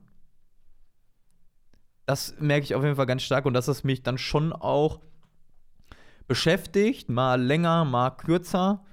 Das 2.07 2.33
merke 2.39 2.63
ich 2.63 2.73
auf 2.73 2.83
jeden 2.83 2.95
Fall 2.95 3.05
ganz 3.05 3.21
stark 3.21 3.45
und 3.45 3.53
dass 3.53 3.67
es 3.67 3.83
mich 3.83 4.01
dann 4.01 4.17
schon 4.17 4.53
auch 4.53 5.01
beschäftigt, 6.27 7.09
mal 7.09 7.39
länger, 7.39 7.85
mal 7.85 8.09
kürzer. 8.09 8.83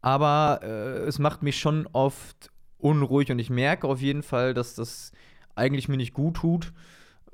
Aber 0.00 0.60
äh, 0.62 1.04
es 1.06 1.18
macht 1.18 1.42
mich 1.42 1.58
schon 1.58 1.86
oft 1.92 2.50
unruhig 2.78 3.30
und 3.30 3.38
ich 3.38 3.50
merke 3.50 3.88
auf 3.88 4.00
jeden 4.00 4.22
Fall, 4.22 4.54
dass 4.54 4.74
das 4.74 5.12
eigentlich 5.54 5.88
mir 5.88 5.96
nicht 5.96 6.14
gut 6.14 6.36
tut. 6.36 6.72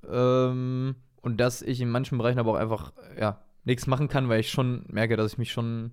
Ähm, 0.09 0.96
und 1.20 1.37
dass 1.38 1.62
ich 1.62 1.81
in 1.81 1.90
manchen 1.90 2.16
Bereichen 2.18 2.38
aber 2.38 2.53
auch 2.53 2.57
einfach, 2.57 2.92
ja, 3.18 3.42
nichts 3.64 3.87
machen 3.87 4.09
kann, 4.09 4.29
weil 4.29 4.40
ich 4.40 4.50
schon 4.50 4.85
merke, 4.88 5.16
dass 5.16 5.33
ich 5.33 5.38
mich 5.38 5.53
schon. 5.53 5.92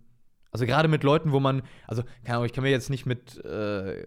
Also 0.58 0.66
gerade 0.66 0.88
mit 0.88 1.04
Leuten, 1.04 1.32
wo 1.34 1.40
man, 1.40 1.62
also 1.86 2.02
keine 2.24 2.38
Ahnung, 2.38 2.48
ich 2.48 2.54
kann 2.54 2.64
mir 2.64 2.72
jetzt 2.72 2.90
nicht 2.90 3.06
mit 3.06 3.38
äh, 3.46 4.04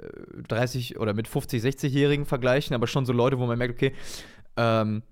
30 0.48 0.98
oder 0.98 1.14
mit 1.14 1.28
50, 1.28 1.62
60-Jährigen 1.62 2.26
vergleichen, 2.26 2.74
aber 2.74 2.88
schon 2.88 3.06
so 3.06 3.12
Leute, 3.12 3.38
wo 3.38 3.46
man 3.46 3.56
merkt, 3.56 3.74
okay, 3.74 3.92
ähm, 4.56 5.04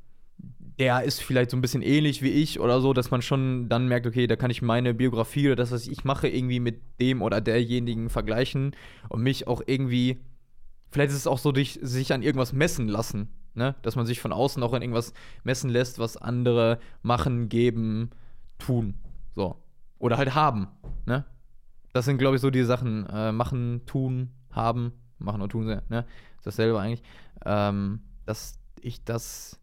der 0.81 1.05
ist 1.05 1.22
vielleicht 1.22 1.51
so 1.53 1.57
ein 1.57 1.61
bisschen 1.61 1.83
ähnlich 1.83 2.22
wie 2.22 2.31
ich 2.31 2.59
oder 2.59 2.81
so, 2.81 2.92
dass 2.92 3.12
man 3.12 3.22
schon 3.22 3.68
dann 3.68 3.87
merkt, 3.87 4.07
okay, 4.07 4.27
da 4.27 4.35
kann 4.35 4.51
ich 4.51 4.62
meine 4.62 4.94
Biografie 4.94 5.46
oder 5.46 5.57
das, 5.57 5.70
was 5.70 5.87
ich 5.87 6.03
mache, 6.03 6.27
irgendwie 6.27 6.59
mit 6.59 6.81
dem 7.01 7.22
oder 7.22 7.40
derjenigen 7.40 8.11
vergleichen 8.11 8.74
und 9.09 9.22
mich 9.22 9.46
auch 9.46 9.62
irgendwie, 9.64 10.18
vielleicht 10.90 11.11
ist 11.11 11.18
es 11.18 11.27
auch 11.29 11.38
so, 11.38 11.53
durch, 11.53 11.79
sich 11.81 12.12
an 12.12 12.22
irgendwas 12.22 12.53
messen 12.53 12.88
lassen, 12.88 13.29
ne? 13.55 13.77
Dass 13.83 13.94
man 13.94 14.07
sich 14.07 14.20
von 14.20 14.33
außen 14.33 14.61
auch 14.64 14.72
an 14.72 14.83
irgendwas 14.83 15.12
messen 15.44 15.70
lässt, 15.70 16.01
was 16.01 16.16
andere 16.16 16.81
machen, 17.03 17.48
geben, 17.48 18.11
tun. 18.59 18.94
So. 19.37 19.57
Oder 19.99 20.17
halt 20.17 20.35
haben, 20.35 20.69
ne? 21.07 21.25
Das 21.93 22.05
sind, 22.05 22.19
glaube 22.19 22.37
ich, 22.37 22.43
so 22.43 22.51
die 22.51 22.63
Sachen. 22.63 23.07
Äh, 23.07 23.33
machen, 23.33 23.83
tun, 23.87 24.31
haben, 24.51 24.93
machen 25.19 25.41
und 25.41 25.51
tun, 25.51 25.67
ne? 25.67 26.05
Dasselbe 26.45 26.79
eigentlich. 26.81 27.03
Ähm, 27.45 28.01
dass 28.27 28.59
ich 28.81 29.05
das, 29.05 29.61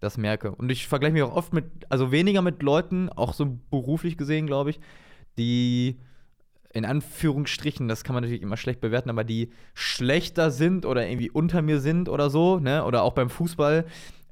das 0.00 0.16
merke. 0.16 0.50
Und 0.52 0.70
ich 0.70 0.88
vergleiche 0.88 1.12
mich 1.12 1.22
auch 1.22 1.34
oft 1.34 1.52
mit, 1.52 1.66
also 1.88 2.10
weniger 2.10 2.42
mit 2.42 2.62
Leuten, 2.62 3.08
auch 3.10 3.34
so 3.34 3.58
beruflich 3.70 4.16
gesehen, 4.16 4.46
glaube 4.46 4.70
ich, 4.70 4.80
die 5.36 6.00
in 6.72 6.84
Anführungsstrichen, 6.84 7.88
das 7.88 8.04
kann 8.04 8.14
man 8.14 8.22
natürlich 8.22 8.42
immer 8.42 8.56
schlecht 8.56 8.80
bewerten, 8.80 9.10
aber 9.10 9.24
die 9.24 9.50
schlechter 9.74 10.50
sind 10.50 10.84
oder 10.84 11.08
irgendwie 11.08 11.30
unter 11.30 11.62
mir 11.62 11.80
sind 11.80 12.08
oder 12.08 12.28
so, 12.28 12.58
ne? 12.58 12.84
Oder 12.84 13.02
auch 13.02 13.14
beim 13.14 13.30
Fußball, 13.30 13.86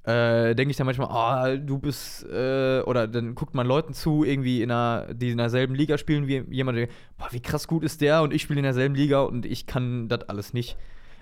äh, 0.07 0.55
denke 0.55 0.71
ich 0.71 0.77
dann 0.77 0.87
manchmal, 0.87 1.09
ah, 1.09 1.57
du 1.57 1.79
bist, 1.79 2.25
äh, 2.31 2.81
oder 2.83 3.09
dann 3.09 3.35
guckt 3.35 3.55
man 3.55 3.67
Leuten 3.67 3.93
zu, 3.93 4.25
irgendwie 4.25 4.63
in 4.63 4.71
einer, 4.71 5.13
die 5.13 5.31
in 5.31 5.39
derselben 5.39 5.75
Liga 5.75 5.99
spielen 5.99 6.27
wie 6.29 6.45
jemand, 6.49 6.79
der, 6.79 6.89
boah, 7.19 7.29
wie 7.33 7.41
krass 7.41 7.67
gut 7.67 7.83
ist 7.83 8.01
der 8.01 8.23
und 8.23 8.33
ich 8.33 8.43
spiele 8.43 8.61
in 8.61 8.65
derselben 8.65 8.95
Liga 8.95 9.23
und 9.23 9.45
ich 9.45 9.67
kann 9.67 10.09
das 10.09 10.23
alles 10.29 10.53
nicht. 10.55 10.77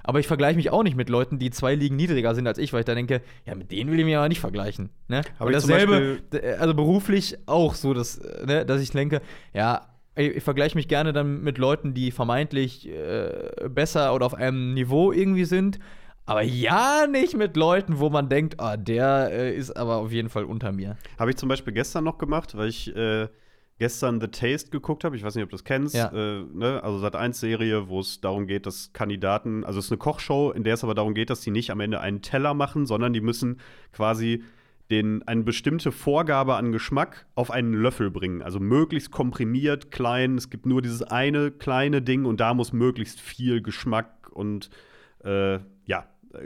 Aber 0.07 0.21
ich 0.21 0.27
vergleiche 0.27 0.57
mich 0.57 0.69
auch 0.71 0.83
nicht 0.83 0.97
mit 0.99 1.09
Leuten, 1.09 1.39
die 1.39 1.51
zwei 1.51 1.75
Ligen 1.75 1.97
niedriger 1.97 2.35
sind 2.35 2.47
als 2.47 2.59
ich, 2.59 2.75
weil 2.75 2.81
ich 2.81 2.85
da 2.85 2.95
denke, 2.95 3.23
ja, 3.47 3.55
mit 3.55 3.73
denen 3.73 3.91
will 3.91 3.99
ich 3.99 4.05
mich 4.05 4.15
aber 4.17 4.29
nicht 4.29 4.41
vergleichen. 4.41 4.91
Ne? 5.09 5.23
Aber 5.39 5.51
ich 5.51 5.57
dasselbe, 5.79 6.19
d- 6.31 6.53
also 6.59 6.75
beruflich 6.75 7.39
auch 7.47 7.75
so, 7.75 7.95
dass, 7.95 8.19
äh, 8.19 8.45
ne, 8.45 8.67
dass 8.67 8.83
ich 8.83 8.91
denke, 8.91 9.23
ja, 9.55 9.87
ey, 10.15 10.29
ich 10.29 10.43
vergleiche 10.45 10.77
mich 10.77 10.89
gerne 10.89 11.15
dann 11.15 11.43
mit 11.43 11.57
Leuten, 11.57 11.95
die 11.95 12.11
vermeintlich 12.11 12.87
äh, 12.87 13.67
besser 13.71 14.15
oder 14.15 14.27
auf 14.27 14.35
einem 14.35 14.75
Niveau 14.75 15.11
irgendwie 15.11 15.47
sind. 15.47 15.79
Aber 16.27 16.43
ja, 16.43 17.07
nicht 17.07 17.37
mit 17.37 17.57
Leuten, 17.57 17.99
wo 17.99 18.09
man 18.09 18.29
denkt, 18.29 18.59
ah, 18.59 18.77
der 18.77 19.31
äh, 19.31 19.57
ist 19.57 19.77
aber 19.77 19.97
auf 19.97 20.11
jeden 20.11 20.31
Fall 20.31 20.45
unter 20.45 20.73
mir. 20.73 20.97
Habe 21.19 21.31
ich 21.31 21.37
zum 21.37 21.49
Beispiel 21.49 21.73
gestern 21.73 22.05
noch 22.05 22.19
gemacht, 22.19 22.57
weil 22.57 22.69
ich 22.69 22.95
äh, 22.97 23.29
gestern 23.79 24.21
The 24.21 24.29
Taste 24.29 24.71
geguckt 24.71 25.05
habe. 25.05 25.17
Ich 25.17 25.23
weiß 25.23 25.35
nicht, 25.35 25.45
ob 25.45 25.51
du 25.51 25.57
das 25.57 25.65
kennst. 25.65 25.95
Ja. 25.95 26.11
Äh, 26.13 26.45
ne? 26.53 26.83
Also 26.83 26.99
Sat 26.99 27.17
1 27.17 27.39
Serie, 27.39 27.89
wo 27.89 28.01
es 28.01 28.21
darum 28.21 28.47
geht, 28.47 28.65
dass 28.67 28.93
Kandidaten, 28.93 29.65
also 29.65 29.79
es 29.79 29.87
ist 29.87 29.93
eine 29.93 29.99
Kochshow, 29.99 30.51
in 30.53 30.65
der 30.65 30.75
es 30.75 30.85
aber 30.85 30.95
darum 30.95 31.13
geht, 31.15 31.29
dass 31.29 31.43
die 31.43 31.51
nicht 31.51 31.71
am 31.71 31.81
Ende 31.81 32.01
einen 32.01 32.23
Teller 32.23 32.55
machen, 32.55 32.87
sondern 32.87 33.13
die 33.13 33.21
müssen 33.21 33.61
quasi 33.93 34.43
den, 34.91 35.23
eine 35.27 35.43
bestimmte 35.43 35.93
Vorgabe 35.93 36.57
an 36.57 36.73
Geschmack 36.73 37.27
auf 37.35 37.51
einen 37.51 37.73
Löffel 37.73 38.11
bringen. 38.11 38.43
Also 38.43 38.61
möglichst 38.61 39.11
komprimiert, 39.11 39.91
klein. 39.91 40.37
Es 40.37 40.51
gibt 40.51 40.67
nur 40.67 40.83
dieses 40.83 41.03
eine 41.03 41.51
kleine 41.51 42.01
Ding 42.01 42.25
und 42.25 42.41
da 42.41 42.55
muss 42.55 42.73
möglichst 42.73 43.21
viel 43.21 43.63
Geschmack 43.63 44.31
und 44.31 44.71
äh, 45.25 45.59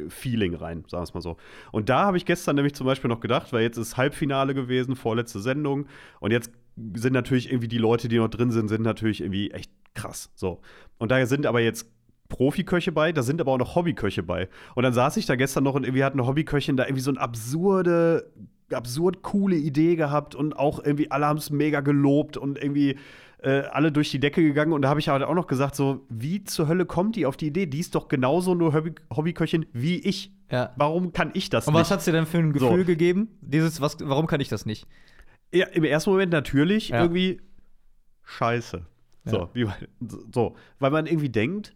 Feeling 0.08 0.54
rein, 0.54 0.84
sagen 0.88 1.00
wir 1.00 1.04
es 1.04 1.14
mal 1.14 1.20
so. 1.20 1.36
Und 1.72 1.88
da 1.88 2.02
habe 2.06 2.16
ich 2.16 2.24
gestern 2.24 2.56
nämlich 2.56 2.74
zum 2.74 2.86
Beispiel 2.86 3.08
noch 3.08 3.20
gedacht, 3.20 3.52
weil 3.52 3.62
jetzt 3.62 3.76
ist 3.76 3.96
Halbfinale 3.96 4.54
gewesen, 4.54 4.96
vorletzte 4.96 5.40
Sendung. 5.40 5.86
Und 6.20 6.30
jetzt 6.30 6.50
sind 6.94 7.12
natürlich 7.12 7.50
irgendwie 7.50 7.68
die 7.68 7.78
Leute, 7.78 8.08
die 8.08 8.18
noch 8.18 8.28
drin 8.28 8.50
sind, 8.50 8.68
sind 8.68 8.82
natürlich 8.82 9.20
irgendwie 9.20 9.50
echt 9.50 9.70
krass. 9.94 10.30
So. 10.34 10.60
Und 10.98 11.10
da 11.10 11.24
sind 11.26 11.46
aber 11.46 11.60
jetzt 11.60 11.90
Profiköche 12.28 12.92
bei, 12.92 13.12
da 13.12 13.22
sind 13.22 13.40
aber 13.40 13.52
auch 13.52 13.58
noch 13.58 13.74
Hobbyköche 13.74 14.22
bei. 14.22 14.48
Und 14.74 14.82
dann 14.82 14.92
saß 14.92 15.16
ich 15.16 15.26
da 15.26 15.36
gestern 15.36 15.64
noch 15.64 15.74
und 15.74 15.84
irgendwie 15.84 16.04
hat 16.04 16.12
eine 16.12 16.26
Hobbyköchin 16.26 16.76
da 16.76 16.84
irgendwie 16.84 17.02
so 17.02 17.10
eine 17.10 17.20
absurde, 17.20 18.30
absurd 18.70 19.22
coole 19.22 19.56
Idee 19.56 19.96
gehabt 19.96 20.34
und 20.34 20.56
auch 20.56 20.84
irgendwie 20.84 21.10
alle 21.10 21.26
haben 21.26 21.38
es 21.38 21.50
mega 21.50 21.80
gelobt 21.80 22.36
und 22.36 22.62
irgendwie 22.62 22.96
äh, 23.42 23.60
alle 23.70 23.92
durch 23.92 24.10
die 24.10 24.18
Decke 24.20 24.42
gegangen. 24.42 24.72
Und 24.72 24.82
da 24.82 24.88
habe 24.88 25.00
ich 25.00 25.08
halt 25.08 25.22
auch 25.22 25.34
noch 25.34 25.46
gesagt, 25.46 25.74
so, 25.76 26.04
wie 26.08 26.44
zur 26.44 26.68
Hölle 26.68 26.86
kommt 26.86 27.16
die 27.16 27.26
auf 27.26 27.36
die 27.36 27.46
Idee? 27.48 27.66
Die 27.66 27.78
ist 27.80 27.94
doch 27.94 28.08
genauso 28.08 28.54
nur 28.54 28.72
Hobby 28.74 28.94
Hobbyköchin 29.14 29.66
wie 29.72 29.98
ich. 29.98 30.32
Ja. 30.50 30.72
Warum 30.76 31.12
kann 31.12 31.30
ich 31.34 31.50
das 31.50 31.66
Und 31.68 31.74
nicht? 31.74 31.80
was 31.82 31.90
hat 31.90 32.06
dir 32.06 32.12
denn 32.12 32.26
für 32.26 32.38
ein 32.38 32.52
Gefühl 32.52 32.80
So. 32.80 32.84
gegeben? 32.84 33.28
Dieses, 33.40 33.80
was, 33.80 33.96
warum 34.00 34.26
kann 34.26 34.40
ich 34.40 34.48
das 34.48 34.66
nicht? 34.66 34.86
Ja, 35.52 35.66
im 35.66 35.84
ersten 35.84 36.10
Moment 36.10 36.32
natürlich 36.32 36.88
Ja. 36.90 37.02
irgendwie 37.02 37.40
scheiße. 38.24 38.84
So, 39.24 39.50
wie, 39.52 39.66
so, 40.32 40.56
weil 40.78 40.90
man 40.90 41.06
irgendwie 41.06 41.28
denkt, 41.28 41.74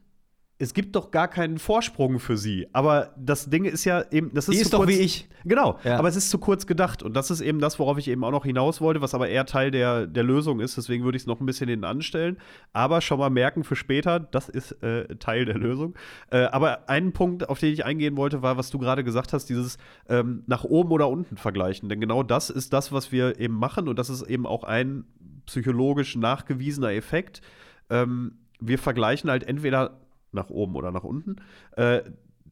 es 0.62 0.74
gibt 0.74 0.94
doch 0.94 1.10
gar 1.10 1.26
keinen 1.26 1.58
Vorsprung 1.58 2.20
für 2.20 2.36
sie. 2.36 2.68
Aber 2.72 3.12
das 3.16 3.50
Ding 3.50 3.64
ist 3.64 3.84
ja 3.84 4.04
eben, 4.12 4.32
das 4.32 4.48
ist, 4.48 4.54
Die 4.56 4.60
ist 4.62 4.72
doch 4.72 4.78
kurz, 4.78 4.90
wie 4.90 4.98
ich. 5.00 5.28
Genau, 5.44 5.80
Ja. 5.82 5.98
aber 5.98 6.06
es 6.06 6.14
ist 6.14 6.30
zu 6.30 6.38
kurz 6.38 6.68
gedacht. 6.68 7.02
Und 7.02 7.14
das 7.14 7.32
ist 7.32 7.40
eben 7.40 7.58
das, 7.58 7.80
worauf 7.80 7.98
ich 7.98 8.06
eben 8.06 8.22
auch 8.22 8.30
noch 8.30 8.44
hinaus 8.44 8.80
wollte, 8.80 9.00
was 9.00 9.12
aber 9.12 9.28
eher 9.28 9.44
Teil 9.44 9.72
der, 9.72 10.06
der 10.06 10.22
Lösung 10.22 10.60
ist. 10.60 10.76
Deswegen 10.76 11.02
würde 11.02 11.16
ich 11.16 11.24
es 11.24 11.26
noch 11.26 11.40
ein 11.40 11.46
bisschen 11.46 11.68
hinten 11.68 11.84
anstellen. 11.84 12.38
Aber 12.72 13.00
schon 13.00 13.18
mal 13.18 13.28
merken 13.28 13.64
für 13.64 13.74
später, 13.74 14.20
das 14.20 14.48
ist 14.48 14.80
äh, 14.84 15.16
Teil 15.16 15.46
der 15.46 15.58
Lösung. 15.58 15.94
Äh, 16.30 16.44
aber 16.44 16.88
ein 16.88 17.12
Punkt, 17.12 17.48
auf 17.48 17.58
den 17.58 17.72
ich 17.72 17.84
eingehen 17.84 18.16
wollte, 18.16 18.42
war, 18.42 18.56
was 18.56 18.70
du 18.70 18.78
gerade 18.78 19.02
gesagt 19.02 19.32
hast, 19.32 19.46
dieses 19.46 19.78
ähm, 20.08 20.44
nach 20.46 20.62
oben 20.62 20.92
oder 20.92 21.08
unten 21.08 21.36
vergleichen. 21.36 21.88
Denn 21.88 22.00
genau 22.00 22.22
das 22.22 22.50
ist 22.50 22.72
das, 22.72 22.92
was 22.92 23.10
wir 23.10 23.40
eben 23.40 23.54
machen. 23.54 23.88
Und 23.88 23.98
das 23.98 24.10
ist 24.10 24.22
eben 24.22 24.46
auch 24.46 24.62
ein 24.62 25.06
psychologisch 25.46 26.14
nachgewiesener 26.14 26.92
Effekt. 26.92 27.42
Ähm, 27.90 28.34
wir 28.60 28.78
vergleichen 28.78 29.28
halt 29.28 29.42
entweder 29.42 29.98
nach 30.32 30.50
oben 30.50 30.74
oder 30.76 30.90
nach 30.90 31.04
unten. 31.04 31.36
Äh, 31.76 32.02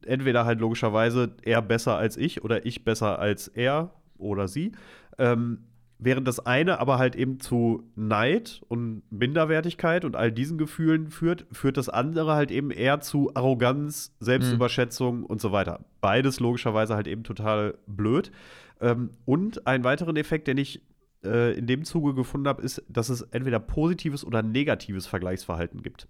entweder 0.05 0.45
halt 0.45 0.59
logischerweise 0.59 1.35
er 1.43 1.61
besser 1.61 1.97
als 1.97 2.17
ich 2.17 2.43
oder 2.43 2.65
ich 2.65 2.83
besser 2.83 3.19
als 3.19 3.47
er 3.47 3.91
oder 4.17 4.47
sie. 4.47 4.71
Ähm, 5.17 5.59
während 5.99 6.27
das 6.27 6.39
eine 6.45 6.79
aber 6.79 6.97
halt 6.97 7.15
eben 7.15 7.39
zu 7.39 7.83
Neid 7.95 8.61
und 8.67 9.03
Minderwertigkeit 9.11 10.03
und 10.03 10.15
all 10.15 10.31
diesen 10.31 10.57
Gefühlen 10.57 11.11
führt, 11.11 11.45
führt 11.51 11.77
das 11.77 11.89
andere 11.89 12.33
halt 12.33 12.51
eben 12.51 12.71
eher 12.71 13.01
zu 13.01 13.31
Arroganz, 13.35 14.15
Selbstüberschätzung 14.19 15.23
und 15.23 15.39
so 15.39 15.51
weiter. 15.51 15.85
Beides 16.01 16.39
logischerweise 16.39 16.95
halt 16.95 17.07
eben 17.07 17.23
total 17.23 17.75
blöd. 17.85 18.31
Ähm, 18.79 19.11
und 19.25 19.67
einen 19.67 19.83
weiteren 19.83 20.15
Effekt, 20.15 20.47
den 20.47 20.57
ich 20.57 20.81
äh, 21.23 21.57
in 21.57 21.67
dem 21.67 21.83
Zuge 21.83 22.13
gefunden 22.13 22.47
habe, 22.47 22.61
ist, 22.61 22.83
dass 22.89 23.09
es 23.09 23.21
entweder 23.21 23.59
positives 23.59 24.23
oder 24.25 24.41
negatives 24.41 25.07
Vergleichsverhalten 25.07 25.81
gibt. 25.81 26.07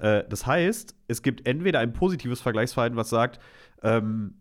Äh, 0.00 0.24
das 0.28 0.46
heißt, 0.46 0.94
es 1.08 1.22
gibt 1.22 1.46
entweder 1.48 1.78
ein 1.80 1.92
positives 1.94 2.40
Vergleichsverhalten, 2.40 2.96
was 2.98 3.08
sagt, 3.10 3.40
ähm, 3.82 4.34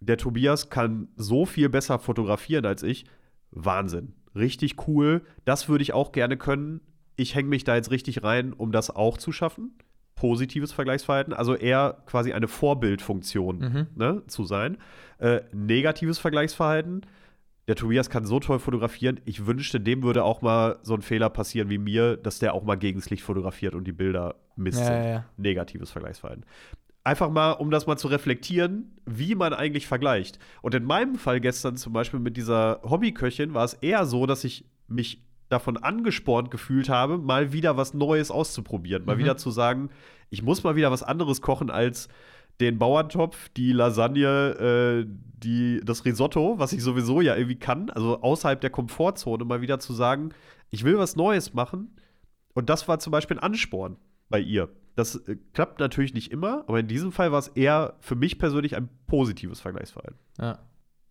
der 0.00 0.18
Tobias 0.18 0.68
kann 0.68 1.08
so 1.16 1.46
viel 1.46 1.68
besser 1.70 1.98
fotografieren 1.98 2.66
als 2.66 2.82
ich. 2.82 3.06
Wahnsinn. 3.50 4.12
Richtig 4.34 4.86
cool. 4.88 5.22
Das 5.44 5.68
würde 5.68 5.82
ich 5.82 5.92
auch 5.94 6.12
gerne 6.12 6.36
können. 6.36 6.80
Ich 7.16 7.34
hänge 7.34 7.48
mich 7.48 7.64
da 7.64 7.76
jetzt 7.76 7.90
richtig 7.90 8.22
rein, 8.22 8.52
um 8.52 8.70
das 8.72 8.90
auch 8.90 9.16
zu 9.16 9.32
schaffen. 9.32 9.78
Positives 10.16 10.72
Vergleichsverhalten, 10.72 11.32
also 11.32 11.54
eher 11.54 12.02
quasi 12.06 12.32
eine 12.32 12.48
Vorbildfunktion 12.48 13.58
Mhm. 13.58 13.86
ne, 13.96 14.22
zu 14.26 14.44
sein. 14.44 14.76
Äh, 15.18 15.40
negatives 15.52 16.18
Vergleichsverhalten. 16.18 17.06
Der 17.66 17.76
Tobias 17.76 18.10
kann 18.10 18.26
so 18.26 18.40
toll 18.40 18.58
fotografieren. 18.58 19.20
Ich 19.24 19.46
wünschte, 19.46 19.80
dem 19.80 20.02
würde 20.02 20.22
auch 20.24 20.42
mal 20.42 20.78
so 20.82 20.94
ein 20.94 21.00
Fehler 21.02 21.30
passieren 21.30 21.70
wie 21.70 21.78
mir, 21.78 22.16
dass 22.16 22.38
der 22.38 22.52
auch 22.54 22.62
mal 22.62 22.74
gegens 22.76 23.08
Licht 23.08 23.22
fotografiert 23.22 23.74
und 23.74 23.84
die 23.84 23.92
Bilder 23.92 24.34
misst. 24.56 24.80
Ja, 24.80 24.86
sind. 24.86 25.04
ja. 25.04 25.24
Negatives 25.38 25.90
Vergleichsverhalten. 25.90 26.44
Einfach 27.04 27.30
mal, 27.30 27.52
um 27.52 27.70
das 27.70 27.86
mal 27.86 27.96
zu 27.96 28.08
reflektieren, 28.08 28.92
wie 29.06 29.34
man 29.34 29.52
eigentlich 29.52 29.86
vergleicht. 29.86 30.38
Und 30.62 30.74
in 30.74 30.84
meinem 30.84 31.16
Fall 31.16 31.40
gestern 31.40 31.76
zum 31.76 31.92
Beispiel 31.92 32.20
mit 32.20 32.36
dieser 32.36 32.80
Hobbyköchin 32.82 33.52
war 33.54 33.64
es 33.64 33.74
eher 33.74 34.04
so, 34.06 34.26
dass 34.26 34.44
ich 34.44 34.64
mich 34.88 35.22
davon 35.50 35.76
angespornt 35.76 36.50
gefühlt 36.50 36.88
habe, 36.88 37.18
mal 37.18 37.52
wieder 37.52 37.76
was 37.76 37.92
Neues 37.94 38.30
auszuprobieren. 38.30 39.04
Mal 39.04 39.16
Mhm. 39.16 39.20
wieder 39.20 39.36
zu 39.36 39.50
sagen, 39.50 39.90
ich 40.30 40.42
muss 40.42 40.64
mal 40.64 40.76
wieder 40.76 40.90
was 40.90 41.02
anderes 41.02 41.42
kochen 41.42 41.70
als 41.70 42.08
den 42.60 42.78
Bauerntopf, 42.78 43.48
die 43.50 43.72
Lasagne, 43.72 45.04
äh, 45.06 45.06
die, 45.08 45.80
das 45.84 46.04
Risotto, 46.04 46.58
was 46.58 46.72
ich 46.72 46.82
sowieso 46.82 47.20
ja 47.20 47.36
irgendwie 47.36 47.58
kann, 47.58 47.90
also 47.90 48.20
außerhalb 48.22 48.60
der 48.60 48.70
Komfortzone, 48.70 49.44
mal 49.44 49.60
wieder 49.60 49.78
zu 49.80 49.92
sagen, 49.92 50.30
ich 50.70 50.84
will 50.84 50.98
was 50.98 51.16
Neues 51.16 51.54
machen. 51.54 51.96
Und 52.54 52.70
das 52.70 52.86
war 52.86 52.98
zum 52.98 53.10
Beispiel 53.10 53.36
ein 53.38 53.42
Ansporn. 53.42 53.96
bei 54.28 54.40
ihr. 54.40 54.68
Das 54.96 55.16
äh, 55.16 55.36
klappt 55.52 55.80
natürlich 55.80 56.14
nicht 56.14 56.30
immer, 56.30 56.64
aber 56.66 56.80
in 56.80 56.86
diesem 56.86 57.12
Fall 57.12 57.32
war 57.32 57.38
es 57.38 57.48
eher 57.48 57.94
für 58.00 58.14
mich 58.14 58.38
persönlich 58.38 58.76
ein 58.76 58.88
positives 59.06 59.60
Vergleichsverhalten. 59.60 60.18
Ja. 60.40 60.58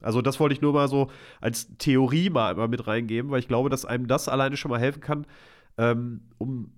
Also 0.02 0.22
das 0.22 0.40
wollte 0.40 0.54
ich 0.54 0.62
nur 0.62 0.74
mal 0.74 0.88
so 0.88 1.10
als 1.40 1.78
Theorie 1.78 2.30
mal, 2.30 2.56
mal 2.56 2.68
mit 2.68 2.86
reingeben, 2.88 3.32
weil 3.32 3.40
ich 3.40 3.48
glaube, 3.48 3.70
dass 3.70 3.86
einem 3.86 4.08
das 4.08 4.28
alleine 4.28 4.58
schon 4.58 4.72
mal 4.72 4.80
helfen 4.80 5.02
kann, 5.02 5.26
ähm, 5.78 6.22
um 6.38 6.74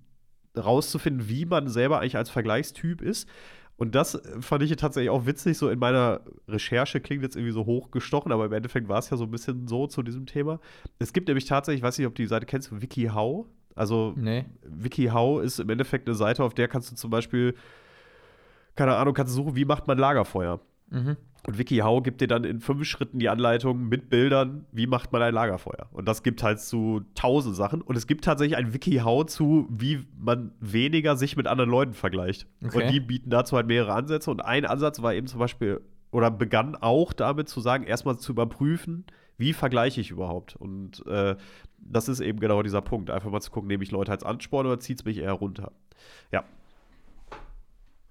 rauszufinden, 0.56 1.28
wie 1.28 1.44
man 1.44 1.68
selber 1.68 2.00
eigentlich 2.00 2.16
als 2.16 2.30
Vergleichstyp 2.30 3.02
ist. 3.02 3.28
Und 3.76 3.94
das 3.94 4.14
äh, 4.14 4.40
fand 4.40 4.62
ich 4.62 4.74
tatsächlich 4.76 5.10
auch 5.10 5.26
witzig, 5.26 5.58
so 5.58 5.68
in 5.68 5.78
meiner 5.78 6.20
Recherche 6.48 7.00
klingt 7.00 7.22
jetzt 7.22 7.36
irgendwie 7.36 7.52
so 7.52 7.66
hochgestochen, 7.66 8.32
aber 8.32 8.46
im 8.46 8.52
Endeffekt 8.52 8.88
war 8.88 8.98
es 8.98 9.10
ja 9.10 9.16
so 9.16 9.24
ein 9.24 9.30
bisschen 9.30 9.68
so 9.68 9.86
zu 9.86 10.02
diesem 10.02 10.26
Thema. 10.26 10.60
Es 10.98 11.12
gibt 11.12 11.28
nämlich 11.28 11.44
tatsächlich, 11.44 11.80
ich 11.80 11.84
weiß 11.84 11.98
nicht, 11.98 12.06
ob 12.06 12.14
du 12.14 12.22
die 12.22 12.28
Seite 12.28 12.46
kennst, 12.46 12.80
WikiHow. 12.80 13.46
Also 13.74 14.14
Nee. 14.16 14.46
WikiHow 14.62 15.42
ist 15.42 15.58
im 15.60 15.68
Endeffekt 15.68 16.08
eine 16.08 16.14
Seite, 16.14 16.42
auf 16.42 16.54
der 16.54 16.68
kannst 16.68 16.90
du 16.90 16.96
zum 16.96 17.10
Beispiel, 17.10 17.54
keine 18.74 18.96
Ahnung, 18.96 19.14
kannst 19.14 19.32
du 19.32 19.42
suchen, 19.42 19.56
wie 19.56 19.66
macht 19.66 19.86
man 19.86 19.98
Lagerfeuer. 19.98 20.60
Mhm. 20.90 21.16
Und 21.46 21.58
WikiHow 21.58 22.02
gibt 22.02 22.20
dir 22.20 22.26
dann 22.26 22.42
in 22.42 22.60
fünf 22.60 22.84
Schritten 22.84 23.20
die 23.20 23.28
Anleitung 23.28 23.88
mit 23.88 24.10
Bildern, 24.10 24.66
wie 24.72 24.88
macht 24.88 25.12
man 25.12 25.22
ein 25.22 25.32
Lagerfeuer. 25.32 25.86
Und 25.92 26.08
das 26.08 26.24
gibt 26.24 26.42
halt 26.42 26.58
zu 26.58 27.02
tausend 27.14 27.54
Sachen. 27.54 27.82
Und 27.82 27.94
es 27.96 28.08
gibt 28.08 28.24
tatsächlich 28.24 28.56
ein 28.56 28.74
WikiHow 28.74 29.26
zu, 29.26 29.68
wie 29.70 30.04
man 30.18 30.50
weniger 30.58 31.16
sich 31.16 31.36
mit 31.36 31.46
anderen 31.46 31.70
Leuten 31.70 31.94
vergleicht. 31.94 32.48
Okay. 32.64 32.82
Und 32.82 32.92
die 32.92 32.98
bieten 32.98 33.30
dazu 33.30 33.54
halt 33.56 33.68
mehrere 33.68 33.92
Ansätze. 33.92 34.28
Und 34.30 34.40
ein 34.40 34.66
Ansatz 34.66 35.02
war 35.02 35.14
eben 35.14 35.28
zum 35.28 35.38
Beispiel, 35.38 35.80
oder 36.10 36.32
begann 36.32 36.74
auch 36.74 37.12
damit 37.12 37.48
zu 37.48 37.60
sagen, 37.60 37.84
erstmal 37.84 38.18
zu 38.18 38.32
überprüfen, 38.32 39.04
wie 39.38 39.52
vergleiche 39.52 40.00
ich 40.00 40.10
überhaupt. 40.10 40.56
Und 40.56 41.06
äh, 41.06 41.36
das 41.78 42.08
ist 42.08 42.18
eben 42.18 42.40
genau 42.40 42.62
dieser 42.64 42.82
Punkt. 42.82 43.10
Einfach 43.10 43.30
mal 43.30 43.40
zu 43.40 43.52
gucken, 43.52 43.68
nehme 43.68 43.84
ich 43.84 43.92
Leute 43.92 44.10
als 44.10 44.24
Ansporn 44.24 44.66
oder 44.66 44.80
zieht 44.80 44.98
es 44.98 45.04
mich 45.04 45.18
eher 45.18 45.32
runter. 45.32 45.70
Ja. 46.32 46.42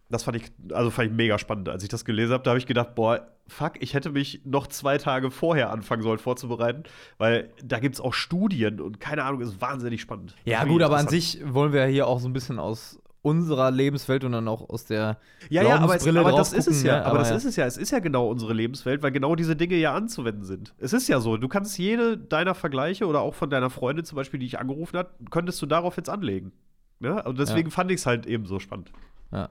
Das 0.09 0.23
fand 0.23 0.37
ich, 0.37 0.51
also 0.71 0.91
fand 0.91 1.09
ich 1.09 1.15
mega 1.15 1.39
spannend. 1.39 1.69
Als 1.69 1.83
ich 1.83 1.89
das 1.89 2.05
gelesen 2.05 2.33
habe, 2.33 2.43
da 2.43 2.51
habe 2.51 2.59
ich 2.59 2.67
gedacht, 2.67 2.95
boah, 2.95 3.27
fuck, 3.47 3.73
ich 3.79 3.93
hätte 3.93 4.11
mich 4.11 4.41
noch 4.45 4.67
zwei 4.67 4.97
Tage 4.97 5.31
vorher 5.31 5.71
anfangen 5.71 6.03
sollen 6.03 6.19
vorzubereiten, 6.19 6.83
weil 7.17 7.51
da 7.63 7.79
gibt 7.79 7.95
es 7.95 8.01
auch 8.01 8.13
Studien 8.13 8.81
und 8.81 8.99
keine 8.99 9.23
Ahnung, 9.23 9.41
ist 9.41 9.61
wahnsinnig 9.61 10.01
spannend. 10.01 10.35
Ja, 10.45 10.63
gut, 10.63 10.81
aber 10.81 10.97
an 10.97 11.07
sich 11.07 11.41
wollen 11.45 11.73
wir 11.73 11.81
ja 11.81 11.87
hier 11.87 12.07
auch 12.07 12.19
so 12.19 12.27
ein 12.27 12.33
bisschen 12.33 12.59
aus 12.59 12.99
unserer 13.25 13.71
Lebenswelt 13.71 14.23
und 14.23 14.33
dann 14.33 14.47
auch 14.47 14.69
aus 14.69 14.85
der 14.85 15.17
Ja, 15.49 15.63
ja, 15.63 15.79
aber, 15.79 15.95
es, 15.95 16.07
aber 16.07 16.31
das 16.33 16.53
ist 16.53 16.67
es 16.67 16.77
gucken, 16.77 16.87
ja. 16.87 16.99
ne? 16.99 17.05
Aber 17.07 17.17
das 17.17 17.31
ja. 17.31 17.35
ist 17.35 17.45
es 17.45 17.55
ja. 17.55 17.65
Es 17.65 17.75
ist 17.75 17.89
ja 17.89 17.97
genau 17.97 18.29
unsere 18.29 18.53
Lebenswelt, 18.53 19.01
weil 19.01 19.11
genau 19.11 19.35
diese 19.35 19.55
Dinge 19.55 19.75
ja 19.75 19.95
anzuwenden 19.95 20.43
sind. 20.43 20.75
Es 20.77 20.93
ist 20.93 21.07
ja 21.07 21.19
so. 21.19 21.35
Du 21.37 21.47
kannst 21.47 21.75
jede 21.79 22.19
deiner 22.19 22.53
Vergleiche 22.53 23.07
oder 23.07 23.21
auch 23.21 23.33
von 23.33 23.49
deiner 23.49 23.71
Freundin 23.71 24.05
zum 24.05 24.15
Beispiel, 24.15 24.39
die 24.39 24.45
ich 24.45 24.59
angerufen 24.59 24.95
hat, 24.95 25.15
könntest 25.31 25.59
du 25.59 25.65
darauf 25.65 25.97
jetzt 25.97 26.09
anlegen. 26.09 26.51
Ne? 26.99 27.23
Und 27.23 27.39
deswegen 27.39 27.71
fand 27.71 27.89
ich 27.89 27.97
es 27.97 28.05
halt 28.05 28.27
eben 28.27 28.45
so 28.45 28.59
spannend. 28.59 28.91
Ja. 29.31 29.49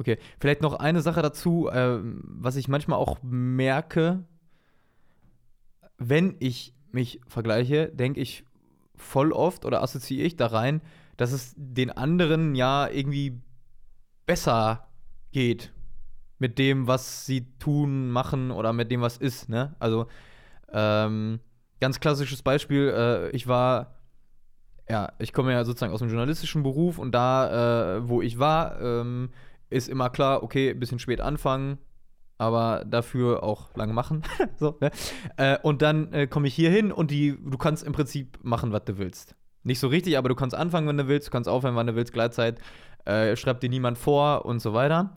Okay, 0.00 0.16
vielleicht 0.38 0.62
noch 0.62 0.72
eine 0.76 1.02
Sache 1.02 1.20
dazu, 1.20 1.68
ähm, 1.70 2.22
was 2.24 2.56
ich 2.56 2.68
manchmal 2.68 2.98
auch 2.98 3.18
merke, 3.20 4.24
wenn 5.98 6.36
ich 6.38 6.74
mich 6.90 7.20
vergleiche, 7.28 7.88
denke 7.88 8.18
ich 8.18 8.46
voll 8.96 9.30
oft 9.30 9.66
oder 9.66 9.82
assoziiere 9.82 10.26
ich 10.26 10.36
da 10.36 10.46
rein, 10.46 10.80
dass 11.18 11.32
es 11.32 11.52
den 11.54 11.90
anderen 11.90 12.54
ja 12.54 12.88
irgendwie 12.88 13.42
besser 14.24 14.88
geht 15.32 15.70
mit 16.38 16.58
dem, 16.58 16.86
was 16.86 17.26
sie 17.26 17.46
tun, 17.58 18.08
machen 18.08 18.52
oder 18.52 18.72
mit 18.72 18.90
dem, 18.90 19.02
was 19.02 19.18
ist, 19.18 19.50
ne? 19.50 19.76
Also, 19.80 20.06
ähm, 20.72 21.40
ganz 21.78 22.00
klassisches 22.00 22.40
Beispiel, 22.40 22.88
äh, 22.88 23.30
ich 23.36 23.48
war 23.48 24.00
ja, 24.88 25.12
ich 25.18 25.34
komme 25.34 25.52
ja 25.52 25.64
sozusagen 25.64 25.92
aus 25.92 26.00
dem 26.00 26.08
journalistischen 26.08 26.62
Beruf 26.62 26.98
und 26.98 27.12
da, 27.12 27.98
äh, 27.98 28.08
wo 28.08 28.22
ich 28.22 28.38
war, 28.38 28.80
ähm, 28.80 29.30
ist 29.70 29.88
immer 29.88 30.10
klar, 30.10 30.42
okay, 30.42 30.70
ein 30.70 30.80
bisschen 30.80 30.98
spät 30.98 31.20
anfangen, 31.20 31.78
aber 32.38 32.84
dafür 32.86 33.42
auch 33.42 33.74
lange 33.76 33.92
machen. 33.92 34.22
so, 34.58 34.76
ne? 34.80 34.90
äh, 35.36 35.58
und 35.62 35.82
dann 35.82 36.12
äh, 36.12 36.26
komme 36.26 36.48
ich 36.48 36.54
hier 36.54 36.70
hin 36.70 36.92
und 36.92 37.10
die, 37.10 37.38
du 37.42 37.56
kannst 37.58 37.84
im 37.84 37.92
Prinzip 37.92 38.38
machen, 38.42 38.72
was 38.72 38.84
du 38.84 38.98
willst. 38.98 39.34
Nicht 39.62 39.78
so 39.78 39.88
richtig, 39.88 40.16
aber 40.16 40.28
du 40.28 40.34
kannst 40.34 40.56
anfangen, 40.56 40.88
wenn 40.88 40.96
du 40.96 41.06
willst, 41.06 41.28
du 41.28 41.30
kannst 41.30 41.48
aufhören, 41.48 41.76
wann 41.76 41.86
du 41.86 41.94
willst, 41.94 42.12
Gleitzeit, 42.12 42.60
äh, 43.04 43.36
schreibt 43.36 43.62
dir 43.62 43.68
niemand 43.68 43.98
vor 43.98 44.44
und 44.44 44.60
so 44.60 44.72
weiter. 44.72 45.16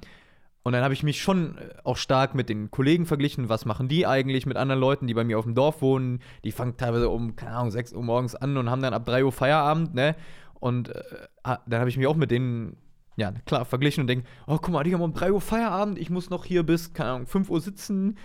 Und 0.63 0.71
dann 0.71 0.83
habe 0.83 0.93
ich 0.93 1.03
mich 1.03 1.21
schon 1.21 1.57
äh, 1.57 1.75
auch 1.83 1.97
stark 1.97 2.35
mit 2.35 2.49
den 2.49 2.71
Kollegen 2.71 3.05
verglichen. 3.05 3.49
Was 3.49 3.65
machen 3.65 3.89
die 3.89 4.07
eigentlich 4.07 4.45
mit 4.45 4.57
anderen 4.57 4.79
Leuten, 4.79 5.07
die 5.07 5.13
bei 5.13 5.23
mir 5.23 5.37
auf 5.37 5.45
dem 5.45 5.55
Dorf 5.55 5.81
wohnen? 5.81 6.21
Die 6.43 6.51
fangen 6.51 6.77
teilweise 6.77 7.09
um, 7.09 7.35
keine 7.35 7.55
Ahnung, 7.55 7.71
6 7.71 7.93
Uhr 7.93 8.03
morgens 8.03 8.35
an 8.35 8.57
und 8.57 8.69
haben 8.69 8.81
dann 8.81 8.93
ab 8.93 9.05
3 9.05 9.25
Uhr 9.25 9.31
Feierabend, 9.31 9.93
ne? 9.93 10.15
Und 10.59 10.89
äh, 10.89 11.03
ah, 11.43 11.59
dann 11.67 11.81
habe 11.81 11.89
ich 11.89 11.97
mich 11.97 12.07
auch 12.07 12.15
mit 12.15 12.31
denen, 12.31 12.77
ja, 13.15 13.31
klar, 13.45 13.65
verglichen 13.65 14.01
und 14.01 14.07
denke, 14.07 14.25
oh, 14.47 14.57
guck 14.57 14.69
mal, 14.69 14.83
die 14.83 14.93
haben 14.93 15.01
um 15.01 15.13
3 15.13 15.31
Uhr 15.31 15.41
Feierabend, 15.41 15.99
ich 15.99 16.09
muss 16.09 16.29
noch 16.29 16.45
hier 16.45 16.63
bis, 16.63 16.93
keine 16.93 17.11
Ahnung, 17.11 17.27
5 17.27 17.49
Uhr 17.49 17.61
sitzen. 17.61 18.17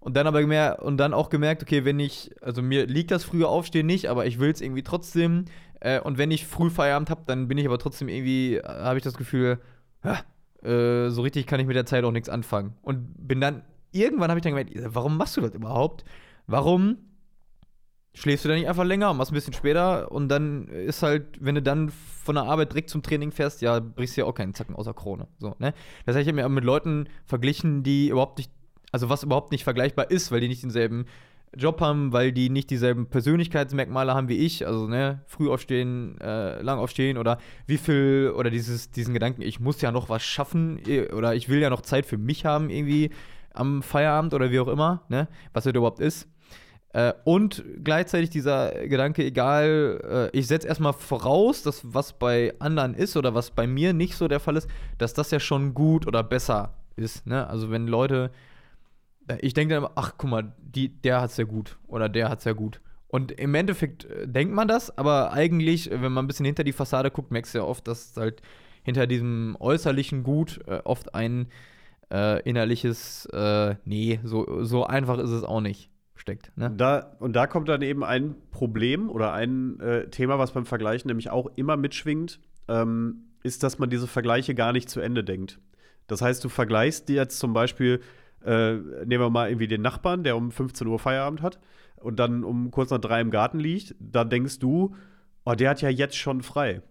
Und 0.00 0.16
dann 0.16 0.26
aber 0.26 0.40
gemerkt, 0.40 0.80
und 0.80 0.96
dann 0.96 1.12
auch 1.12 1.28
gemerkt, 1.28 1.62
okay, 1.62 1.84
wenn 1.84 1.98
ich, 1.98 2.30
also 2.40 2.62
mir 2.62 2.86
liegt 2.86 3.10
das 3.10 3.24
frühe 3.24 3.48
Aufstehen 3.48 3.86
nicht, 3.86 4.08
aber 4.08 4.26
ich 4.26 4.38
will 4.38 4.50
es 4.50 4.60
irgendwie 4.60 4.82
trotzdem. 4.82 5.46
Äh, 5.80 6.00
und 6.00 6.18
wenn 6.18 6.30
ich 6.30 6.46
früh 6.46 6.70
Feierabend 6.70 7.10
habe, 7.10 7.22
dann 7.26 7.48
bin 7.48 7.58
ich 7.58 7.66
aber 7.66 7.78
trotzdem 7.78 8.08
irgendwie, 8.08 8.56
äh, 8.56 8.62
habe 8.62 8.98
ich 8.98 9.04
das 9.04 9.14
Gefühl, 9.14 9.58
äh, 10.62 11.10
so 11.10 11.22
richtig 11.22 11.46
kann 11.46 11.60
ich 11.60 11.66
mit 11.66 11.76
der 11.76 11.86
Zeit 11.86 12.04
auch 12.04 12.12
nichts 12.12 12.28
anfangen. 12.28 12.74
Und 12.82 13.12
bin 13.18 13.40
dann, 13.40 13.62
irgendwann 13.90 14.30
habe 14.30 14.38
ich 14.38 14.44
dann 14.44 14.54
gemerkt, 14.54 14.72
warum 14.94 15.16
machst 15.16 15.36
du 15.36 15.40
das 15.40 15.54
überhaupt? 15.54 16.04
Warum 16.46 16.98
schläfst 18.18 18.44
du 18.44 18.48
dann 18.48 18.58
nicht 18.58 18.68
einfach 18.68 18.84
länger 18.84 19.14
machst 19.14 19.30
ein 19.30 19.34
bisschen 19.34 19.52
später 19.52 20.10
und 20.10 20.28
dann 20.28 20.66
ist 20.66 21.02
halt, 21.02 21.38
wenn 21.40 21.54
du 21.54 21.62
dann 21.62 21.90
von 21.90 22.34
der 22.34 22.44
Arbeit 22.44 22.72
direkt 22.72 22.90
zum 22.90 23.02
Training 23.02 23.30
fährst, 23.30 23.62
ja, 23.62 23.80
brichst 23.80 24.16
du 24.16 24.22
ja 24.22 24.26
auch 24.26 24.34
keinen 24.34 24.54
Zacken 24.54 24.74
außer 24.74 24.92
Krone. 24.92 25.28
So, 25.38 25.54
ne? 25.58 25.72
Das 26.04 26.16
heißt, 26.16 26.26
ich 26.26 26.28
habe 26.28 26.42
mir 26.42 26.48
mit 26.48 26.64
Leuten 26.64 27.08
verglichen, 27.24 27.82
die 27.82 28.08
überhaupt 28.08 28.38
nicht, 28.38 28.50
also 28.92 29.08
was 29.08 29.22
überhaupt 29.22 29.52
nicht 29.52 29.64
vergleichbar 29.64 30.10
ist, 30.10 30.32
weil 30.32 30.40
die 30.40 30.48
nicht 30.48 30.62
denselben 30.62 31.06
Job 31.56 31.80
haben, 31.80 32.12
weil 32.12 32.32
die 32.32 32.50
nicht 32.50 32.70
dieselben 32.70 33.06
Persönlichkeitsmerkmale 33.06 34.12
haben 34.14 34.28
wie 34.28 34.36
ich, 34.36 34.66
also 34.66 34.86
ne, 34.86 35.22
früh 35.26 35.48
aufstehen, 35.48 36.20
äh, 36.20 36.60
lang 36.60 36.78
aufstehen 36.78 37.16
oder 37.18 37.38
wie 37.66 37.78
viel, 37.78 38.34
oder 38.36 38.50
dieses, 38.50 38.90
diesen 38.90 39.14
Gedanken, 39.14 39.42
ich 39.42 39.60
muss 39.60 39.80
ja 39.80 39.92
noch 39.92 40.08
was 40.08 40.22
schaffen 40.22 40.80
oder 41.16 41.34
ich 41.34 41.48
will 41.48 41.60
ja 41.60 41.70
noch 41.70 41.82
Zeit 41.82 42.04
für 42.04 42.18
mich 42.18 42.44
haben 42.44 42.68
irgendwie 42.68 43.10
am 43.54 43.82
Feierabend 43.82 44.34
oder 44.34 44.50
wie 44.50 44.60
auch 44.60 44.68
immer, 44.68 45.04
ne, 45.08 45.28
was 45.52 45.64
das 45.64 45.74
überhaupt 45.74 46.00
ist. 46.00 46.28
Äh, 46.92 47.12
und 47.24 47.62
gleichzeitig 47.84 48.30
dieser 48.30 48.86
Gedanke, 48.86 49.24
egal, 49.24 50.30
äh, 50.32 50.38
ich 50.38 50.46
setze 50.46 50.68
erstmal 50.68 50.94
voraus, 50.94 51.62
dass 51.62 51.82
was 51.92 52.18
bei 52.18 52.54
anderen 52.60 52.94
ist 52.94 53.16
oder 53.16 53.34
was 53.34 53.50
bei 53.50 53.66
mir 53.66 53.92
nicht 53.92 54.16
so 54.16 54.26
der 54.26 54.40
Fall 54.40 54.56
ist, 54.56 54.68
dass 54.96 55.12
das 55.12 55.30
ja 55.30 55.40
schon 55.40 55.74
gut 55.74 56.06
oder 56.06 56.22
besser 56.22 56.74
ist. 56.96 57.26
Ne? 57.26 57.46
Also 57.46 57.70
wenn 57.70 57.86
Leute, 57.86 58.30
äh, 59.28 59.36
ich 59.40 59.52
denke 59.52 59.74
dann 59.74 59.84
immer, 59.84 59.92
ach 59.96 60.14
guck 60.16 60.30
mal, 60.30 60.52
die, 60.60 60.88
der 60.88 61.20
hat's 61.20 61.36
ja 61.36 61.44
gut 61.44 61.78
oder 61.86 62.08
der 62.08 62.30
hat's 62.30 62.44
ja 62.44 62.52
gut. 62.52 62.80
Und 63.06 63.32
im 63.32 63.54
Endeffekt 63.54 64.06
äh, 64.06 64.26
denkt 64.26 64.54
man 64.54 64.66
das, 64.66 64.96
aber 64.96 65.32
eigentlich, 65.32 65.90
äh, 65.90 66.02
wenn 66.02 66.12
man 66.12 66.24
ein 66.24 66.28
bisschen 66.28 66.46
hinter 66.46 66.64
die 66.64 66.72
Fassade 66.72 67.10
guckt, 67.10 67.30
merkst 67.30 67.54
du 67.54 67.58
ja 67.58 67.64
oft, 67.64 67.86
dass 67.86 68.14
halt 68.16 68.40
hinter 68.82 69.06
diesem 69.06 69.56
äußerlichen 69.60 70.22
Gut 70.22 70.60
äh, 70.66 70.80
oft 70.84 71.14
ein 71.14 71.48
innerliches, 72.10 73.28
nee, 73.84 74.18
so, 74.24 74.64
so 74.64 74.86
einfach 74.86 75.18
ist 75.18 75.28
es 75.28 75.44
auch 75.44 75.60
nicht 75.60 75.90
steckt. 76.18 76.52
Ne? 76.56 76.70
Da, 76.76 77.16
und 77.18 77.34
da 77.34 77.46
kommt 77.46 77.68
dann 77.68 77.82
eben 77.82 78.04
ein 78.04 78.34
Problem 78.50 79.08
oder 79.10 79.32
ein 79.32 79.80
äh, 79.80 80.08
Thema, 80.08 80.38
was 80.38 80.52
beim 80.52 80.66
Vergleichen 80.66 81.08
nämlich 81.08 81.30
auch 81.30 81.46
immer 81.56 81.76
mitschwingt, 81.76 82.40
ähm, 82.68 83.24
ist, 83.42 83.62
dass 83.62 83.78
man 83.78 83.90
diese 83.90 84.06
Vergleiche 84.06 84.54
gar 84.54 84.72
nicht 84.72 84.90
zu 84.90 85.00
Ende 85.00 85.24
denkt. 85.24 85.58
Das 86.06 86.22
heißt, 86.22 86.42
du 86.44 86.48
vergleichst 86.48 87.08
dir 87.08 87.16
jetzt 87.16 87.38
zum 87.38 87.52
Beispiel, 87.52 88.00
äh, 88.44 88.74
nehmen 88.74 89.22
wir 89.22 89.30
mal 89.30 89.48
irgendwie 89.48 89.68
den 89.68 89.82
Nachbarn, 89.82 90.24
der 90.24 90.36
um 90.36 90.50
15 90.50 90.86
Uhr 90.86 90.98
Feierabend 90.98 91.42
hat 91.42 91.58
und 91.96 92.18
dann 92.18 92.44
um 92.44 92.70
kurz 92.70 92.90
nach 92.90 93.00
drei 93.00 93.20
im 93.20 93.30
Garten 93.30 93.58
liegt, 93.58 93.94
da 93.98 94.24
denkst 94.24 94.58
du, 94.58 94.94
oh, 95.44 95.54
der 95.54 95.70
hat 95.70 95.82
ja 95.82 95.88
jetzt 95.88 96.16
schon 96.16 96.42
frei. 96.42 96.82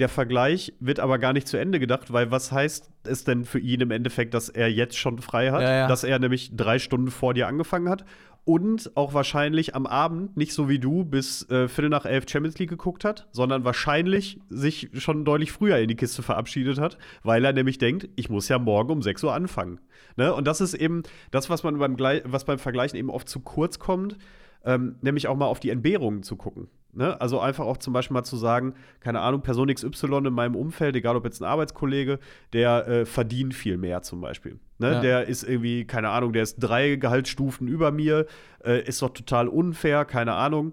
Der 0.00 0.08
Vergleich 0.08 0.74
wird 0.80 0.98
aber 0.98 1.18
gar 1.18 1.32
nicht 1.32 1.46
zu 1.46 1.56
Ende 1.56 1.78
gedacht, 1.78 2.12
weil 2.12 2.32
was 2.32 2.50
heißt 2.50 2.90
es 3.04 3.22
denn 3.22 3.44
für 3.44 3.60
ihn 3.60 3.80
im 3.80 3.92
Endeffekt, 3.92 4.34
dass 4.34 4.48
er 4.48 4.68
jetzt 4.68 4.98
schon 4.98 5.18
frei 5.18 5.52
hat? 5.52 5.62
Ja, 5.62 5.72
ja. 5.72 5.88
Dass 5.88 6.02
er 6.02 6.18
nämlich 6.18 6.56
drei 6.56 6.80
Stunden 6.80 7.12
vor 7.12 7.32
dir 7.32 7.46
angefangen 7.46 7.88
hat 7.88 8.04
und 8.44 8.94
auch 8.94 9.14
wahrscheinlich 9.14 9.74
am 9.74 9.86
Abend 9.86 10.36
nicht 10.36 10.52
so 10.52 10.68
wie 10.68 10.78
du 10.78 11.04
bis 11.04 11.48
äh, 11.48 11.66
Viertel 11.68 11.88
nach 11.88 12.04
elf 12.04 12.28
Champions 12.28 12.58
League 12.58 12.68
geguckt 12.68 13.04
hat, 13.04 13.26
sondern 13.32 13.64
wahrscheinlich 13.64 14.38
sich 14.50 14.90
schon 14.94 15.24
deutlich 15.24 15.50
früher 15.50 15.78
in 15.78 15.88
die 15.88 15.96
Kiste 15.96 16.22
verabschiedet 16.22 16.78
hat, 16.78 16.98
weil 17.22 17.44
er 17.44 17.52
nämlich 17.54 17.78
denkt, 17.78 18.08
ich 18.16 18.28
muss 18.28 18.48
ja 18.48 18.58
morgen 18.58 18.90
um 18.90 19.02
6 19.02 19.24
Uhr 19.24 19.34
anfangen. 19.34 19.80
Ne? 20.16 20.32
Und 20.34 20.46
das 20.46 20.60
ist 20.60 20.74
eben 20.74 21.02
das, 21.30 21.48
was 21.48 21.62
man 21.62 21.78
beim, 21.78 21.98
was 22.24 22.44
beim 22.44 22.58
Vergleichen 22.58 22.98
eben 22.98 23.10
oft 23.10 23.28
zu 23.28 23.40
kurz 23.40 23.78
kommt, 23.78 24.18
ähm, 24.64 24.96
nämlich 25.00 25.26
auch 25.26 25.36
mal 25.36 25.46
auf 25.46 25.60
die 25.60 25.70
Entbehrungen 25.70 26.22
zu 26.22 26.36
gucken. 26.36 26.68
Ne? 26.92 27.18
Also 27.20 27.40
einfach 27.40 27.64
auch 27.64 27.78
zum 27.78 27.94
Beispiel 27.94 28.14
mal 28.14 28.24
zu 28.24 28.36
sagen, 28.36 28.74
keine 29.00 29.20
Ahnung, 29.20 29.40
Person 29.40 29.72
XY 29.72 30.18
in 30.26 30.34
meinem 30.34 30.54
Umfeld, 30.54 30.96
egal 30.96 31.16
ob 31.16 31.24
jetzt 31.24 31.40
ein 31.40 31.46
Arbeitskollege, 31.46 32.18
der 32.52 32.86
äh, 32.86 33.06
verdient 33.06 33.54
viel 33.54 33.78
mehr 33.78 34.02
zum 34.02 34.20
Beispiel. 34.20 34.58
Ne? 34.78 34.92
Ja. 34.92 35.00
Der 35.00 35.28
ist 35.28 35.44
irgendwie, 35.44 35.84
keine 35.84 36.10
Ahnung, 36.10 36.32
der 36.32 36.42
ist 36.42 36.56
drei 36.56 36.96
Gehaltsstufen 36.96 37.68
über 37.68 37.90
mir, 37.92 38.26
äh, 38.64 38.82
ist 38.82 39.02
doch 39.02 39.10
total 39.10 39.48
unfair, 39.48 40.04
keine 40.04 40.34
Ahnung. 40.34 40.72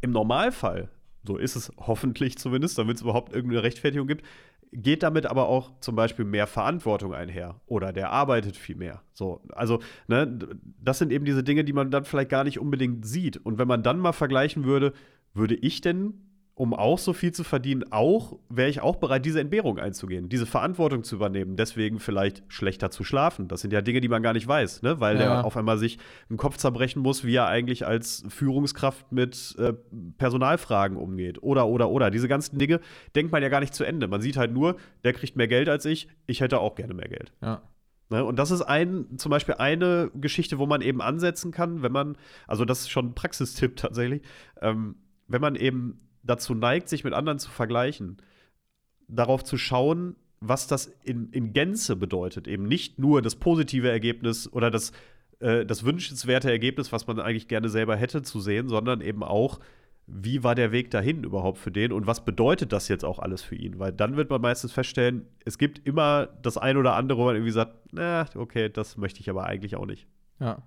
Im 0.00 0.12
Normalfall 0.12 0.88
so 1.22 1.36
ist 1.36 1.56
es 1.56 1.70
hoffentlich 1.78 2.38
zumindest, 2.38 2.78
damit 2.78 2.96
es 2.96 3.02
überhaupt 3.02 3.32
irgendeine 3.34 3.62
Rechtfertigung 3.62 4.06
gibt, 4.06 4.24
geht 4.72 5.02
damit 5.02 5.26
aber 5.26 5.48
auch 5.48 5.72
zum 5.80 5.96
Beispiel 5.96 6.24
mehr 6.24 6.46
Verantwortung 6.46 7.12
einher 7.12 7.60
oder 7.66 7.92
der 7.92 8.10
arbeitet 8.10 8.56
viel 8.56 8.76
mehr. 8.76 9.02
So, 9.12 9.42
also, 9.50 9.80
ne, 10.06 10.38
das 10.80 10.98
sind 10.98 11.12
eben 11.12 11.24
diese 11.24 11.42
Dinge, 11.42 11.64
die 11.64 11.72
man 11.72 11.90
dann 11.90 12.04
vielleicht 12.04 12.30
gar 12.30 12.44
nicht 12.44 12.60
unbedingt 12.60 13.04
sieht. 13.04 13.36
Und 13.36 13.58
wenn 13.58 13.68
man 13.68 13.82
dann 13.82 13.98
mal 13.98 14.12
vergleichen 14.12 14.64
würde, 14.64 14.92
würde 15.34 15.56
ich 15.56 15.80
denn 15.80 16.14
um 16.60 16.74
auch 16.74 16.98
so 16.98 17.14
viel 17.14 17.32
zu 17.32 17.42
verdienen, 17.42 17.84
auch 17.90 18.38
wäre 18.50 18.68
ich 18.68 18.82
auch 18.82 18.96
bereit, 18.96 19.24
diese 19.24 19.40
Entbehrung 19.40 19.78
einzugehen, 19.78 20.28
diese 20.28 20.44
Verantwortung 20.44 21.04
zu 21.04 21.14
übernehmen, 21.16 21.56
deswegen 21.56 21.98
vielleicht 22.00 22.42
schlechter 22.48 22.90
zu 22.90 23.02
schlafen. 23.02 23.48
Das 23.48 23.62
sind 23.62 23.72
ja 23.72 23.80
Dinge, 23.80 24.02
die 24.02 24.08
man 24.08 24.22
gar 24.22 24.34
nicht 24.34 24.46
weiß, 24.46 24.82
ne? 24.82 25.00
weil 25.00 25.16
Ja. 25.16 25.22
er 25.22 25.44
auf 25.46 25.56
einmal 25.56 25.78
sich 25.78 25.98
den 26.28 26.36
Kopf 26.36 26.58
zerbrechen 26.58 27.00
muss, 27.00 27.24
wie 27.24 27.34
er 27.34 27.46
eigentlich 27.46 27.86
als 27.86 28.24
Führungskraft 28.28 29.10
mit 29.10 29.56
äh, 29.58 29.72
Personalfragen 30.18 30.98
umgeht. 30.98 31.42
Oder, 31.42 31.66
oder, 31.66 31.88
oder. 31.88 32.10
Diese 32.10 32.28
ganzen 32.28 32.58
Dinge 32.58 32.80
denkt 33.14 33.32
man 33.32 33.42
ja 33.42 33.48
gar 33.48 33.60
nicht 33.60 33.74
zu 33.74 33.84
Ende. 33.84 34.06
Man 34.06 34.20
sieht 34.20 34.36
halt 34.36 34.52
nur, 34.52 34.76
der 35.02 35.14
kriegt 35.14 35.36
mehr 35.36 35.48
Geld 35.48 35.70
als 35.70 35.86
ich, 35.86 36.08
ich 36.26 36.42
hätte 36.42 36.60
auch 36.60 36.74
gerne 36.74 36.92
mehr 36.92 37.08
Geld. 37.08 37.32
Ja. 37.40 37.62
Ne? 38.10 38.22
Und 38.22 38.38
das 38.38 38.50
ist 38.50 38.60
ein, 38.60 39.06
zum 39.16 39.30
Beispiel 39.30 39.54
eine 39.54 40.10
Geschichte, 40.14 40.58
wo 40.58 40.66
man 40.66 40.82
eben 40.82 41.00
ansetzen 41.00 41.52
kann, 41.52 41.80
wenn 41.82 41.92
man, 41.92 42.18
also 42.46 42.66
das 42.66 42.80
ist 42.80 42.90
schon 42.90 43.06
ein 43.06 43.14
Praxistipp 43.14 43.76
tatsächlich, 43.76 44.20
ähm, 44.60 44.96
wenn 45.26 45.40
man 45.40 45.56
eben 45.56 46.00
dazu 46.22 46.54
neigt, 46.54 46.88
sich 46.88 47.04
mit 47.04 47.14
anderen 47.14 47.38
zu 47.38 47.50
vergleichen, 47.50 48.18
darauf 49.08 49.44
zu 49.44 49.56
schauen, 49.56 50.16
was 50.40 50.66
das 50.66 50.86
in, 51.04 51.30
in 51.32 51.52
Gänze 51.52 51.96
bedeutet. 51.96 52.48
Eben 52.48 52.64
nicht 52.64 52.98
nur 52.98 53.22
das 53.22 53.36
positive 53.36 53.90
Ergebnis 53.90 54.50
oder 54.52 54.70
das, 54.70 54.92
äh, 55.40 55.66
das 55.66 55.84
wünschenswerte 55.84 56.50
Ergebnis, 56.50 56.92
was 56.92 57.06
man 57.06 57.20
eigentlich 57.20 57.48
gerne 57.48 57.68
selber 57.68 57.96
hätte 57.96 58.22
zu 58.22 58.40
sehen, 58.40 58.68
sondern 58.68 59.00
eben 59.00 59.22
auch, 59.22 59.60
wie 60.06 60.42
war 60.42 60.54
der 60.54 60.72
Weg 60.72 60.90
dahin 60.90 61.24
überhaupt 61.24 61.58
für 61.58 61.70
den 61.70 61.92
und 61.92 62.06
was 62.06 62.24
bedeutet 62.24 62.72
das 62.72 62.88
jetzt 62.88 63.04
auch 63.04 63.18
alles 63.18 63.42
für 63.42 63.54
ihn? 63.54 63.78
Weil 63.78 63.92
dann 63.92 64.16
wird 64.16 64.30
man 64.30 64.40
meistens 64.40 64.72
feststellen, 64.72 65.26
es 65.44 65.56
gibt 65.56 65.86
immer 65.86 66.26
das 66.42 66.58
ein 66.58 66.76
oder 66.76 66.94
andere, 66.94 67.18
wo 67.18 67.24
man 67.26 67.36
irgendwie 67.36 67.52
sagt, 67.52 67.76
na, 67.92 68.26
okay, 68.34 68.68
das 68.70 68.96
möchte 68.96 69.20
ich 69.20 69.30
aber 69.30 69.44
eigentlich 69.44 69.76
auch 69.76 69.86
nicht. 69.86 70.08
Ja. 70.40 70.62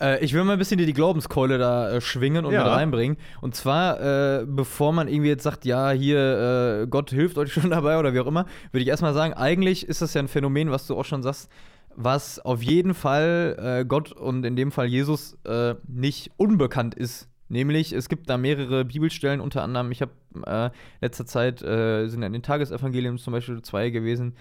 Äh, 0.00 0.24
ich 0.24 0.32
will 0.32 0.42
mal 0.44 0.54
ein 0.54 0.58
bisschen 0.58 0.78
die, 0.78 0.86
die 0.86 0.92
Glaubenskeule 0.92 1.58
da 1.58 1.90
äh, 1.90 2.00
schwingen 2.00 2.44
und 2.44 2.52
Ja. 2.54 2.64
mit 2.64 2.72
reinbringen. 2.72 3.16
Und 3.40 3.54
zwar, 3.54 4.00
äh, 4.40 4.44
bevor 4.46 4.92
man 4.92 5.08
irgendwie 5.08 5.28
jetzt 5.28 5.42
sagt, 5.42 5.64
ja, 5.64 5.90
hier, 5.90 6.82
äh, 6.82 6.86
Gott 6.88 7.10
hilft 7.10 7.38
euch 7.38 7.52
schon 7.52 7.70
dabei 7.70 7.98
oder 7.98 8.14
wie 8.14 8.20
auch 8.20 8.26
immer, 8.26 8.46
würde 8.72 8.82
ich 8.82 8.88
erstmal 8.88 9.14
sagen, 9.14 9.34
eigentlich 9.34 9.86
ist 9.88 10.02
das 10.02 10.14
ja 10.14 10.22
ein 10.22 10.28
Phänomen, 10.28 10.70
was 10.70 10.86
du 10.86 10.96
auch 10.96 11.04
schon 11.04 11.22
sagst, 11.22 11.50
was 11.96 12.38
auf 12.38 12.62
jeden 12.62 12.94
Fall 12.94 13.56
äh, 13.80 13.84
Gott 13.84 14.12
und 14.12 14.44
in 14.46 14.56
dem 14.56 14.70
Fall 14.72 14.86
Jesus 14.86 15.36
äh, 15.44 15.74
nicht 15.86 16.30
unbekannt 16.36 16.94
ist. 16.94 17.28
Nämlich, 17.48 17.92
es 17.92 18.08
gibt 18.08 18.30
da 18.30 18.38
mehrere 18.38 18.84
Bibelstellen, 18.84 19.40
unter 19.40 19.62
anderem, 19.64 19.90
ich 19.90 20.00
habe 20.02 20.12
äh, 20.46 20.70
letzter 21.00 21.26
Zeit, 21.26 21.60
äh, 21.62 22.06
sind 22.06 22.22
in 22.22 22.32
den 22.32 22.42
Tagesevangelien 22.42 23.18
zum 23.18 23.32
Beispiel 23.32 23.60
zwei 23.62 23.90
gewesen, 23.90 24.34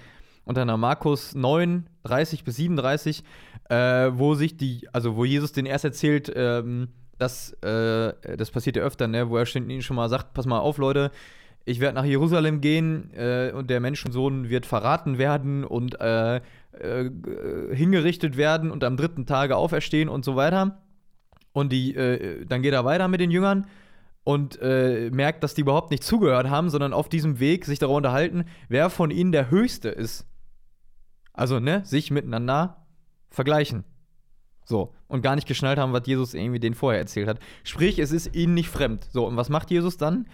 unter 0.50 0.66
Markus 0.78 1.36
9, 1.36 1.86
30 2.04 2.44
bis 2.44 2.56
37, 2.56 3.24
äh, 3.70 3.76
wo 4.14 4.34
sich 4.34 4.58
die, 4.58 4.88
also 4.92 5.16
wo 5.16 5.24
Jesus 5.24 5.52
den 5.52 5.68
erst 5.68 5.86
erzählt, 5.86 6.32
ähm, 6.36 6.88
dass, 7.20 7.54
äh, 7.62 8.14
das 8.36 8.50
passiert 8.50 8.76
ja 8.76 8.82
öfter, 8.82 9.08
ne, 9.08 9.30
wo 9.30 9.38
er 9.38 9.56
ihnen 9.56 9.84
schon 9.84 9.96
mal 9.96 10.10
sagt, 10.10 10.34
pass 10.34 10.48
mal 10.48 10.58
auf, 10.58 10.80
Leute, 10.80 11.12
ich 11.66 11.80
werde 11.80 11.96
nach 11.96 12.06
Jerusalem 12.06 12.62
gehen 12.62 13.14
äh, 13.14 13.52
und 13.56 13.70
der 13.70 13.80
Menschensohn 13.80 14.50
wird 14.50 14.66
verraten 14.66 15.20
werden 15.20 15.64
und 15.64 16.02
äh, 16.02 16.38
äh, 16.38 17.12
hingerichtet 17.72 18.36
werden 18.36 18.72
und 18.72 18.84
am 18.84 18.98
dritten 18.98 19.28
Tage 19.28 19.56
auferstehen 19.56 20.10
und 20.10 20.26
so 20.26 20.36
weiter. 20.36 20.82
Und 21.54 21.72
die, 21.72 21.94
äh, 21.96 22.44
dann 22.46 22.64
geht 22.64 22.74
er 22.74 22.86
weiter 22.86 23.08
mit 23.08 23.22
den 23.22 23.30
Jüngern 23.30 23.68
und 24.24 24.60
äh, 24.62 25.12
merkt, 25.12 25.44
dass 25.44 25.54
die 25.54 25.62
überhaupt 25.62 25.92
nicht 25.92 26.04
zugehört 26.04 26.50
haben, 26.50 26.72
sondern 26.72 26.94
auf 26.94 27.08
diesem 27.08 27.40
Weg 27.40 27.66
sich 27.66 27.78
darüber 27.78 27.98
unterhalten, 27.98 28.46
wer 28.68 28.90
von 28.90 29.12
ihnen 29.12 29.32
der 29.32 29.52
Höchste 29.52 29.90
ist. 29.90 30.26
Also, 31.34 31.60
ne, 31.60 31.82
sich 31.86 32.12
miteinander 32.12 32.86
vergleichen. 33.30 33.84
So. 34.66 34.94
Und 35.08 35.22
gar 35.24 35.36
nicht 35.36 35.48
geschnallt 35.48 35.80
haben, 35.80 35.94
was 35.94 36.06
Jesus 36.06 36.34
irgendwie 36.34 36.60
denen 36.60 36.76
vorher 36.76 37.00
erzählt 37.00 37.28
hat. 37.28 37.40
Sprich, 37.64 37.98
es 37.98 38.12
ist 38.12 38.36
ihnen 38.36 38.54
nicht 38.54 38.70
fremd. 38.70 39.08
So, 39.12 39.26
und 39.26 39.36
was 39.36 39.50
macht 39.50 39.72
Jesus 39.72 39.98
dann? 39.98 40.28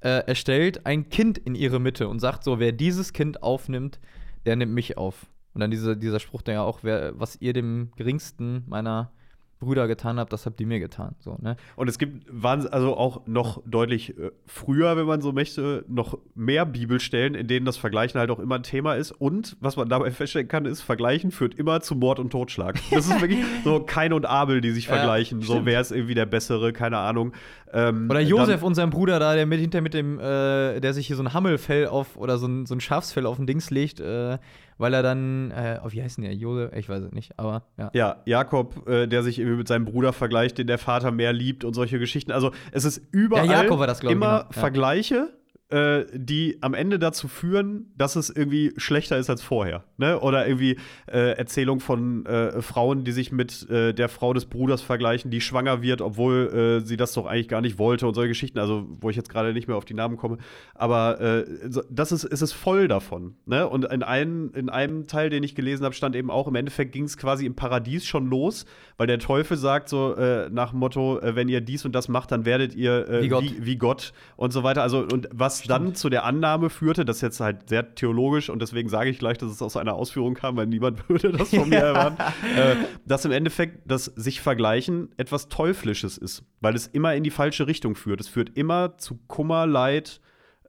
Äh, 0.00 0.22
er 0.26 0.34
stellt 0.34 0.86
ein 0.86 1.08
Kind 1.10 1.38
in 1.38 1.54
ihre 1.54 1.80
Mitte 1.80 2.08
und 2.08 2.20
sagt 2.20 2.44
so, 2.44 2.58
wer 2.58 2.72
dieses 2.72 3.12
Kind 3.12 3.42
aufnimmt, 3.42 4.00
der 4.46 4.56
nimmt 4.56 4.72
mich 4.72 4.96
auf. 4.96 5.26
Und 5.52 5.60
dann 5.60 5.70
dieser, 5.70 5.96
dieser 5.96 6.20
Spruch, 6.20 6.42
der 6.42 6.54
ja 6.54 6.62
auch, 6.62 6.80
wer, 6.82 7.18
was 7.18 7.36
ihr 7.40 7.52
dem 7.52 7.90
geringsten 7.96 8.64
meiner 8.66 9.12
Brüder 9.60 9.86
getan 9.88 10.18
habt, 10.18 10.32
das 10.32 10.44
habt 10.46 10.60
ihr 10.60 10.66
mir 10.66 10.78
getan. 10.80 11.14
So, 11.20 11.38
ne? 11.40 11.56
Und 11.76 11.88
es 11.88 11.98
gibt 11.98 12.26
also 12.44 12.96
auch 12.96 13.26
noch 13.26 13.62
deutlich 13.66 14.18
äh, 14.18 14.30
früher, 14.46 14.96
wenn 14.96 15.06
man 15.06 15.20
so 15.22 15.32
möchte, 15.32 15.84
noch 15.88 16.18
mehr 16.34 16.66
Bibelstellen, 16.66 17.34
in 17.34 17.46
denen 17.46 17.64
das 17.64 17.76
Vergleichen 17.76 18.18
halt 18.20 18.30
auch 18.30 18.40
immer 18.40 18.56
ein 18.56 18.62
Thema 18.62 18.94
ist. 18.94 19.12
Und 19.12 19.56
was 19.60 19.76
man 19.76 19.88
dabei 19.88 20.10
feststellen 20.10 20.48
kann, 20.48 20.66
ist, 20.66 20.82
Vergleichen 20.82 21.30
führt 21.30 21.54
immer 21.54 21.80
zu 21.80 21.94
Mord 21.94 22.18
und 22.18 22.30
Totschlag. 22.30 22.78
Das 22.90 23.06
ist 23.06 23.20
wirklich 23.20 23.42
so 23.64 23.80
Kain 23.80 24.12
und 24.12 24.26
Abel, 24.26 24.60
die 24.60 24.70
sich 24.72 24.86
Ja, 24.86 24.96
vergleichen. 24.96 25.40
So, 25.40 25.54
stimmt. 25.54 25.66
wer 25.66 25.80
ist 25.80 25.92
irgendwie 25.92 26.14
der 26.14 26.26
Bessere, 26.26 26.72
keine 26.72 26.98
Ahnung. 26.98 27.32
Ähm, 27.72 28.08
Oder 28.10 28.20
Josef, 28.20 28.60
dann- 28.60 28.66
unser 28.68 28.86
Bruder 28.88 29.18
da, 29.18 29.34
der 29.34 29.46
mit 29.46 29.60
hinter 29.60 29.80
mit 29.80 29.94
dem, 29.94 30.18
äh, 30.20 30.80
der 30.80 30.92
sich 30.92 31.06
hier 31.06 31.16
so 31.16 31.22
ein 31.22 31.32
Hammelfell 31.32 31.86
auf 31.86 32.16
oder 32.16 32.38
so 32.38 32.46
ein, 32.46 32.66
so 32.66 32.74
ein 32.74 32.80
Schafsfell 32.80 33.26
auf 33.26 33.36
den 33.36 33.46
Dings 33.46 33.70
legt, 33.70 33.98
äh, 34.00 34.38
weil 34.78 34.94
er 34.94 35.02
dann, 35.02 35.50
äh, 35.50 35.78
oh, 35.84 35.88
wie 35.90 36.02
heißt 36.02 36.18
denn 36.18 36.24
der? 36.24 36.34
Josef? 36.34 36.72
Ich 36.74 36.88
weiß 36.88 37.02
es 37.02 37.12
nicht, 37.12 37.38
aber 37.38 37.64
ja. 37.76 37.90
Ja, 37.94 38.22
Jakob, 38.24 38.88
äh, 38.88 39.06
der 39.06 39.22
sich 39.22 39.38
irgendwie 39.38 39.58
mit 39.58 39.68
seinem 39.68 39.84
Bruder 39.84 40.12
vergleicht, 40.12 40.58
den 40.58 40.66
der 40.66 40.78
Vater 40.78 41.10
mehr 41.10 41.32
liebt 41.32 41.64
und 41.64 41.74
solche 41.74 41.98
Geschichten. 41.98 42.32
Also 42.32 42.50
es 42.72 42.84
ist 42.84 43.02
überall 43.10 43.46
Ja, 43.46 43.62
Jakob 43.62 43.78
war 43.78 43.86
das, 43.86 44.00
glaub 44.00 44.10
ich, 44.10 44.16
immer 44.16 44.38
genau. 44.38 44.50
Ja. 44.54 44.60
Vergleiche, 44.60 45.28
äh, 45.70 46.04
die 46.12 46.58
am 46.60 46.74
Ende 46.74 46.98
dazu 46.98 47.26
führen, 47.26 47.90
dass 47.96 48.16
es 48.16 48.28
irgendwie 48.28 48.74
schlechter 48.76 49.16
ist 49.16 49.30
als 49.30 49.42
vorher. 49.42 49.84
Ne? 49.96 50.20
Oder 50.20 50.46
irgendwie 50.46 50.76
äh, 51.06 51.36
Erzählung 51.38 51.80
von 51.80 52.26
äh, 52.26 52.60
Frauen, 52.60 53.04
die 53.04 53.12
sich 53.12 53.32
mit 53.32 53.68
äh, 53.70 53.94
der 53.94 54.10
Frau 54.10 54.34
des 54.34 54.44
Bruders 54.44 54.82
vergleichen, 54.82 55.30
die 55.30 55.40
schwanger 55.40 55.80
wird, 55.80 56.02
obwohl 56.02 56.80
äh, 56.82 56.86
sie 56.86 56.98
das 56.98 57.14
doch 57.14 57.24
eigentlich 57.24 57.48
gar 57.48 57.62
nicht 57.62 57.78
wollte 57.78 58.06
und 58.06 58.14
solche 58.14 58.28
Geschichten. 58.28 58.58
Also 58.58 58.86
wo 59.00 59.08
ich 59.08 59.16
jetzt 59.16 59.30
gerade 59.30 59.54
nicht 59.54 59.66
mehr 59.66 59.78
auf 59.78 59.86
die 59.86 59.94
Namen 59.94 60.18
komme. 60.18 60.36
Aber 60.74 61.20
äh, 61.20 61.46
das 61.90 62.12
ist, 62.12 62.24
es 62.24 62.42
ist 62.42 62.52
voll 62.52 62.86
davon. 62.86 63.34
Ne? 63.46 63.66
Und 63.66 63.86
in 63.86 64.02
einem, 64.02 64.52
in 64.54 64.68
einem 64.68 65.06
Teil, 65.06 65.30
den 65.30 65.42
ich 65.42 65.54
gelesen 65.54 65.84
habe, 65.84 65.94
stand 65.94 66.14
eben 66.14 66.30
auch, 66.30 66.46
im 66.46 66.56
Endeffekt 66.56 66.92
ging 66.92 67.04
es 67.04 67.16
quasi 67.16 67.46
im 67.46 67.54
Paradies 67.54 68.04
schon 68.04 68.26
los, 68.26 68.66
weil 68.98 69.06
der 69.06 69.18
Teufel 69.18 69.56
sagt 69.56 69.88
so 69.88 70.14
nach 70.50 70.72
Motto, 70.72 71.20
wenn 71.22 71.48
ihr 71.48 71.60
dies 71.60 71.84
und 71.84 71.94
das 71.94 72.08
macht, 72.08 72.32
dann 72.32 72.44
werdet 72.44 72.74
ihr 72.74 73.22
Wie 73.22 73.28
Gott. 73.28 73.42
Wie, 73.42 73.66
wie 73.66 73.76
Gott 73.76 74.12
und 74.36 74.52
so 74.52 74.62
weiter. 74.62 74.82
Also, 74.82 75.00
und 75.00 75.28
was 75.32 75.53
dann 75.62 75.94
zu 75.94 76.08
der 76.08 76.24
Annahme 76.24 76.70
führte, 76.70 77.04
das 77.04 77.16
ist 77.16 77.22
jetzt 77.22 77.40
halt 77.40 77.68
sehr 77.68 77.94
theologisch 77.94 78.50
und 78.50 78.60
deswegen 78.60 78.88
sage 78.88 79.10
ich 79.10 79.18
gleich, 79.18 79.38
dass 79.38 79.50
es 79.50 79.62
aus 79.62 79.76
einer 79.76 79.94
Ausführung 79.94 80.34
kam, 80.34 80.56
weil 80.56 80.66
niemand 80.66 81.08
würde 81.08 81.32
das 81.32 81.50
von 81.50 81.68
mir 81.68 81.78
erwarten, 81.78 82.20
äh, 82.56 82.76
dass 83.06 83.24
im 83.24 83.32
Endeffekt 83.32 83.90
das 83.90 84.06
sich 84.06 84.40
vergleichen 84.40 85.10
etwas 85.16 85.48
Teuflisches 85.48 86.18
ist, 86.18 86.44
weil 86.60 86.74
es 86.74 86.86
immer 86.86 87.14
in 87.14 87.24
die 87.24 87.30
falsche 87.30 87.66
Richtung 87.66 87.94
führt. 87.94 88.20
Es 88.20 88.28
führt 88.28 88.56
immer 88.56 88.98
zu 88.98 89.18
Kummer, 89.26 89.66
Leid 89.66 90.20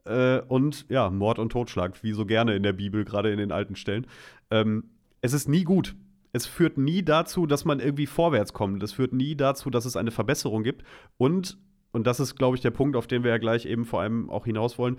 äh, 0.04 0.40
und 0.40 0.86
ja, 0.88 1.10
Mord 1.10 1.38
und 1.38 1.50
Totschlag, 1.50 2.02
wie 2.02 2.12
so 2.12 2.26
gerne 2.26 2.54
in 2.54 2.62
der 2.62 2.72
Bibel, 2.72 3.04
gerade 3.04 3.30
in 3.30 3.38
den 3.38 3.52
alten 3.52 3.76
Stellen. 3.76 4.06
Ähm, 4.50 4.84
es 5.20 5.32
ist 5.32 5.48
nie 5.48 5.64
gut. 5.64 5.96
Es 6.32 6.46
führt 6.46 6.76
nie 6.76 7.02
dazu, 7.02 7.46
dass 7.46 7.64
man 7.64 7.80
irgendwie 7.80 8.06
vorwärts 8.06 8.52
kommt. 8.52 8.82
Es 8.82 8.92
führt 8.92 9.12
nie 9.12 9.36
dazu, 9.36 9.70
dass 9.70 9.84
es 9.84 9.96
eine 9.96 10.10
Verbesserung 10.10 10.62
gibt. 10.62 10.84
Und, 11.16 11.58
und 11.96 12.06
das 12.06 12.20
ist, 12.20 12.36
glaube 12.36 12.54
ich, 12.56 12.62
der 12.62 12.70
Punkt, 12.70 12.94
auf 12.96 13.06
den 13.08 13.24
wir 13.24 13.30
ja 13.32 13.38
gleich 13.38 13.66
eben 13.66 13.84
vor 13.84 14.00
allem 14.02 14.30
auch 14.30 14.44
hinaus 14.44 14.78
wollen. 14.78 14.98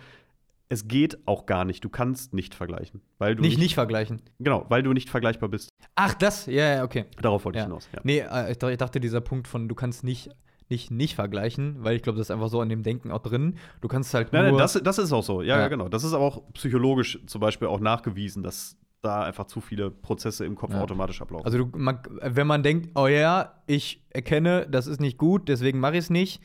Es 0.69 0.89
geht 0.89 1.17
auch 1.25 1.45
gar 1.45 1.63
nicht. 1.63 1.85
Du 1.85 1.89
kannst 1.89 2.33
nicht 2.33 2.53
vergleichen. 2.53 2.99
Weil 3.19 3.35
du 3.37 3.41
Nicht, 3.41 3.57
nicht 3.57 3.73
vergleichen. 3.75 4.21
Genau, 4.39 4.65
weil 4.67 4.83
du 4.83 4.91
nicht 4.91 5.09
vergleichbar 5.09 5.47
bist. 5.47 5.69
Ach, 5.95 6.13
das, 6.13 6.45
ja, 6.47 6.75
ja, 6.75 6.83
okay. 6.83 7.05
Darauf 7.21 7.45
wollte 7.45 7.59
ich 7.59 7.61
Ja. 7.61 7.67
hinaus. 7.67 7.87
Ja. 7.93 8.01
Nee, 8.03 8.19
äh, 8.19 8.51
ich, 8.51 8.57
dach- 8.57 8.69
ich 8.69 8.77
dachte, 8.77 8.99
dieser 8.99 9.21
Punkt 9.21 9.47
von, 9.47 9.69
du 9.69 9.75
kannst 9.75 10.03
nicht, 10.03 10.29
nicht, 10.67 10.91
nicht 10.91 11.15
vergleichen, 11.15 11.77
weil 11.85 11.95
ich 11.95 12.01
glaube, 12.01 12.17
das 12.17 12.27
ist 12.27 12.31
einfach 12.31 12.49
so 12.49 12.59
an 12.59 12.67
dem 12.67 12.83
Denken 12.83 13.11
auch 13.11 13.21
drin. 13.21 13.55
Du 13.79 13.87
kannst 13.87 14.13
halt 14.13 14.33
Nein, 14.33 14.41
nur. 14.49 14.51
nein, 14.51 14.57
das, 14.59 14.73
das 14.73 14.97
ist 14.97 15.13
auch 15.13 15.23
so. 15.23 15.41
Ja, 15.41 15.55
Ja. 15.55 15.61
ja, 15.61 15.67
genau. 15.69 15.87
Das 15.87 16.03
ist 16.03 16.11
aber 16.13 16.25
auch 16.25 16.43
psychologisch 16.53 17.17
zum 17.27 17.39
Beispiel 17.39 17.69
auch 17.69 17.79
nachgewiesen, 17.79 18.43
dass 18.43 18.75
da 19.01 19.23
einfach 19.23 19.45
zu 19.45 19.61
viele 19.61 19.89
Prozesse 19.89 20.43
im 20.43 20.55
Kopf 20.55 20.73
Ja. 20.73 20.81
automatisch 20.81 21.21
ablaufen. 21.21 21.45
Also, 21.45 21.59
du, 21.63 21.77
man, 21.77 21.99
wenn 22.21 22.47
man 22.47 22.61
denkt, 22.63 22.89
oh 22.95 23.07
ja, 23.07 23.53
ich 23.67 24.03
erkenne, 24.09 24.67
das 24.69 24.87
ist 24.87 24.99
nicht 24.99 25.17
gut, 25.17 25.47
deswegen 25.47 25.79
mache 25.79 25.93
ich 25.93 25.99
es 25.99 26.09
nicht, 26.09 26.41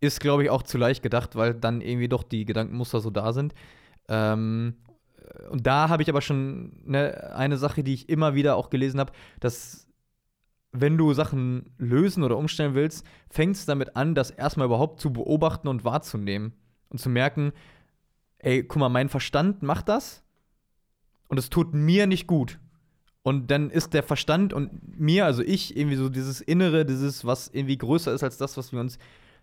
ist, 0.00 0.20
glaube 0.20 0.44
ich, 0.44 0.50
auch 0.50 0.62
zu 0.62 0.78
leicht 0.78 1.02
gedacht, 1.02 1.36
weil 1.36 1.54
dann 1.54 1.80
irgendwie 1.80 2.08
doch 2.08 2.22
die 2.22 2.44
Gedankenmuster 2.44 3.00
so 3.00 3.10
da 3.10 3.32
sind. 3.32 3.54
Ähm, 4.08 4.76
und 5.50 5.66
da 5.66 5.88
habe 5.88 6.02
ich 6.02 6.08
aber 6.08 6.20
schon 6.20 6.72
ne, 6.84 7.34
eine 7.34 7.56
Sache, 7.56 7.82
die 7.82 7.94
ich 7.94 8.08
immer 8.08 8.34
wieder 8.34 8.56
auch 8.56 8.70
gelesen 8.70 9.00
habe, 9.00 9.12
dass 9.40 9.86
wenn 10.72 10.98
du 10.98 11.12
Sachen 11.14 11.74
lösen 11.78 12.22
oder 12.22 12.36
umstellen 12.36 12.74
willst, 12.74 13.06
fängt 13.30 13.56
es 13.56 13.66
damit 13.66 13.96
an, 13.96 14.14
das 14.14 14.30
erstmal 14.30 14.66
überhaupt 14.66 15.00
zu 15.00 15.12
beobachten 15.12 15.68
und 15.68 15.84
wahrzunehmen 15.84 16.52
und 16.90 16.98
zu 16.98 17.08
merken, 17.08 17.52
ey, 18.38 18.62
guck 18.62 18.78
mal, 18.78 18.88
mein 18.88 19.08
Verstand 19.08 19.62
macht 19.62 19.88
das 19.88 20.22
und 21.28 21.38
es 21.38 21.50
tut 21.50 21.74
mir 21.74 22.06
nicht 22.06 22.26
gut. 22.26 22.58
Und 23.22 23.50
dann 23.50 23.70
ist 23.70 23.94
der 23.94 24.04
Verstand 24.04 24.52
und 24.52 24.98
mir, 25.00 25.24
also 25.24 25.42
ich, 25.42 25.76
irgendwie 25.76 25.96
so 25.96 26.08
dieses 26.08 26.40
Innere, 26.40 26.84
dieses, 26.84 27.24
was 27.24 27.48
irgendwie 27.48 27.78
größer 27.78 28.12
ist 28.12 28.22
als 28.22 28.36
das, 28.36 28.56
was 28.56 28.72
wir 28.72 28.78
uns 28.78 28.98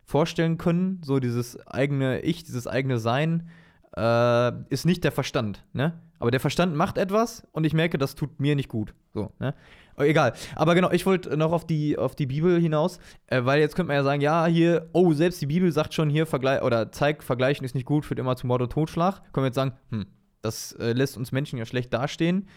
vorstellen 0.05 0.57
können, 0.57 1.01
so 1.03 1.19
dieses 1.19 1.65
eigene 1.67 2.21
Ich, 2.21 2.43
dieses 2.43 2.67
eigene 2.67 2.99
Sein, 2.99 3.49
äh, 3.95 4.51
ist 4.69 4.85
nicht 4.85 5.03
der 5.03 5.11
Verstand, 5.11 5.63
ne? 5.73 5.99
Aber 6.19 6.31
der 6.31 6.39
Verstand 6.39 6.75
macht 6.75 6.97
etwas 6.97 7.45
und 7.51 7.65
ich 7.65 7.73
merke, 7.73 7.97
das 7.97 8.15
tut 8.15 8.39
mir 8.39 8.55
nicht 8.55 8.69
gut. 8.69 8.93
So, 9.13 9.31
ne? 9.39 9.53
Egal. 9.97 10.33
Aber 10.55 10.73
genau, 10.73 10.89
ich 10.89 11.05
wollte 11.05 11.35
noch 11.37 11.51
auf 11.51 11.67
die, 11.67 11.97
auf 11.97 12.15
die 12.15 12.25
Bibel 12.25 12.59
hinaus, 12.59 12.99
äh, 13.27 13.43
weil 13.43 13.59
jetzt 13.59 13.75
könnte 13.75 13.89
man 13.89 13.97
ja 13.97 14.03
sagen, 14.03 14.21
ja, 14.21 14.45
hier, 14.45 14.89
oh, 14.93 15.13
selbst 15.13 15.41
die 15.41 15.47
Bibel 15.47 15.71
sagt 15.71 15.93
schon 15.93 16.09
hier, 16.09 16.25
Vergleich 16.25 16.61
oder 16.61 16.91
zeigt, 16.91 17.23
Vergleichen 17.23 17.65
ist 17.65 17.75
nicht 17.75 17.85
gut, 17.85 18.05
führt 18.05 18.19
immer 18.19 18.35
zu 18.35 18.47
Mord 18.47 18.61
und 18.61 18.71
Totschlag. 18.71 19.21
Können 19.33 19.43
wir 19.43 19.47
jetzt 19.49 19.55
sagen, 19.55 19.73
hm, 19.89 20.05
das 20.41 20.71
äh, 20.73 20.93
lässt 20.93 21.17
uns 21.17 21.31
Menschen 21.31 21.59
ja 21.59 21.65
schlecht 21.65 21.93
dastehen. 21.93 22.47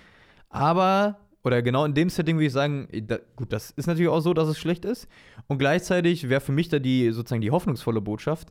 Aber, 0.49 1.19
oder 1.47 1.63
genau 1.63 1.85
in 1.85 1.95
dem 1.95 2.11
Setting 2.11 2.37
würde 2.37 2.47
ich 2.47 2.53
sagen, 2.53 2.89
äh, 2.91 3.03
da, 3.03 3.19
gut, 3.37 3.53
das 3.53 3.71
ist 3.71 3.87
natürlich 3.87 4.11
auch 4.11 4.21
so, 4.21 4.35
dass 4.35 4.49
es 4.49 4.59
schlecht 4.59 4.85
ist. 4.85 5.07
Und 5.47 5.59
gleichzeitig 5.59 6.29
wäre 6.29 6.41
für 6.41 6.51
mich 6.51 6.69
da 6.69 6.81
die 6.81 7.13
sozusagen 7.13 7.41
die 7.41 7.53
hoffnungsvolle 7.53 8.01
Botschaft, 8.01 8.49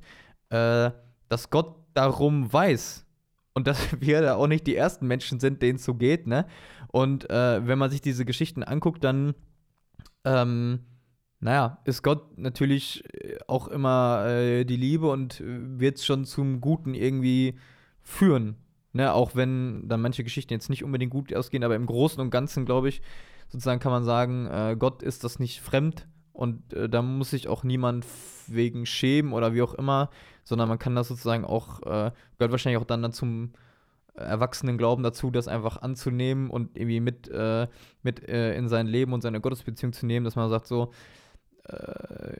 äh, 0.49 0.91
dass 1.27 1.49
Gott 1.49 1.75
darum 1.93 2.51
weiß, 2.51 3.05
und 3.53 3.67
dass 3.67 3.79
wir 3.99 4.21
da 4.21 4.35
auch 4.35 4.47
nicht 4.47 4.65
die 4.65 4.75
ersten 4.75 5.07
Menschen 5.07 5.39
sind, 5.39 5.61
denen 5.61 5.77
es 5.77 5.83
so 5.83 5.95
geht, 5.95 6.25
ne? 6.25 6.45
Und 6.87 7.29
äh, 7.29 7.67
wenn 7.67 7.77
man 7.77 7.91
sich 7.91 7.99
diese 7.99 8.23
Geschichten 8.23 8.63
anguckt, 8.63 9.03
dann, 9.03 9.35
ähm, 10.23 10.79
naja, 11.41 11.79
ist 11.83 12.01
Gott 12.01 12.37
natürlich 12.37 13.03
äh, 13.13 13.37
auch 13.47 13.67
immer 13.67 14.25
äh, 14.27 14.63
die 14.63 14.77
Liebe 14.77 15.09
und 15.09 15.43
wird 15.43 15.97
es 15.97 16.05
schon 16.05 16.23
zum 16.23 16.61
Guten 16.61 16.93
irgendwie 16.93 17.59
führen. 18.01 18.55
Ne? 18.95 19.13
Auch 19.13 19.35
wenn 19.35 19.89
dann 19.89 20.01
manche 20.01 20.23
Geschichten 20.23 20.53
jetzt 20.53 20.69
nicht 20.69 20.83
unbedingt 20.83 21.11
gut 21.11 21.33
ausgehen, 21.35 21.65
aber 21.65 21.75
im 21.75 21.85
Großen 21.85 22.21
und 22.21 22.29
Ganzen, 22.29 22.65
glaube 22.65 22.87
ich, 22.87 23.01
sozusagen 23.49 23.81
kann 23.81 23.91
man 23.91 24.05
sagen, 24.05 24.47
äh, 24.47 24.77
Gott 24.79 25.03
ist 25.03 25.25
das 25.25 25.37
nicht 25.37 25.59
fremd 25.59 26.07
und 26.31 26.73
äh, 26.73 26.87
da 26.87 27.01
muss 27.01 27.31
sich 27.31 27.49
auch 27.49 27.65
niemand 27.65 28.05
wegen 28.47 28.85
schämen 28.85 29.33
oder 29.33 29.53
wie 29.53 29.61
auch 29.61 29.73
immer, 29.73 30.09
sondern 30.45 30.69
man 30.69 30.79
kann 30.79 30.95
das 30.95 31.09
sozusagen 31.09 31.43
auch, 31.43 31.81
äh, 31.81 32.11
gehört 32.37 32.51
wahrscheinlich 32.51 32.81
auch 32.81 32.85
dann, 32.85 33.11
zum 33.11 33.51
erwachsenen 34.13 34.77
Glauben 34.77 35.03
dazu, 35.03 35.29
das 35.29 35.49
einfach 35.49 35.81
anzunehmen 35.81 36.49
und 36.49 36.77
irgendwie 36.77 37.01
mit, 37.01 37.27
äh, 37.27 37.67
mit 38.01 38.25
äh, 38.29 38.55
in 38.55 38.69
sein 38.69 38.87
Leben 38.87 39.11
und 39.11 39.19
seine 39.19 39.41
Gottesbeziehung 39.41 39.91
zu 39.91 40.05
nehmen, 40.05 40.23
dass 40.23 40.37
man 40.37 40.49
sagt 40.49 40.67
so, 40.67 40.93
äh, 41.65 42.37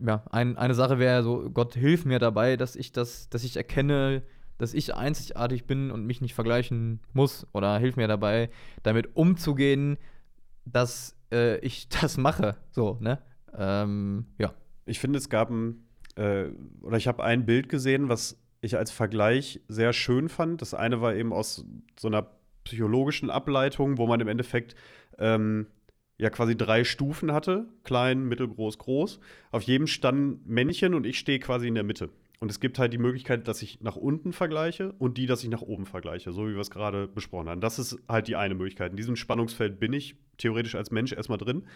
ja, 0.00 0.24
ein, 0.32 0.58
eine 0.58 0.74
Sache 0.74 0.98
wäre 0.98 1.22
so, 1.22 1.48
Gott 1.50 1.74
hilf 1.74 2.04
mir 2.04 2.18
dabei, 2.18 2.56
dass 2.56 2.74
ich 2.74 2.90
das, 2.90 3.28
dass 3.28 3.44
ich 3.44 3.56
erkenne, 3.56 4.22
dass 4.62 4.74
ich 4.74 4.94
einzigartig 4.94 5.66
bin 5.66 5.90
und 5.90 6.06
mich 6.06 6.20
nicht 6.20 6.34
vergleichen 6.34 7.00
muss 7.12 7.48
oder 7.52 7.76
hilf 7.78 7.96
mir 7.96 8.06
dabei, 8.06 8.48
damit 8.84 9.16
umzugehen, 9.16 9.98
dass 10.64 11.16
äh, 11.32 11.58
ich 11.58 11.88
das 12.00 12.16
mache, 12.16 12.56
so, 12.70 12.96
ne? 13.00 13.18
Ähm, 13.58 14.26
ja. 14.38 14.54
Ich 14.86 15.00
finde, 15.00 15.18
es 15.18 15.28
gab 15.28 15.50
ein, 15.50 15.84
äh, 16.14 16.44
oder 16.80 16.96
ich 16.96 17.08
habe 17.08 17.24
ein 17.24 17.44
Bild 17.44 17.68
gesehen, 17.68 18.08
was 18.08 18.40
ich 18.60 18.76
als 18.76 18.92
Vergleich 18.92 19.60
sehr 19.66 19.92
schön 19.92 20.28
fand. 20.28 20.62
Das 20.62 20.74
eine 20.74 21.00
war 21.00 21.16
eben 21.16 21.32
aus 21.32 21.64
so 21.98 22.06
einer 22.06 22.28
psychologischen 22.62 23.30
Ableitung, 23.30 23.98
wo 23.98 24.06
man 24.06 24.20
im 24.20 24.28
Endeffekt 24.28 24.76
ähm, 25.18 25.66
ja 26.18 26.30
quasi 26.30 26.56
drei 26.56 26.84
Stufen 26.84 27.32
hatte: 27.32 27.66
klein, 27.82 28.28
mittelgroß, 28.28 28.78
groß. 28.78 29.18
Auf 29.50 29.62
jedem 29.62 29.88
stand 29.88 30.46
Männchen 30.46 30.94
und 30.94 31.04
ich 31.04 31.18
stehe 31.18 31.40
quasi 31.40 31.66
in 31.66 31.74
der 31.74 31.84
Mitte. 31.84 32.10
Und 32.42 32.50
es 32.50 32.58
gibt 32.58 32.80
halt 32.80 32.92
die 32.92 32.98
Möglichkeit, 32.98 33.46
dass 33.46 33.62
ich 33.62 33.82
nach 33.82 33.94
unten 33.94 34.32
vergleiche 34.32 34.94
und 34.98 35.16
die, 35.16 35.26
dass 35.26 35.44
ich 35.44 35.48
nach 35.48 35.62
oben 35.62 35.86
vergleiche, 35.86 36.32
so 36.32 36.48
wie 36.48 36.54
wir 36.54 36.60
es 36.60 36.72
gerade 36.72 37.06
besprochen 37.06 37.48
haben. 37.48 37.60
Das 37.60 37.78
ist 37.78 37.96
halt 38.08 38.26
die 38.26 38.34
eine 38.34 38.56
Möglichkeit. 38.56 38.90
In 38.90 38.96
diesem 38.96 39.14
Spannungsfeld 39.14 39.78
bin 39.78 39.92
ich 39.92 40.16
theoretisch 40.38 40.74
als 40.74 40.90
Mensch 40.90 41.12
erstmal 41.12 41.38
drin. 41.38 41.68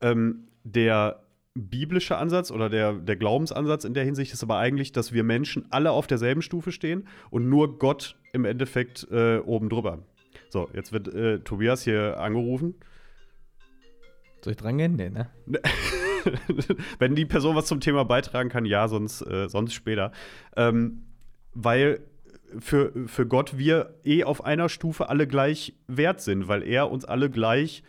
Ähm, 0.00 0.46
der 0.62 1.24
biblische 1.54 2.18
Ansatz 2.18 2.52
oder 2.52 2.70
der, 2.70 2.92
der 2.92 3.16
Glaubensansatz 3.16 3.82
in 3.82 3.94
der 3.94 4.04
Hinsicht 4.04 4.32
ist 4.32 4.44
aber 4.44 4.58
eigentlich, 4.58 4.92
dass 4.92 5.12
wir 5.12 5.24
Menschen 5.24 5.66
alle 5.70 5.90
auf 5.90 6.06
derselben 6.06 6.42
Stufe 6.42 6.70
stehen 6.70 7.08
und 7.30 7.48
nur 7.48 7.80
Gott 7.80 8.16
im 8.32 8.44
Endeffekt 8.44 9.08
äh, 9.10 9.38
oben 9.38 9.70
drüber. 9.70 10.04
So, 10.50 10.70
jetzt 10.72 10.92
wird 10.92 11.12
äh, 11.12 11.40
Tobias 11.40 11.82
hier 11.82 12.20
angerufen. 12.20 12.76
Soll 14.40 14.52
ich 14.52 14.56
dran 14.56 14.78
gehen? 14.78 14.94
Nee, 14.94 15.10
ne? 15.10 15.30
Wenn 16.98 17.14
die 17.14 17.24
Person 17.24 17.56
was 17.56 17.66
zum 17.66 17.80
Thema 17.80 18.04
beitragen 18.04 18.48
kann, 18.48 18.64
ja, 18.64 18.88
sonst, 18.88 19.22
äh, 19.22 19.48
sonst 19.48 19.74
später. 19.74 20.12
Ähm, 20.56 21.02
weil 21.54 22.00
für, 22.58 22.92
für 23.06 23.26
Gott 23.26 23.58
wir 23.58 23.94
eh 24.04 24.24
auf 24.24 24.44
einer 24.44 24.68
Stufe 24.68 25.08
alle 25.08 25.26
gleich 25.26 25.74
wert 25.86 26.20
sind, 26.20 26.48
weil 26.48 26.62
er 26.62 26.90
uns 26.90 27.04
alle 27.04 27.30
gleich 27.30 27.82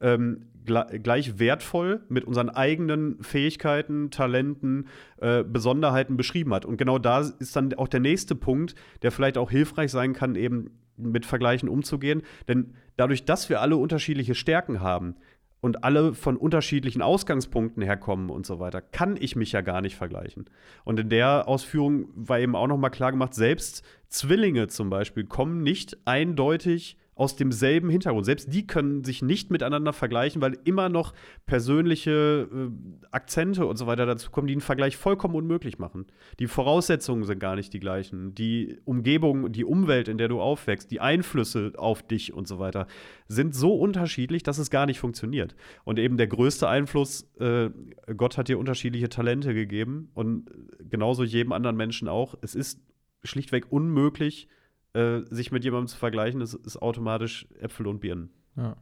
ähm, 0.00 0.44
gleich 0.68 1.38
wertvoll 1.38 2.02
mit 2.08 2.24
unseren 2.24 2.50
eigenen 2.50 3.22
Fähigkeiten, 3.22 4.10
Talenten, 4.10 4.88
äh, 5.16 5.42
Besonderheiten 5.42 6.16
beschrieben 6.16 6.52
hat. 6.52 6.66
Und 6.66 6.76
genau 6.76 6.98
da 6.98 7.20
ist 7.20 7.56
dann 7.56 7.72
auch 7.74 7.88
der 7.88 8.00
nächste 8.00 8.34
Punkt, 8.34 8.74
der 9.02 9.10
vielleicht 9.10 9.38
auch 9.38 9.50
hilfreich 9.50 9.90
sein 9.90 10.12
kann, 10.12 10.34
eben 10.34 10.70
mit 10.98 11.24
Vergleichen 11.26 11.68
umzugehen. 11.68 12.22
Denn 12.48 12.74
dadurch, 12.96 13.24
dass 13.24 13.48
wir 13.48 13.60
alle 13.60 13.76
unterschiedliche 13.76 14.34
Stärken 14.34 14.80
haben, 14.80 15.16
und 15.60 15.84
alle 15.84 16.14
von 16.14 16.36
unterschiedlichen 16.36 17.02
Ausgangspunkten 17.02 17.82
herkommen 17.82 18.30
und 18.30 18.46
so 18.46 18.60
weiter, 18.60 18.80
kann 18.80 19.16
ich 19.18 19.36
mich 19.36 19.52
ja 19.52 19.60
gar 19.60 19.80
nicht 19.80 19.96
vergleichen. 19.96 20.48
Und 20.84 21.00
in 21.00 21.08
der 21.08 21.48
Ausführung 21.48 22.08
war 22.14 22.38
eben 22.38 22.54
auch 22.54 22.68
noch 22.68 22.76
mal 22.76 22.90
klar 22.90 23.10
gemacht, 23.10 23.34
selbst 23.34 23.84
Zwillinge 24.08 24.68
zum 24.68 24.90
Beispiel 24.90 25.24
kommen 25.24 25.62
nicht 25.62 25.96
eindeutig 26.04 26.96
aus 27.18 27.34
demselben 27.34 27.90
Hintergrund. 27.90 28.24
Selbst 28.24 28.54
die 28.54 28.64
können 28.64 29.02
sich 29.02 29.22
nicht 29.22 29.50
miteinander 29.50 29.92
vergleichen, 29.92 30.40
weil 30.40 30.56
immer 30.64 30.88
noch 30.88 31.12
persönliche 31.46 32.48
äh, 32.50 33.06
Akzente 33.10 33.66
und 33.66 33.76
so 33.76 33.88
weiter 33.88 34.06
dazu 34.06 34.30
kommen, 34.30 34.46
die 34.46 34.54
einen 34.54 34.60
Vergleich 34.60 34.96
vollkommen 34.96 35.34
unmöglich 35.34 35.80
machen. 35.80 36.06
Die 36.38 36.46
Voraussetzungen 36.46 37.24
sind 37.24 37.40
gar 37.40 37.56
nicht 37.56 37.72
die 37.72 37.80
gleichen. 37.80 38.36
Die 38.36 38.78
Umgebung, 38.84 39.50
die 39.50 39.64
Umwelt, 39.64 40.06
in 40.06 40.16
der 40.16 40.28
du 40.28 40.40
aufwächst, 40.40 40.92
die 40.92 41.00
Einflüsse 41.00 41.72
auf 41.76 42.06
dich 42.06 42.32
und 42.32 42.46
so 42.46 42.60
weiter 42.60 42.86
sind 43.26 43.52
so 43.52 43.74
unterschiedlich, 43.74 44.44
dass 44.44 44.58
es 44.58 44.70
gar 44.70 44.86
nicht 44.86 45.00
funktioniert. 45.00 45.56
Und 45.82 45.98
eben 45.98 46.18
der 46.18 46.28
größte 46.28 46.68
Einfluss, 46.68 47.28
äh, 47.40 47.70
Gott 48.16 48.38
hat 48.38 48.46
dir 48.46 48.60
unterschiedliche 48.60 49.08
Talente 49.08 49.54
gegeben 49.54 50.12
und 50.14 50.48
genauso 50.88 51.24
jedem 51.24 51.50
anderen 51.50 51.76
Menschen 51.76 52.06
auch. 52.06 52.36
Es 52.42 52.54
ist 52.54 52.80
schlichtweg 53.24 53.72
unmöglich, 53.72 54.48
äh, 54.94 55.20
sich 55.30 55.52
mit 55.52 55.64
jemandem 55.64 55.88
zu 55.88 55.96
vergleichen, 55.96 56.40
ist, 56.40 56.54
ist 56.54 56.80
automatisch 56.80 57.46
Äpfel 57.60 57.86
und 57.86 58.00
Birnen. 58.00 58.30
Ja. 58.56 58.76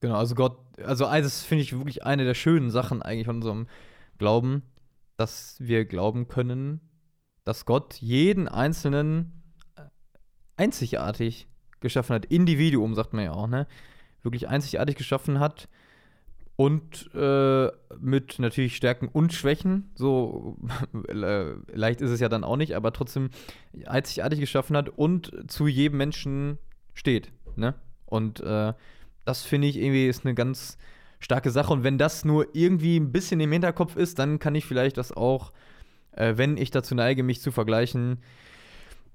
Genau, 0.00 0.16
also 0.16 0.34
Gott, 0.34 0.58
also 0.82 1.04
das 1.04 1.42
finde 1.42 1.62
ich 1.62 1.76
wirklich 1.76 2.04
eine 2.04 2.24
der 2.24 2.34
schönen 2.34 2.70
Sachen 2.70 3.02
eigentlich 3.02 3.26
von 3.26 3.36
unserem 3.36 3.66
Glauben, 4.18 4.62
dass 5.16 5.56
wir 5.60 5.84
glauben 5.84 6.28
können, 6.28 6.80
dass 7.44 7.66
Gott 7.66 7.94
jeden 7.96 8.48
Einzelnen 8.48 9.42
äh, 9.76 9.82
einzigartig 10.56 11.48
geschaffen 11.80 12.14
hat. 12.14 12.24
Individuum, 12.26 12.94
sagt 12.94 13.12
man 13.12 13.24
ja 13.24 13.32
auch, 13.32 13.46
ne? 13.46 13.66
Wirklich 14.22 14.48
einzigartig 14.48 14.96
geschaffen 14.96 15.40
hat 15.40 15.68
und 16.60 17.08
äh, 17.14 17.70
mit 17.98 18.38
natürlich 18.38 18.76
Stärken 18.76 19.08
und 19.08 19.32
Schwächen. 19.32 19.90
So 19.94 20.58
äh, 21.08 21.54
leicht 21.72 22.02
ist 22.02 22.10
es 22.10 22.20
ja 22.20 22.28
dann 22.28 22.44
auch 22.44 22.58
nicht, 22.58 22.76
aber 22.76 22.92
trotzdem 22.92 23.30
einzigartig 23.86 24.40
geschaffen 24.40 24.76
hat 24.76 24.90
und 24.90 25.50
zu 25.50 25.68
jedem 25.68 25.96
Menschen 25.96 26.58
steht. 26.92 27.32
Ne? 27.56 27.76
Und 28.04 28.40
äh, 28.40 28.74
das 29.24 29.42
finde 29.42 29.68
ich 29.68 29.78
irgendwie 29.78 30.06
ist 30.06 30.26
eine 30.26 30.34
ganz 30.34 30.76
starke 31.18 31.50
Sache. 31.50 31.72
Und 31.72 31.82
wenn 31.82 31.96
das 31.96 32.26
nur 32.26 32.54
irgendwie 32.54 33.00
ein 33.00 33.10
bisschen 33.10 33.40
im 33.40 33.52
Hinterkopf 33.52 33.96
ist, 33.96 34.18
dann 34.18 34.38
kann 34.38 34.54
ich 34.54 34.66
vielleicht 34.66 34.98
das 34.98 35.12
auch, 35.16 35.52
äh, 36.12 36.34
wenn 36.36 36.58
ich 36.58 36.70
dazu 36.70 36.94
neige, 36.94 37.22
mich 37.22 37.40
zu 37.40 37.52
vergleichen, 37.52 38.18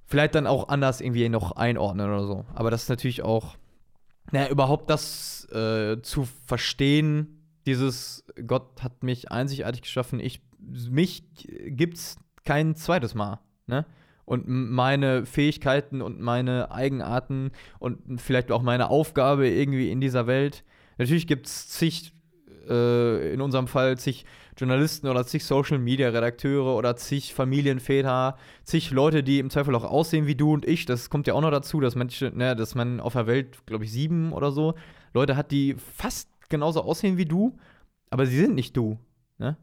vielleicht 0.08 0.34
dann 0.34 0.48
auch 0.48 0.70
anders 0.70 1.00
irgendwie 1.00 1.30
noch 1.30 1.52
einordnen 1.52 2.08
oder 2.08 2.26
so. 2.26 2.46
Aber 2.56 2.72
das 2.72 2.82
ist 2.82 2.90
natürlich 2.90 3.22
auch 3.22 3.56
naja, 4.32 4.50
überhaupt 4.50 4.90
das 4.90 5.48
äh, 5.52 6.02
zu 6.02 6.28
verstehen, 6.46 7.42
dieses 7.66 8.26
Gott 8.46 8.84
hat 8.84 9.04
mich 9.04 9.32
einzigartig 9.32 9.82
geschaffen, 9.82 10.20
ich, 10.20 10.42
mich 10.90 11.24
gibt's 11.38 12.18
kein 12.44 12.76
zweites 12.76 13.16
Mal, 13.16 13.40
ne? 13.68 13.86
Und 14.26 14.48
meine 14.48 15.28
Fähigkeiten 15.28 16.02
und 16.02 16.20
meine 16.20 16.72
Eigenarten 16.72 17.52
und 17.78 18.20
vielleicht 18.20 18.52
auch 18.52 18.64
meine 18.64 18.90
Aufgabe 18.90 19.48
irgendwie 19.48 19.92
in 19.92 20.02
dieser 20.02 20.26
Welt. 20.26 20.64
Natürlich 20.98 21.28
gibt 21.28 21.46
es 21.46 21.70
zig, 21.70 22.12
äh, 22.70 23.34
in 23.34 23.42
unserem 23.42 23.68
Fall 23.68 23.98
zig 23.98 24.26
Journalisten 24.58 25.08
oder 25.08 25.26
zig 25.26 25.44
Social 25.44 25.78
Media 25.78 26.10
Redakteure 26.10 26.76
oder 26.76 26.96
zig 26.96 27.34
Familienväter, 27.34 28.38
zig 28.64 28.92
Leute, 28.92 29.24
die 29.24 29.40
im 29.40 29.50
Zweifel 29.50 29.76
auch 29.76 29.84
aussehen 29.84 30.28
wie 30.28 30.36
du 30.36 30.54
und 30.54 30.66
ich. 30.66 30.86
Das 30.86 31.10
kommt 31.10 31.28
ja 31.28 31.34
auch 31.34 31.42
noch 31.42 31.52
dazu, 31.52 31.82
dass, 31.82 31.96
Menschen, 31.96 32.38
ne, 32.38 32.56
dass 32.56 32.76
man 32.76 33.00
auf 33.00 33.14
der 33.14 33.28
Welt, 33.28 33.66
glaube 33.66 33.84
ich, 33.84 33.92
sieben 33.92 34.32
oder 34.32 34.52
so 34.52 34.76
Leute 35.14 35.36
hat, 35.36 35.52
die 35.52 35.76
fast 35.76 36.30
genauso 36.50 36.84
aussehen 36.84 37.18
wie 37.18 37.26
du, 37.26 37.58
aber 38.10 38.26
sie 38.26 38.38
sind 38.38 38.56
nicht 38.56 38.78
du. 38.78 38.98
Ne? 39.38 39.58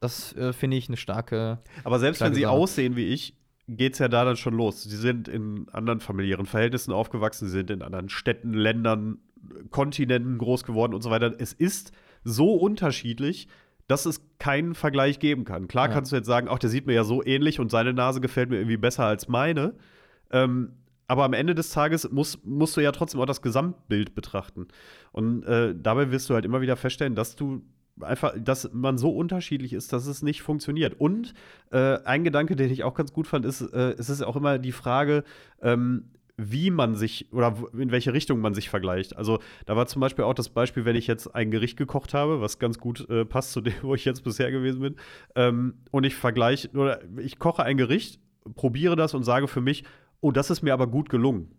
Das 0.00 0.34
äh, 0.36 0.52
finde 0.52 0.76
ich 0.76 0.88
eine 0.88 0.96
starke. 0.96 1.58
Aber 1.84 1.98
selbst 1.98 2.18
starke 2.18 2.32
wenn 2.32 2.36
sie 2.36 2.42
Sache. 2.42 2.52
aussehen 2.52 2.96
wie 2.96 3.06
ich, 3.06 3.34
geht 3.68 3.94
es 3.94 3.98
ja 3.98 4.08
da 4.08 4.24
dann 4.24 4.36
schon 4.36 4.54
los. 4.54 4.82
Sie 4.82 4.96
sind 4.96 5.28
in 5.28 5.68
anderen 5.72 6.00
familiären 6.00 6.46
Verhältnissen 6.46 6.92
aufgewachsen, 6.92 7.46
sie 7.46 7.52
sind 7.52 7.70
in 7.70 7.82
anderen 7.82 8.08
Städten, 8.08 8.52
Ländern, 8.52 9.18
Kontinenten 9.70 10.38
groß 10.38 10.64
geworden 10.64 10.94
und 10.94 11.02
so 11.02 11.10
weiter. 11.10 11.34
Es 11.38 11.52
ist 11.52 11.92
so 12.26 12.54
unterschiedlich, 12.54 13.48
dass 13.86 14.04
es 14.04 14.20
keinen 14.38 14.74
Vergleich 14.74 15.20
geben 15.20 15.44
kann. 15.44 15.68
Klar 15.68 15.88
Ja. 15.88 15.94
kannst 15.94 16.10
du 16.12 16.16
jetzt 16.16 16.26
sagen, 16.26 16.48
ach, 16.50 16.58
der 16.58 16.70
sieht 16.70 16.86
mir 16.86 16.94
ja 16.94 17.04
so 17.04 17.24
ähnlich 17.24 17.60
und 17.60 17.70
seine 17.70 17.92
Nase 17.92 18.20
gefällt 18.20 18.50
mir 18.50 18.56
irgendwie 18.56 18.76
besser 18.76 19.04
als 19.04 19.28
meine. 19.28 19.74
Ähm, 20.32 20.72
aber 21.06 21.24
am 21.24 21.34
Ende 21.34 21.54
des 21.54 21.70
Tages 21.70 22.10
musst, 22.10 22.44
musst 22.44 22.76
du 22.76 22.80
ja 22.80 22.90
trotzdem 22.90 23.20
auch 23.20 23.26
das 23.26 23.42
Gesamtbild 23.42 24.16
betrachten. 24.16 24.66
Und 25.12 25.44
äh, 25.44 25.72
dabei 25.80 26.10
wirst 26.10 26.28
du 26.28 26.34
halt 26.34 26.44
immer 26.44 26.60
wieder 26.60 26.74
feststellen, 26.76 27.14
dass 27.14 27.36
du 27.36 27.62
einfach, 28.00 28.34
dass 28.36 28.70
man 28.72 28.98
so 28.98 29.10
unterschiedlich 29.10 29.72
ist, 29.72 29.92
dass 29.92 30.06
es 30.06 30.22
nicht 30.22 30.42
funktioniert. 30.42 30.98
Und 31.00 31.32
äh, 31.70 31.98
ein 32.04 32.24
Gedanke, 32.24 32.56
den 32.56 32.72
ich 32.72 32.82
auch 32.82 32.94
ganz 32.94 33.12
gut 33.12 33.28
fand, 33.28 33.44
ist, 33.46 33.60
äh, 33.60 33.94
es 33.96 34.10
ist 34.10 34.20
auch 34.22 34.34
immer 34.34 34.58
die 34.58 34.72
Frage, 34.72 35.22
ähm, 35.62 36.10
wie 36.36 36.70
man 36.70 36.94
sich 36.94 37.32
oder 37.32 37.56
in 37.72 37.90
welche 37.90 38.12
Richtung 38.12 38.40
man 38.40 38.52
sich 38.52 38.68
vergleicht. 38.68 39.16
Also 39.16 39.38
da 39.64 39.74
war 39.74 39.86
zum 39.86 40.00
Beispiel 40.00 40.24
auch 40.24 40.34
das 40.34 40.50
Beispiel, 40.50 40.84
wenn 40.84 40.96
ich 40.96 41.06
jetzt 41.06 41.34
ein 41.34 41.50
Gericht 41.50 41.78
gekocht 41.78 42.12
habe, 42.12 42.40
was 42.40 42.58
ganz 42.58 42.78
gut 42.78 43.08
äh, 43.08 43.24
passt 43.24 43.52
zu 43.52 43.60
dem, 43.60 43.74
wo 43.82 43.94
ich 43.94 44.04
jetzt 44.04 44.22
bisher 44.22 44.50
gewesen 44.50 44.80
bin, 44.80 44.96
ähm, 45.34 45.74
und 45.90 46.04
ich 46.04 46.14
vergleiche 46.14 46.68
oder 46.70 47.00
ich 47.18 47.38
koche 47.38 47.62
ein 47.62 47.76
Gericht, 47.76 48.20
probiere 48.54 48.96
das 48.96 49.14
und 49.14 49.24
sage 49.24 49.48
für 49.48 49.60
mich, 49.60 49.84
oh, 50.20 50.30
das 50.30 50.50
ist 50.50 50.62
mir 50.62 50.74
aber 50.74 50.86
gut 50.86 51.08
gelungen. 51.08 51.52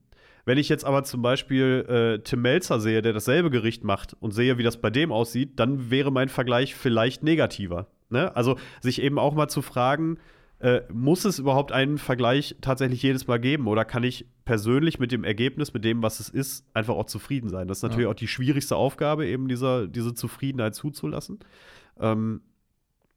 Wenn 0.45 0.57
ich 0.57 0.69
jetzt 0.69 0.85
aber 0.85 1.03
zum 1.03 1.21
Beispiel 1.21 1.85
äh, 1.89 2.23
Tim 2.23 2.41
Melzer 2.41 2.79
sehe, 2.79 3.01
der 3.01 3.11
dasselbe 3.11 3.49
Gericht 3.49 3.83
macht 3.83 4.15
und 4.21 4.31
sehe, 4.31 4.57
wie 4.57 4.63
das 4.63 4.79
bei 4.79 4.89
dem 4.89 5.11
aussieht, 5.11 5.59
dann 5.59 5.91
wäre 5.91 6.09
mein 6.11 6.29
Vergleich 6.29 6.73
vielleicht 6.73 7.21
negativer. 7.21 7.87
Ne? 8.09 8.33
Also 8.33 8.57
sich 8.79 9.01
eben 9.01 9.19
auch 9.19 9.33
mal 9.33 9.49
zu 9.49 9.61
fragen, 9.61 10.19
äh, 10.59 10.81
muss 10.91 11.23
es 11.25 11.37
überhaupt 11.39 11.71
einen 11.71 11.97
Vergleich 11.97 12.55
tatsächlich 12.61 13.01
jedes 13.03 13.27
Mal 13.27 13.39
geben 13.39 13.67
oder 13.67 13.85
kann 13.85 14.03
ich 14.03 14.25
persönlich 14.45 14.97
mit 14.97 15.11
dem 15.11 15.23
Ergebnis, 15.23 15.73
mit 15.73 15.83
dem, 15.85 16.01
was 16.01 16.19
es 16.19 16.29
ist, 16.29 16.65
einfach 16.73 16.95
auch 16.95 17.05
zufrieden 17.05 17.49
sein? 17.49 17.67
Das 17.67 17.79
ist 17.79 17.83
natürlich 17.83 18.05
Ja. 18.05 18.09
auch 18.09 18.15
die 18.15 18.27
schwierigste 18.27 18.75
Aufgabe, 18.75 19.27
eben 19.27 19.47
dieser, 19.47 19.87
diese 19.87 20.13
Zufriedenheit 20.13 20.73
zuzulassen. 20.73 21.39
Ähm, 21.99 22.41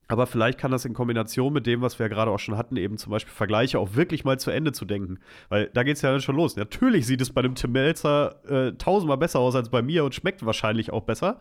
aber 0.09 0.27
vielleicht 0.27 0.59
kann 0.59 0.73
das 0.73 0.85
in 0.85 0.93
Kombination 0.93 1.53
mit 1.53 1.67
dem, 1.67 1.83
was 1.83 1.99
wir 2.01 2.07
ja 2.07 2.09
gerade 2.09 2.33
auch 2.33 2.41
schon 2.41 2.57
hatten, 2.57 2.77
eben 2.77 2.99
zum 2.99 3.13
Beispiel 3.13 3.33
Vergleiche 3.33 3.79
auch 3.79 3.95
wirklich 3.95 4.25
mal 4.25 4.41
zu 4.41 4.51
Ende 4.51 4.73
zu 4.73 4.85
denken. 4.85 5.21
Weil 5.49 5.71
da 5.73 5.85
geht 5.85 5.97
es 5.97 6.03
ja 6.03 6.11
dann 6.11 6.21
schon 6.21 6.35
los. 6.35 6.57
Natürlich 6.57 7.07
sieht 7.07 7.21
es 7.21 7.31
bei 7.31 7.41
einem 7.43 7.55
Tim 7.55 7.71
Melzer 7.73 8.41
äh, 8.51 8.73
tausendmal 8.73 9.19
besser 9.19 9.39
aus 9.39 9.55
als 9.55 9.69
bei 9.71 9.83
mir 9.83 10.05
und 10.05 10.15
schmeckt 10.15 10.45
wahrscheinlich 10.45 10.93
auch 10.93 11.05
besser. 11.05 11.39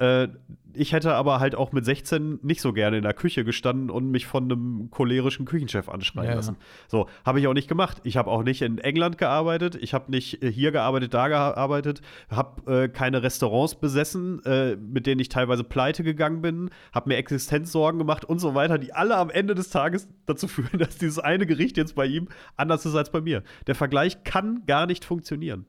Äh, 0.00 0.28
ich 0.72 0.92
hätte 0.92 1.14
aber 1.14 1.40
halt 1.40 1.54
auch 1.54 1.72
mit 1.72 1.84
16 1.84 2.40
nicht 2.42 2.60
so 2.60 2.72
gerne 2.72 2.96
in 2.96 3.02
der 3.02 3.12
Küche 3.14 3.44
gestanden 3.44 3.90
und 3.90 4.10
mich 4.10 4.26
von 4.26 4.44
einem 4.44 4.88
cholerischen 4.90 5.44
Küchenchef 5.44 5.88
anschreien 5.88 6.26
Ja, 6.26 6.30
ja. 6.30 6.36
lassen. 6.36 6.56
So, 6.88 7.06
habe 7.24 7.40
ich 7.40 7.46
auch 7.46 7.54
nicht 7.54 7.68
gemacht. 7.68 7.98
Ich 8.04 8.16
habe 8.16 8.30
auch 8.30 8.42
nicht 8.42 8.62
in 8.62 8.78
England 8.78 9.18
gearbeitet, 9.18 9.76
ich 9.80 9.94
habe 9.94 10.10
nicht 10.10 10.42
äh, 10.42 10.50
hier 10.50 10.72
gearbeitet, 10.72 11.14
da 11.14 11.28
gearbeitet, 11.28 12.00
habe 12.30 12.84
äh, 12.84 12.88
keine 12.88 13.22
Restaurants 13.22 13.74
besessen, 13.74 14.44
äh, 14.44 14.76
mit 14.76 15.06
denen 15.06 15.20
ich 15.20 15.28
teilweise 15.28 15.64
pleite 15.64 16.02
gegangen 16.02 16.40
bin, 16.40 16.70
habe 16.94 17.08
mir 17.10 17.16
Existenzsorgen 17.16 17.98
gemacht 17.98 18.24
und 18.24 18.38
so 18.38 18.54
weiter, 18.54 18.78
die 18.78 18.92
alle 18.92 19.16
am 19.16 19.30
Ende 19.30 19.54
des 19.54 19.70
Tages 19.70 20.08
dazu 20.26 20.48
führen, 20.48 20.78
dass 20.78 20.98
dieses 20.98 21.18
eine 21.18 21.46
Gericht 21.46 21.76
jetzt 21.76 21.94
bei 21.94 22.06
ihm 22.06 22.28
anders 22.56 22.86
ist 22.86 22.94
als 22.94 23.10
bei 23.10 23.20
mir. 23.20 23.42
Der 23.66 23.74
Vergleich 23.74 24.24
kann 24.24 24.62
gar 24.66 24.86
nicht 24.86 25.04
funktionieren. 25.04 25.66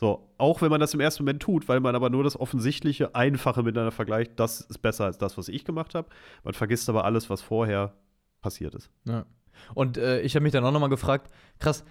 So, 0.00 0.32
auch 0.38 0.62
wenn 0.62 0.70
man 0.70 0.80
das 0.80 0.94
im 0.94 1.00
ersten 1.00 1.24
Moment 1.24 1.42
tut, 1.42 1.68
weil 1.68 1.80
man 1.80 1.94
aber 1.94 2.08
nur 2.08 2.24
das 2.24 2.40
offensichtliche, 2.40 3.14
einfache 3.14 3.62
miteinander 3.62 3.90
vergleicht, 3.90 4.40
das 4.40 4.62
ist 4.62 4.78
besser 4.78 5.04
als 5.04 5.18
das, 5.18 5.36
was 5.36 5.48
ich 5.48 5.66
gemacht 5.66 5.94
habe. 5.94 6.08
Man 6.42 6.54
vergisst 6.54 6.88
aber 6.88 7.04
alles, 7.04 7.28
was 7.28 7.42
vorher 7.42 7.92
passiert 8.40 8.74
ist. 8.74 8.90
Ja. 9.04 9.26
Und 9.74 9.98
äh, 9.98 10.22
ich 10.22 10.34
habe 10.36 10.42
mich 10.44 10.52
dann 10.54 10.64
auch 10.64 10.72
nochmal 10.72 10.88
gefragt, 10.88 11.30
krass, 11.58 11.84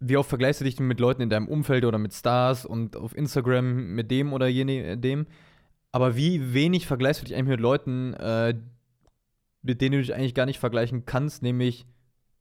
wie 0.00 0.16
oft 0.16 0.28
vergleichst 0.28 0.60
du 0.60 0.64
dich 0.64 0.74
denn 0.74 0.88
mit 0.88 0.98
Leuten 0.98 1.22
in 1.22 1.30
deinem 1.30 1.46
Umfeld 1.46 1.84
oder 1.84 1.98
mit 1.98 2.12
Stars 2.12 2.66
und 2.66 2.96
auf 2.96 3.16
Instagram 3.16 3.94
mit 3.94 4.10
dem 4.10 4.32
oder 4.32 4.48
jene, 4.48 4.98
dem? 4.98 5.28
Aber 5.92 6.16
wie 6.16 6.52
wenig 6.52 6.88
vergleichst 6.88 7.22
du 7.22 7.26
dich 7.26 7.36
eigentlich 7.36 7.50
mit 7.50 7.60
Leuten, 7.60 8.14
äh, 8.14 8.54
mit 9.62 9.80
denen 9.80 9.92
du 9.92 10.00
dich 10.00 10.14
eigentlich 10.14 10.34
gar 10.34 10.46
nicht 10.46 10.58
vergleichen 10.58 11.06
kannst, 11.06 11.44
nämlich 11.44 11.86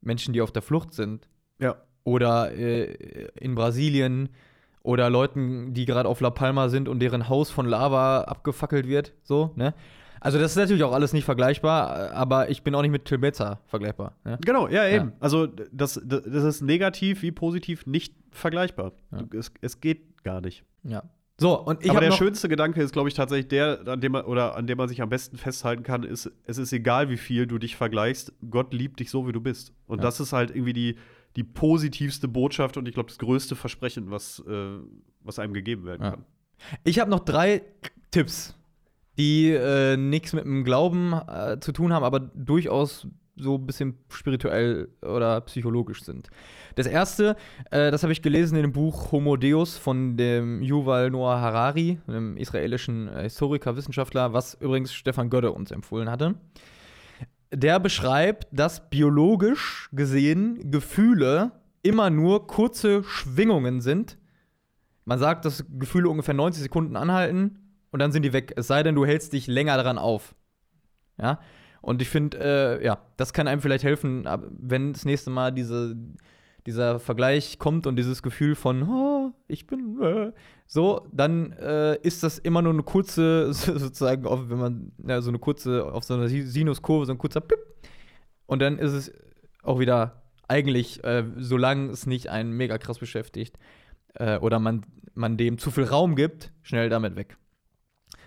Menschen, 0.02 0.34
die 0.34 0.42
auf 0.42 0.52
der 0.52 0.64
Flucht 0.64 0.96
sind 0.96 1.30
Ja. 1.60 1.76
oder 2.06 2.52
äh, 2.54 3.28
in 3.40 3.54
Brasilien 3.54 4.30
oder 4.84 5.10
Leuten, 5.10 5.74
die 5.74 5.86
gerade 5.86 6.08
auf 6.10 6.20
La 6.22 6.30
Palma 6.30 6.70
sind 6.70 6.88
und 6.90 7.00
deren 7.00 7.30
Haus 7.30 7.50
von 7.50 7.66
Lava 7.66 8.22
abgefackelt 8.22 8.88
wird, 8.88 9.14
so, 9.24 9.52
ne? 9.56 9.74
Also 10.20 10.40
das 10.40 10.52
ist 10.52 10.58
natürlich 10.58 10.84
auch 10.86 10.94
alles 10.94 11.12
nicht 11.12 11.26
vergleichbar, 11.26 12.12
aber 12.14 12.50
ich 12.50 12.64
bin 12.64 12.74
auch 12.76 12.82
nicht 12.82 12.92
mit 12.92 13.04
Till 13.04 13.18
Betzer 13.18 13.60
vergleichbar. 13.68 14.16
Ne? 14.24 14.38
Genau, 14.46 14.70
ja, 14.70 14.86
Ja. 14.88 14.96
eben. 14.96 15.12
Also, 15.20 15.48
das, 15.48 16.00
das 16.06 16.26
ist 16.46 16.62
negativ 16.62 17.24
wie 17.24 17.32
positiv 17.34 17.86
nicht 17.86 18.14
vergleichbar. 18.32 18.94
Ja. 19.12 19.24
Es, 19.38 19.52
es 19.60 19.82
geht 19.82 20.24
gar 20.24 20.40
nicht. 20.40 20.64
Ja. 20.84 21.04
So, 21.38 21.60
und 21.60 21.84
ich 21.84 21.90
aber 21.92 22.00
der 22.00 22.12
schönste 22.12 22.48
Gedanke 22.48 22.82
ist, 22.82 22.94
glaube 22.94 23.10
ich, 23.10 23.16
tatsächlich 23.16 23.50
der, 23.50 23.80
an 23.86 24.00
dem 24.00 24.14
man, 24.14 24.24
oder 24.24 24.56
an 24.56 24.66
dem 24.66 24.78
man 24.78 24.88
sich 24.88 25.02
am 25.02 25.10
besten 25.10 25.36
festhalten 25.38 25.84
kann, 25.84 26.04
ist, 26.04 26.32
es 26.46 26.58
ist 26.58 26.72
egal, 26.72 27.10
wie 27.10 27.18
viel 27.18 27.46
du 27.46 27.58
dich 27.58 27.76
vergleichst, 27.76 28.32
Gott 28.50 28.74
liebt 28.74 29.02
dich 29.02 29.10
so, 29.10 29.28
wie 29.28 29.34
du 29.34 29.42
bist. 29.42 29.74
Und 29.88 29.98
Ja. 29.98 30.04
das 30.04 30.22
ist 30.22 30.32
halt 30.32 30.52
irgendwie 30.52 30.74
die, 30.74 30.96
die 31.36 31.44
positivste 31.44 32.28
Botschaft 32.28 32.78
und 32.78 32.88
ich 32.88 32.94
glaube, 32.94 33.10
das 33.10 33.18
größte 33.20 33.56
Versprechen, 33.56 34.12
was, 34.12 34.40
äh, 34.48 34.78
was 35.22 35.40
einem 35.40 35.54
gegeben 35.54 35.86
werden 35.86 36.04
Ja. 36.04 36.12
kann. 36.12 36.26
Ich 36.84 37.00
habe 37.00 37.10
noch 37.12 37.22
drei 37.22 37.62
Tipps, 38.12 38.56
die 39.18 39.50
äh, 39.50 39.98
nichts 39.98 40.34
mit 40.34 40.46
dem 40.46 40.64
Glauben 40.64 41.14
äh, 41.14 41.60
zu 41.60 41.72
tun 41.72 41.92
haben, 41.94 42.04
aber 42.04 42.20
durchaus 42.20 43.08
so 43.36 43.56
ein 43.56 43.66
bisschen 43.66 43.98
spirituell 44.10 44.90
oder 45.02 45.42
psychologisch 45.42 46.04
sind. 46.04 46.30
Das 46.76 46.86
erste, 46.86 47.36
äh, 47.72 47.90
das 47.90 48.04
habe 48.04 48.14
ich 48.14 48.22
gelesen 48.22 48.56
in 48.56 48.62
dem 48.62 48.72
Buch 48.72 49.12
Homo 49.12 49.38
Deus 49.38 49.76
von 49.78 50.18
dem 50.18 50.62
Yuval 50.62 51.10
Noah 51.10 51.42
Harari, 51.42 52.00
einem 52.06 52.38
israelischen 52.38 53.08
äh, 53.08 53.24
Historiker, 53.24 53.76
Wissenschaftler, 53.76 54.34
was 54.34 54.54
übrigens 54.62 54.94
Stefan 54.94 55.32
Gödde 55.32 55.52
uns 55.52 55.72
empfohlen 55.72 56.12
hatte. 56.12 56.36
Der 57.54 57.80
beschreibt, 57.80 58.48
dass 58.52 58.90
biologisch 58.90 59.90
gesehen 59.92 60.72
Gefühle 60.72 61.52
immer 61.84 62.10
nur 62.10 62.48
kurze 62.48 63.04
Schwingungen 63.04 63.82
sind, 63.82 64.18
man 65.06 65.20
sagt, 65.20 65.46
dass 65.46 65.66
Gefühle 65.78 66.10
ungefähr 66.10 66.34
90 66.34 66.64
Sekunden 66.64 66.96
anhalten 66.96 67.60
und 67.92 68.00
dann 68.00 68.12
sind 68.12 68.24
die 68.24 68.34
weg. 68.34 68.54
Es 68.56 68.68
sei 68.68 68.84
denn, 68.84 68.96
du 68.96 69.06
hältst 69.06 69.34
dich 69.34 69.48
länger 69.48 69.78
daran 69.78 69.98
auf. 69.98 70.34
Ja. 71.18 71.40
Und 71.82 72.02
ich 72.02 72.10
finde, 72.10 72.40
äh, 72.40 72.86
ja, 72.86 73.00
das 73.18 73.34
kann 73.34 73.48
einem 73.48 73.62
vielleicht 73.62 73.84
helfen, 73.84 74.26
wenn 74.50 74.94
das 74.94 75.04
nächste 75.04 75.30
Mal 75.30 75.52
diese, 75.52 75.96
dieser 76.66 77.00
Vergleich 77.00 77.60
kommt 77.60 77.86
und 77.86 77.98
dieses 77.98 78.24
Gefühl 78.24 78.56
von, 78.56 78.84
oh, 78.84 79.13
ich 79.48 79.68
bin 79.68 80.02
äh, 80.02 80.32
so, 80.68 81.08
dann 81.12 81.52
äh, 81.54 81.98
ist 82.02 82.24
das 82.24 82.40
immer 82.40 82.62
nur 82.62 82.74
eine 82.74 82.84
kurze, 82.84 83.54
sozusagen, 83.54 84.26
auf, 84.26 84.50
wenn 84.50 84.60
man 84.60 84.92
ja, 85.08 85.22
so 85.22 85.30
eine 85.30 85.40
kurze, 85.40 85.86
auf 85.92 86.04
so 86.04 86.14
einer 86.16 86.28
Si- 86.28 86.44
Sinuskurve, 86.48 87.06
so 87.06 87.12
ein 87.14 87.18
kurzer 87.18 87.42
Pip. 87.42 87.60
Und 88.46 88.62
dann 88.62 88.78
ist 88.78 88.92
es 88.94 89.14
auch 89.64 89.80
wieder 89.80 90.24
eigentlich, 90.48 91.04
äh, 91.04 91.24
solange 91.38 91.90
es 91.92 92.06
nicht 92.06 92.30
einen 92.30 92.52
mega 92.54 92.78
krass 92.78 93.00
beschäftigt, 93.00 93.58
äh, 94.16 94.38
oder 94.40 94.60
man, 94.60 94.82
man 95.14 95.38
dem 95.38 95.58
zu 95.58 95.72
viel 95.72 95.86
Raum 95.86 96.16
gibt, 96.16 96.52
schnell 96.62 96.90
damit 96.90 97.16
weg. 97.16 97.38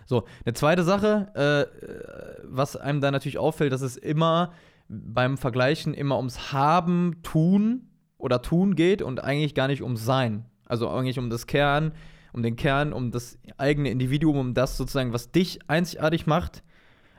So, 0.07 0.24
eine 0.44 0.55
zweite 0.55 0.84
Sache, 0.84 1.32
äh, 1.34 1.62
äh, 1.62 2.40
was 2.44 2.76
einem 2.76 3.01
da 3.01 3.11
natürlich 3.11 3.38
auffällt, 3.38 3.72
dass 3.72 3.82
es 3.82 3.97
immer 3.97 4.53
beim 4.88 5.36
Vergleichen 5.36 5.94
immer 5.94 6.16
ums 6.16 6.53
Haben, 6.53 7.20
Tun 7.22 7.88
oder 8.18 8.40
Tun 8.40 8.76
geht 8.76 9.03
und 9.03 9.22
eigentlich 9.22 9.55
gar 9.55 9.66
nicht 9.66 9.82
ums 9.82 10.05
Sein. 10.05 10.44
Also 10.67 10.89
eigentlich 10.89 11.19
um 11.19 11.31
das 11.31 11.47
Kern, 11.47 11.93
um 12.33 12.43
den 12.43 12.57
Kern, 12.57 12.93
um 12.93 13.11
das 13.11 13.39
eigene 13.57 13.91
Individuum, 13.91 14.37
um 14.37 14.55
das 14.55 14.77
sozusagen, 14.77 15.12
was 15.12 15.31
dich 15.31 15.59
einzigartig 15.69 16.27
macht, 16.27 16.62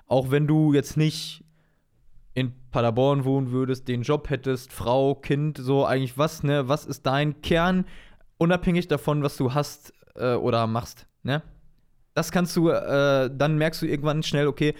auch 0.06 0.32
wenn 0.32 0.48
du 0.48 0.74
jetzt 0.74 0.95
nicht 0.98 1.43
in 2.34 2.54
Paderborn 2.72 3.26
wohnen 3.26 3.52
würdest, 3.52 3.88
den 3.88 4.04
Job 4.04 4.30
hättest, 4.30 4.72
Frau, 4.72 5.16
Kind, 5.16 5.58
so 5.58 5.86
eigentlich 5.86 6.20
was, 6.20 6.43
ne? 6.43 6.68
Was 6.68 6.86
ist 6.86 7.06
dein 7.08 7.41
Kern, 7.41 7.86
unabhängig 8.38 8.88
davon, 8.88 9.24
was 9.24 9.38
du 9.38 9.56
hast 9.56 9.91
äh, 10.16 10.36
oder 10.36 10.68
machst, 10.68 11.08
ne? 11.24 11.41
Das 12.14 12.32
kannst 12.32 12.56
du, 12.56 12.70
äh, 12.70 13.30
dann 13.36 13.58
merkst 13.58 13.82
du 13.82 13.88
irgendwann 13.88 14.22
schnell, 14.24 14.48
okay, 14.48 14.76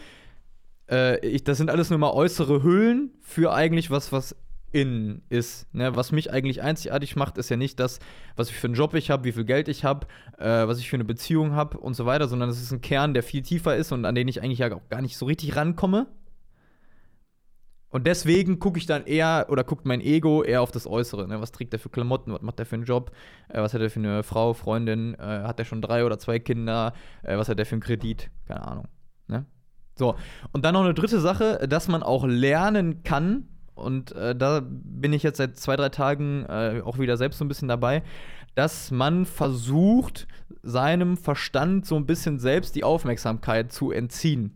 äh, 0.89 1.26
ich, 1.26 1.43
das 1.43 1.57
sind 1.57 1.70
alles 1.70 1.89
nur 1.89 1.99
mal 1.99 2.11
äußere 2.11 2.63
Hüllen 2.63 3.11
für 3.22 3.53
eigentlich 3.53 3.89
was, 3.91 4.11
was 4.11 4.36
innen 4.72 5.22
ist. 5.30 5.74
Ne? 5.74 5.95
Was 5.95 6.11
mich 6.11 6.32
eigentlich 6.32 6.61
einzigartig 6.61 7.15
macht, 7.15 7.38
ist 7.38 7.49
ja 7.49 7.57
nicht 7.57 7.80
das, 7.80 7.99
was 8.36 8.49
ich 8.49 8.55
für 8.55 8.68
einen 8.68 8.76
Job 8.76 8.93
ich 8.93 9.09
habe, 9.09 9.24
wie 9.24 9.32
viel 9.32 9.45
Geld 9.45 9.68
ich 9.68 9.84
habe, 9.84 10.07
äh, 10.38 10.68
was 10.68 10.80
ich 10.80 10.89
für 10.89 10.97
eine 10.97 11.05
Beziehung 11.05 11.53
habe 11.53 11.78
und 11.78 11.95
so 11.95 12.05
weiter, 12.05 12.28
sondern 12.28 12.49
es 12.49 12.61
ist 12.61 12.72
ein 12.72 12.82
Kern, 12.82 13.13
der 13.13 13.24
viel 13.24 13.41
tiefer 13.41 13.76
ist 13.76 13.91
und 13.91 14.05
an 14.05 14.15
den 14.15 14.28
ich 14.28 14.41
eigentlich 14.41 14.59
ja 14.59 14.74
auch 14.74 14.89
gar 14.89 15.01
nicht 15.01 15.18
so 15.18 15.26
richtig 15.26 15.55
rankomme. 15.55 16.07
Und 17.89 18.05
deswegen 18.05 18.59
gucke 18.59 18.78
ich 18.78 18.86
dann 18.86 19.05
eher, 19.05 19.47
oder 19.49 19.63
guckt 19.63 19.86
mein 19.86 20.01
Ego 20.01 20.43
eher 20.43 20.61
auf 20.61 20.72
das 20.72 20.86
Äußere. 20.86 21.28
Ne? 21.28 21.39
Was 21.39 21.53
trägt 21.53 21.74
er 21.74 21.80
für 21.80 21.89
Klamotten, 21.89 22.34
was 22.34 22.41
macht 22.41 22.59
er 22.59 22.65
für 22.65 22.76
einen 22.76 22.84
Job, 22.84 23.11
äh, 23.47 23.61
was 23.61 23.74
hat 23.74 23.82
er 23.82 23.89
für 23.89 23.99
eine 23.99 24.24
Frau, 24.24 24.53
Freundin, 24.53 25.15
äh, 25.15 25.22
hat 25.22 25.59
er 25.59 25.65
schon 25.65 25.82
drei 25.82 26.03
oder 26.05 26.20
zwei 26.20 26.39
Kinder, 26.39 26.93
äh, 27.24 27.38
was 27.38 27.47
hat 27.47 27.57
er 27.57 27.65
für 27.65 27.76
einen 27.76 27.82
Kredit, 27.82 28.30
keine 28.45 28.68
Ahnung. 28.68 28.88
Ne? 29.28 29.45
So, 29.95 30.15
und 30.51 30.65
dann 30.65 30.74
noch 30.74 30.84
eine 30.84 30.93
dritte 30.93 31.22
Sache, 31.22 31.65
dass 31.68 31.88
man 31.88 32.03
auch 32.03 32.26
lernen 32.26 33.03
kann, 33.03 33.47
und 33.78 34.11
äh, 34.13 34.36
da 34.36 34.61
bin 34.63 35.13
ich 35.13 35.23
jetzt 35.23 35.38
seit 35.38 35.57
zwei, 35.57 35.75
drei 35.75 35.89
Tagen 35.89 36.45
äh, 36.45 36.82
auch 36.84 36.99
wieder 36.99 37.17
selbst 37.17 37.38
so 37.39 37.45
ein 37.45 37.47
bisschen 37.47 37.67
dabei, 37.67 38.03
dass 38.55 38.91
man 38.91 39.25
versucht, 39.25 40.28
seinem 40.63 41.17
Verstand 41.17 41.86
so 41.86 41.95
ein 41.95 42.05
bisschen 42.05 42.39
selbst 42.39 42.75
die 42.75 42.84
Aufmerksamkeit 42.84 43.71
zu 43.71 43.91
entziehen. 43.91 44.53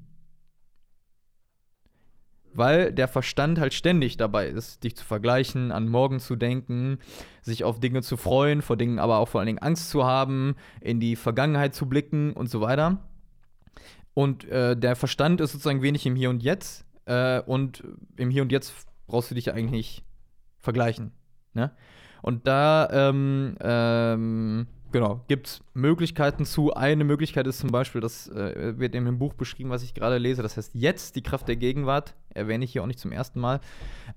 weil 2.53 2.91
der 2.91 3.07
Verstand 3.07 3.59
halt 3.59 3.73
ständig 3.73 4.17
dabei 4.17 4.47
ist, 4.47 4.83
dich 4.83 4.95
zu 4.95 5.05
vergleichen, 5.05 5.71
an 5.71 5.87
morgen 5.87 6.19
zu 6.19 6.35
denken, 6.35 6.99
sich 7.41 7.63
auf 7.63 7.79
Dinge 7.79 8.01
zu 8.01 8.17
freuen, 8.17 8.61
vor 8.61 8.77
Dingen 8.77 8.99
aber 8.99 9.17
auch 9.19 9.27
vor 9.27 9.39
allen 9.39 9.47
Dingen 9.47 9.59
Angst 9.59 9.89
zu 9.89 10.05
haben, 10.05 10.55
in 10.81 10.99
die 10.99 11.15
Vergangenheit 11.15 11.73
zu 11.73 11.87
blicken 11.87 12.33
und 12.33 12.49
so 12.49 12.61
weiter. 12.61 12.97
Und 14.13 14.47
äh, 14.49 14.75
der 14.75 14.95
Verstand 14.95 15.39
ist 15.39 15.53
sozusagen 15.53 15.81
wenig 15.81 16.05
im 16.05 16.15
Hier 16.15 16.29
und 16.29 16.43
Jetzt. 16.43 16.85
Äh, 17.05 17.39
und 17.41 17.83
im 18.17 18.29
Hier 18.29 18.41
und 18.41 18.51
Jetzt 18.51 18.73
brauchst 19.07 19.31
du 19.31 19.35
dich 19.35 19.51
eigentlich 19.53 19.71
nicht 19.71 20.03
vergleichen. 20.59 21.11
Ne? 21.53 21.71
Und 22.21 22.47
da, 22.47 22.87
ähm, 22.91 23.55
ähm, 23.61 24.67
genau, 24.91 25.21
gibt 25.27 25.47
es 25.47 25.61
Möglichkeiten 25.73 26.45
zu. 26.45 26.73
Eine 26.73 27.03
Möglichkeit 27.03 27.47
ist 27.47 27.59
zum 27.59 27.71
Beispiel, 27.71 27.99
das 27.99 28.27
äh, 28.29 28.77
wird 28.77 28.93
in 28.93 29.05
dem 29.05 29.17
Buch 29.17 29.33
beschrieben, 29.33 29.69
was 29.71 29.83
ich 29.83 29.93
gerade 29.93 30.17
lese. 30.17 30.43
Das 30.43 30.55
heißt, 30.55 30.75
jetzt 30.75 31.15
die 31.15 31.23
Kraft 31.23 31.47
der 31.47 31.55
Gegenwart. 31.55 32.15
Erwähne 32.33 32.63
ich 32.63 32.71
hier 32.71 32.83
auch 32.83 32.87
nicht 32.87 32.99
zum 32.99 33.11
ersten 33.11 33.39
Mal. 33.39 33.59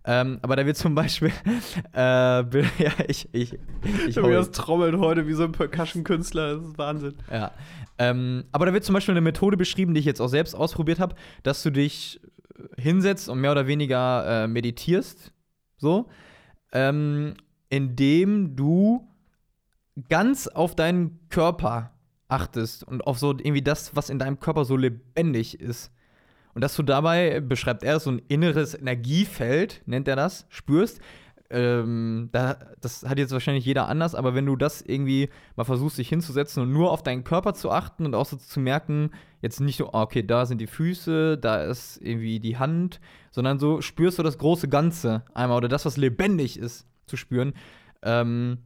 Ähm, 0.05 0.39
aber 0.43 0.55
da 0.55 0.67
wird 0.67 0.77
zum 0.77 0.95
Beispiel, 0.95 1.33
äh, 1.95 1.99
ja, 2.79 2.93
ich, 3.09 3.29
ich, 3.33 3.59
ich, 4.07 4.15
Tobias 4.15 4.51
trommelt 4.51 4.97
heute 4.99 5.27
wie 5.27 5.33
so 5.33 5.45
ein 5.45 5.53
Percussion-Künstler. 5.53 6.57
Das 6.57 6.65
ist 6.65 6.79
Wahnsinn. 6.79 7.15
Ja. 7.31 7.53
Ähm, 7.97 8.45
aber 8.53 8.67
da 8.67 8.73
wird 8.73 8.85
zum 8.85 8.93
Beispiel 8.93 9.13
eine 9.13 9.21
Methode 9.21 9.57
beschrieben, 9.57 9.95
die 9.95 10.01
ich 10.01 10.07
jetzt 10.07 10.21
auch 10.21 10.29
selbst 10.29 10.55
ausprobiert 10.55 11.01
habe, 11.01 11.15
dass 11.43 11.63
du 11.63 11.71
dich 11.71 12.21
hinsetzt 12.77 13.29
und 13.29 13.41
mehr 13.41 13.53
oder 13.53 13.67
weniger 13.67 14.45
äh, 14.45 14.49
meditierst. 14.49 15.33
So. 15.77 16.09
Ähm, 16.73 17.35
indem 17.71 18.57
du 18.57 19.09
ganz 20.09 20.49
auf 20.49 20.75
deinen 20.75 21.29
Körper 21.29 21.93
achtest 22.29 22.85
und 22.85 23.07
auf 23.07 23.19
so 23.19 23.31
irgendwie 23.31 23.63
das, 23.63 23.95
was 23.95 24.11
in 24.11 24.19
deinem 24.19 24.41
Körper 24.41 24.65
so 24.65 24.77
lebendig 24.77 25.61
ist. 25.61 25.93
Und 26.55 26.63
dass 26.63 26.77
du 26.77 26.83
dabei, 26.83 27.41
beschreibt 27.41 27.83
er 27.83 27.99
so 28.01 28.11
ein 28.11 28.23
inneres 28.29 28.75
Energiefeld, 28.75 29.83
nennt 29.87 30.07
er 30.09 30.17
das, 30.17 30.47
spürst. 30.49 31.01
Ähm, 31.51 32.31
da, 32.33 32.59
das 32.81 33.05
hat 33.05 33.19
jetzt 33.19 33.33
wahrscheinlich 33.33 33.65
jeder 33.65 33.89
anders, 33.89 34.15
aber 34.15 34.35
wenn 34.35 34.47
du 34.47 34.57
das 34.57 34.81
irgendwie 34.81 35.29
mal 35.57 35.65
versuchst, 35.65 35.99
dich 35.99 36.09
hinzusetzen 36.09 36.63
und 36.63 36.73
nur 36.73 36.91
auf 36.91 37.03
deinen 37.03 37.25
Körper 37.25 37.55
zu 37.55 37.71
achten 37.71 38.07
und 38.07 38.15
auch 38.15 38.27
so 38.27 38.37
zu 38.37 38.61
merken, 38.61 39.11
jetzt 39.45 39.61
nicht 39.61 39.79
nur, 39.79 39.95
okay, 39.95 40.27
da 40.27 40.47
sind 40.47 40.59
die 40.59 40.67
Füße, 40.67 41.37
da 41.37 41.63
ist 41.63 41.99
irgendwie 42.01 42.41
die 42.41 42.57
Hand, 42.57 42.99
sondern 43.31 43.59
so 43.59 43.83
spürst 43.83 44.19
du 44.19 44.23
das 44.23 44.39
große 44.39 44.69
Ganze 44.69 45.23
einmal 45.35 45.59
oder 45.59 45.69
das, 45.69 45.85
was 45.85 45.99
lebendig 45.99 46.59
ist, 46.59 46.87
zu 47.07 47.19
spüren. 47.19 47.53
Ähm, 48.03 48.59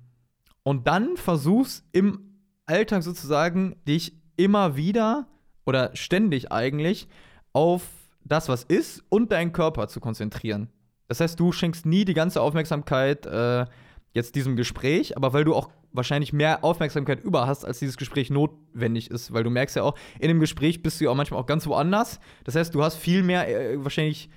und 0.62 0.86
dann 0.86 1.16
versuchst 1.16 1.84
im 1.90 2.20
Alltag 2.64 3.02
sozusagen 3.02 3.74
dich 3.88 4.14
immer 4.36 4.76
wieder 4.76 5.26
oder 5.66 5.90
ständig 5.94 6.52
eigentlich 6.52 7.08
auf 7.52 7.82
das, 8.24 8.48
was 8.48 8.62
ist 8.62 9.02
und 9.08 9.32
deinen 9.32 9.52
Körper 9.52 9.88
zu 9.88 9.98
konzentrieren. 9.98 10.68
Das 11.08 11.18
heißt, 11.18 11.40
du 11.40 11.50
schenkst 11.50 11.86
nie 11.86 12.04
die 12.04 12.14
ganze 12.14 12.40
Aufmerksamkeit 12.40 13.26
äh, 13.26 13.66
jetzt 14.12 14.34
diesem 14.34 14.56
Gespräch, 14.56 15.16
aber 15.16 15.32
weil 15.32 15.44
du 15.44 15.54
auch 15.54 15.70
wahrscheinlich 15.92 16.32
mehr 16.32 16.64
Aufmerksamkeit 16.64 17.22
über 17.22 17.46
hast, 17.46 17.64
als 17.64 17.78
dieses 17.78 17.96
Gespräch 17.96 18.30
notwendig 18.30 19.10
ist, 19.10 19.32
weil 19.32 19.44
du 19.44 19.50
merkst 19.50 19.76
ja 19.76 19.82
auch, 19.82 19.96
in 20.18 20.28
dem 20.28 20.40
Gespräch 20.40 20.82
bist 20.82 21.00
du 21.00 21.04
ja 21.04 21.10
auch 21.10 21.14
manchmal 21.14 21.40
auch 21.40 21.46
ganz 21.46 21.66
woanders. 21.66 22.20
Das 22.44 22.54
heißt, 22.54 22.74
du 22.74 22.82
hast 22.82 22.96
viel 22.96 23.22
mehr 23.22 23.48
äh, 23.48 23.82
wahrscheinlich 23.82 24.28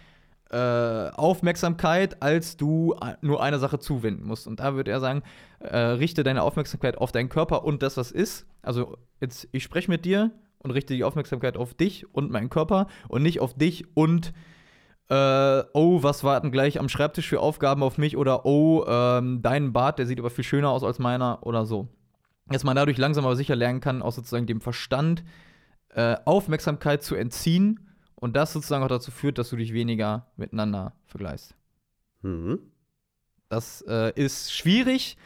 äh, 0.49 1.09
Aufmerksamkeit, 1.11 2.21
als 2.21 2.57
du 2.57 2.95
nur 3.21 3.41
einer 3.41 3.59
Sache 3.59 3.79
zuwenden 3.79 4.25
musst. 4.25 4.47
Und 4.47 4.59
da 4.59 4.75
würde 4.75 4.91
er 4.91 4.99
sagen, 4.99 5.23
äh, 5.59 5.77
richte 5.77 6.23
deine 6.23 6.43
Aufmerksamkeit 6.43 6.97
auf 6.97 7.11
deinen 7.11 7.29
Körper 7.29 7.63
und 7.63 7.83
das, 7.83 7.97
was 7.97 8.11
ist. 8.11 8.45
Also 8.61 8.97
jetzt, 9.19 9.47
ich 9.51 9.63
spreche 9.63 9.89
mit 9.89 10.05
dir 10.05 10.31
und 10.59 10.71
richte 10.71 10.93
die 10.93 11.03
Aufmerksamkeit 11.03 11.57
auf 11.57 11.73
dich 11.73 12.13
und 12.13 12.31
meinen 12.31 12.49
Körper 12.49 12.87
und 13.07 13.23
nicht 13.23 13.39
auf 13.39 13.53
dich 13.53 13.85
und 13.95 14.29
äh, 14.29 14.31
oh, 15.09 16.03
was 16.03 16.23
warten 16.23 16.51
gleich 16.51 16.79
am 16.79 16.87
Schreibtisch 16.87 17.27
für 17.27 17.41
Aufgaben 17.41 17.83
auf 17.83 17.97
mich 17.97 18.15
oder 18.15 18.45
oh, 18.45 18.85
ähm, 18.87 19.41
dein 19.41 19.73
Bart, 19.73 19.99
der 19.99 20.05
sieht 20.05 20.19
aber 20.19 20.29
viel 20.29 20.45
schöner 20.45 20.69
aus 20.69 20.83
als 20.83 20.99
meiner 20.99 21.45
oder 21.45 21.65
so. 21.65 21.89
Dass 22.47 22.63
man 22.63 22.75
dadurch 22.75 22.97
langsam 22.97 23.25
aber 23.25 23.35
sicher 23.35 23.55
lernen 23.55 23.81
kann, 23.81 24.01
auch 24.01 24.13
sozusagen 24.13 24.47
dem 24.47 24.61
Verstand 24.61 25.23
äh, 25.89 26.15
Aufmerksamkeit 26.25 27.03
zu 27.03 27.15
entziehen 27.15 27.89
und 28.15 28.35
das 28.35 28.53
sozusagen 28.53 28.83
auch 28.83 28.89
dazu 28.89 29.11
führt, 29.11 29.37
dass 29.37 29.49
du 29.49 29.57
dich 29.57 29.73
weniger 29.73 30.27
miteinander 30.37 30.93
vergleichst. 31.07 31.55
Mhm. 32.21 32.59
Das 33.49 33.83
äh, 33.87 34.13
ist 34.15 34.53
schwierig. 34.53 35.17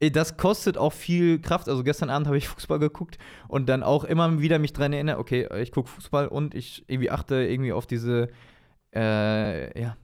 Äh, 0.00 0.10
das 0.10 0.36
kostet 0.36 0.76
auch 0.76 0.92
viel 0.92 1.40
Kraft. 1.40 1.68
Also 1.68 1.84
gestern 1.84 2.10
Abend 2.10 2.26
habe 2.26 2.36
ich 2.38 2.48
Fußball 2.48 2.78
geguckt 2.78 3.18
und 3.48 3.68
dann 3.68 3.82
auch 3.82 4.04
immer 4.04 4.40
wieder 4.40 4.58
mich 4.58 4.72
daran 4.72 4.92
erinnert, 4.92 5.18
okay, 5.18 5.48
ich 5.60 5.72
gucke 5.72 5.88
Fußball 5.88 6.28
und 6.28 6.54
ich 6.54 6.84
irgendwie 6.88 7.10
achte 7.10 7.36
irgendwie 7.36 7.72
auf 7.72 7.86
diese, 7.86 8.28
äh, 8.94 9.80
ja. 9.80 9.96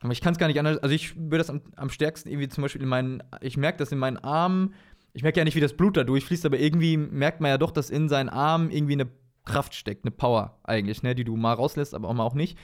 Aber 0.00 0.12
ich 0.12 0.20
kann 0.20 0.32
es 0.32 0.38
gar 0.38 0.48
nicht 0.48 0.58
anders. 0.58 0.78
Also 0.78 0.94
ich 0.94 1.08
spüre 1.08 1.38
das 1.38 1.48
am, 1.48 1.62
am, 1.76 1.88
stärksten 1.88 2.28
irgendwie 2.28 2.48
zum 2.48 2.62
Beispiel 2.62 2.82
in 2.82 2.88
meinen, 2.88 3.22
ich 3.40 3.56
merke 3.56 3.78
das 3.78 3.90
in 3.90 3.98
meinen 3.98 4.18
Armen. 4.18 4.74
Ich 5.14 5.22
merke 5.22 5.40
ja 5.40 5.44
nicht, 5.44 5.54
wie 5.54 5.60
das 5.60 5.76
Blut 5.76 5.96
da 5.96 6.04
durchfließt, 6.04 6.44
aber 6.44 6.58
irgendwie 6.58 6.96
merkt 6.96 7.40
man 7.40 7.50
ja 7.50 7.58
doch, 7.58 7.70
dass 7.70 7.88
in 7.88 8.08
seinen 8.08 8.28
Armen 8.28 8.70
irgendwie 8.70 8.94
eine 8.94 9.08
Kraft 9.44 9.74
steckt, 9.74 10.04
eine 10.04 10.10
Power 10.10 10.58
eigentlich, 10.64 11.02
ne, 11.02 11.14
die 11.14 11.24
du 11.24 11.36
mal 11.36 11.54
rauslässt, 11.54 11.94
aber 11.94 12.08
auch 12.08 12.14
mal 12.14 12.24
auch 12.24 12.34
nicht. 12.34 12.58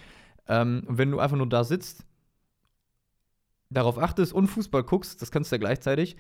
Ähm, 0.49 0.83
und 0.87 0.99
wenn 0.99 1.11
du 1.11 1.19
einfach 1.19 1.37
nur 1.37 1.49
da 1.49 1.65
sitzt, 1.65 2.05
darauf 3.71 3.99
achtest 3.99 4.33
und 4.33 4.49
Fußball 4.49 4.83
guckst, 4.83 5.23
das 5.23 5.31
kannst 5.31 5.51
du 5.51 5.57
ja 5.57 5.61
gleichzeitig, 5.61 6.17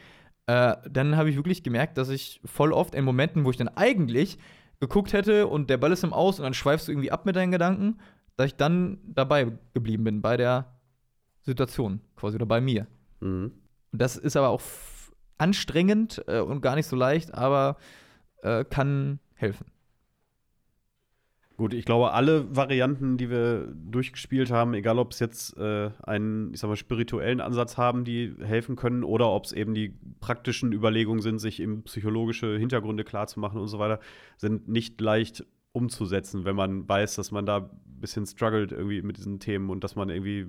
äh, 0.47 0.77
dann 0.89 1.17
habe 1.17 1.31
ich 1.31 1.37
wirklich 1.37 1.63
gemerkt, 1.63 1.99
dass 1.99 2.09
ich 2.09 2.41
voll 2.45 2.73
oft 2.73 2.95
in 2.95 3.05
Momenten, 3.05 3.45
wo 3.45 3.51
ich 3.51 3.57
dann 3.57 3.69
eigentlich 3.69 4.39
geguckt 4.79 5.13
hätte 5.13 5.47
und 5.47 5.69
der 5.69 5.77
Ball 5.77 5.93
ist 5.93 6.05
im 6.05 6.13
Aus 6.13 6.39
und 6.39 6.45
dann 6.45 6.55
schweifst 6.55 6.89
du 6.89 6.93
irgendwie 6.93 7.11
ab 7.11 7.27
mit 7.27 7.37
deinen 7.37 7.53
Gedanken, 7.53 7.99
dass 8.37 8.47
ich 8.47 8.57
dann 8.57 8.99
dabei 9.05 9.53
geblieben 9.75 10.05
bin 10.05 10.23
bei 10.23 10.37
der 10.37 10.73
Situation 11.43 12.01
quasi 12.17 12.37
oder 12.37 12.47
bei 12.47 12.61
mir. 12.61 12.87
Mhm. 13.21 13.53
Und 13.93 14.01
das 14.01 14.17
ist 14.17 14.37
aber 14.37 14.49
auch 14.49 14.63
anstrengend 15.39 16.23
äh, 16.27 16.41
und 16.41 16.61
gar 16.61 16.77
nicht 16.77 16.87
so 16.87 16.97
leicht, 16.97 17.35
aber 17.35 17.77
äh, 18.43 18.65
kann 18.65 19.19
helfen. 19.35 19.67
Gut, 21.61 21.75
ich 21.75 21.85
glaube, 21.85 22.13
alle 22.13 22.57
Varianten, 22.57 23.19
die 23.19 23.29
wir 23.29 23.67
durchgespielt 23.75 24.51
haben, 24.51 24.73
egal 24.73 24.99
ob 24.99 25.13
es 25.13 25.19
jetzt 25.19 25.59
äh, 25.59 25.91
einen, 26.03 26.55
ich 26.55 26.61
sag 26.61 26.69
mal, 26.69 26.77
spirituellen 26.77 27.43
Ansatz 27.43 27.77
haben, 27.77 28.05
die 28.05 28.35
helfen 28.41 28.77
können, 28.77 29.05
oder 29.05 29.29
ob 29.29 29.45
es 29.45 29.53
eben 29.53 29.75
die 29.75 29.95
praktischen 30.21 30.73
Überlegungen 30.73 31.21
sind, 31.21 31.39
sich 31.39 31.61
eben 31.61 31.83
psychologische 31.83 32.57
Hintergründe 32.57 33.05
klarzumachen 33.05 33.61
und 33.61 33.69
so 33.69 33.79
weiter, 33.79 34.01
sind 34.39 34.69
nicht 34.69 34.99
leicht 35.03 35.45
umzusetzen, 35.73 36.47
wenn 36.47 36.57
man 36.57 36.89
weiß, 36.89 37.17
dass 37.17 37.31
man 37.31 37.45
da 37.45 37.69
ein 38.01 38.03
bisschen 38.03 38.27
struggelt 38.27 38.73
irgendwie 38.73 39.03
mit 39.03 39.19
diesen 39.19 39.41
Themen 39.41 39.69
und 39.69 39.85
dass 39.85 39.95
man 39.95 40.09
irgendwie 40.09 40.47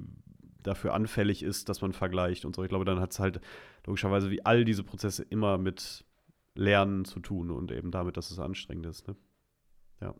dafür 0.63 0.93
anfällig 0.93 1.43
ist, 1.43 1.67
dass 1.67 1.81
man 1.81 1.91
vergleicht 1.91 2.45
und 2.45 2.55
so. 2.55 2.63
Ich 2.63 2.69
glaube, 2.69 2.85
dann 2.85 2.99
hat 2.99 3.11
es 3.11 3.19
halt 3.19 3.41
logischerweise 3.85 4.31
wie 4.31 4.45
all 4.45 4.63
diese 4.63 4.83
Prozesse 4.83 5.23
immer 5.23 5.57
mit 5.57 6.05
Lernen 6.55 7.03
zu 7.05 7.19
tun 7.19 7.51
und 7.51 7.71
eben 7.71 7.91
damit, 7.91 8.15
dass 8.15 8.31
es 8.31 8.39
anstrengend 8.39 8.85
ist. 8.85 9.07
Ne? 9.07 9.15
Ja. 10.01 10.13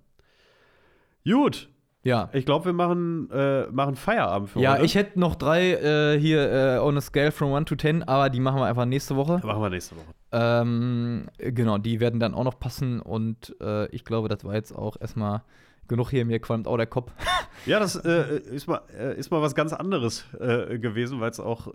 Gut. 1.24 1.70
Ja. 2.04 2.30
Ich 2.34 2.46
glaube, 2.46 2.66
wir 2.66 2.74
machen, 2.74 3.30
äh, 3.32 3.68
machen 3.68 3.96
Feierabend 3.96 4.50
für 4.50 4.60
ja, 4.60 4.72
heute. 4.72 4.80
Ja, 4.80 4.86
ich 4.86 4.96
hätte 4.96 5.20
noch 5.20 5.36
drei 5.36 5.74
äh, 5.74 6.20
hier 6.20 6.52
äh, 6.52 6.80
on 6.80 6.98
a 6.98 7.02
scale 7.02 7.32
from 7.32 7.54
1 7.54 7.70
to 7.70 7.76
10, 7.76 8.04
aber 8.04 8.30
die 8.30 8.40
machen 8.40 8.60
wir 8.60 8.66
einfach 8.66 8.86
nächste 8.86 9.16
Woche. 9.16 9.40
Machen 9.46 9.62
wir 9.62 9.70
nächste 9.70 9.96
Woche. 9.96 10.14
Ähm, 10.32 11.28
genau, 11.38 11.78
die 11.78 12.00
werden 12.00 12.20
dann 12.20 12.34
auch 12.34 12.44
noch 12.44 12.60
passen 12.60 13.00
und 13.00 13.56
äh, 13.62 13.88
ich 13.88 14.04
glaube, 14.04 14.30
das 14.30 14.44
war 14.44 14.56
jetzt 14.56 14.76
auch 14.76 15.00
erstmal 15.00 15.44
genug 15.92 16.10
hier, 16.10 16.26
mir 16.26 16.40
qualmt 16.40 16.68
auch 16.68 16.78
der 16.78 16.88
Kopf. 16.88 17.12
ja, 17.66 17.80
das 17.80 17.96
äh, 17.96 18.40
ist, 18.40 18.68
mal, 18.68 18.82
äh, 18.98 19.18
ist 19.18 19.30
mal 19.32 19.42
was 19.42 19.56
ganz 19.56 19.74
anderes 19.74 20.26
gewesen, 20.34 21.20
weil 21.20 21.30
es 21.30 21.40
auch 21.40 21.74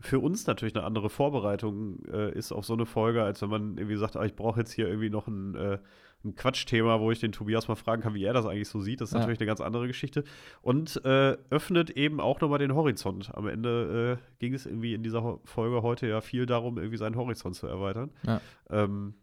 für 0.00 0.20
uns 0.20 0.46
natürlich 0.46 0.76
eine 0.76 0.84
andere 0.84 1.10
Vorbereitung 1.10 2.00
ist 2.04 2.52
auf 2.52 2.64
so 2.64 2.74
eine 2.74 2.86
Folge, 2.86 3.22
als 3.22 3.42
wenn 3.42 3.50
man 3.50 3.78
irgendwie 3.78 3.96
sagt, 3.96 4.16
ah, 4.16 4.24
ich 4.24 4.36
brauche 4.36 4.60
jetzt 4.60 4.72
hier 4.72 4.86
irgendwie 4.86 5.10
noch 5.10 5.26
ein 5.26 5.80
ein 6.24 6.34
Quatschthema, 6.34 7.00
wo 7.00 7.12
ich 7.12 7.20
den 7.20 7.32
Tobias 7.32 7.68
mal 7.68 7.76
fragen 7.76 8.02
kann, 8.02 8.14
wie 8.14 8.24
er 8.24 8.32
das 8.32 8.44
eigentlich 8.44 8.68
so 8.68 8.80
sieht. 8.80 9.00
Das 9.00 9.10
ist 9.10 9.14
ja. 9.14 9.20
natürlich 9.20 9.40
eine 9.40 9.46
ganz 9.46 9.60
andere 9.60 9.86
Geschichte. 9.86 10.24
Und 10.62 11.00
äh, 11.04 11.36
öffnet 11.50 11.90
eben 11.90 12.20
auch 12.20 12.40
nochmal 12.40 12.58
den 12.58 12.74
Horizont. 12.74 13.30
Am 13.34 13.46
Ende 13.46 14.18
äh, 14.18 14.38
ging 14.40 14.52
es 14.52 14.66
irgendwie 14.66 14.94
in 14.94 15.02
dieser 15.02 15.38
Folge 15.44 15.82
heute 15.82 16.08
ja 16.08 16.20
viel 16.20 16.46
darum, 16.46 16.78
irgendwie 16.78 16.96
seinen 16.96 17.16
Horizont 17.16 17.54
zu 17.54 17.68
erweitern. 17.68 18.10
Ja. 18.26 18.40
Ähm, 18.68 19.14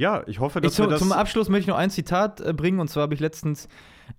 ja, 0.00 0.24
ich 0.26 0.40
hoffe, 0.40 0.62
dass 0.62 0.72
ich 0.72 0.78
wir 0.78 0.86
das 0.86 0.98
Zum 0.98 1.12
Abschluss 1.12 1.50
möchte 1.50 1.64
ich 1.64 1.68
noch 1.68 1.76
ein 1.76 1.90
Zitat 1.90 2.40
äh, 2.40 2.54
bringen. 2.54 2.80
Und 2.80 2.88
zwar 2.88 3.02
habe 3.02 3.14
ich 3.14 3.20
letztens 3.20 3.68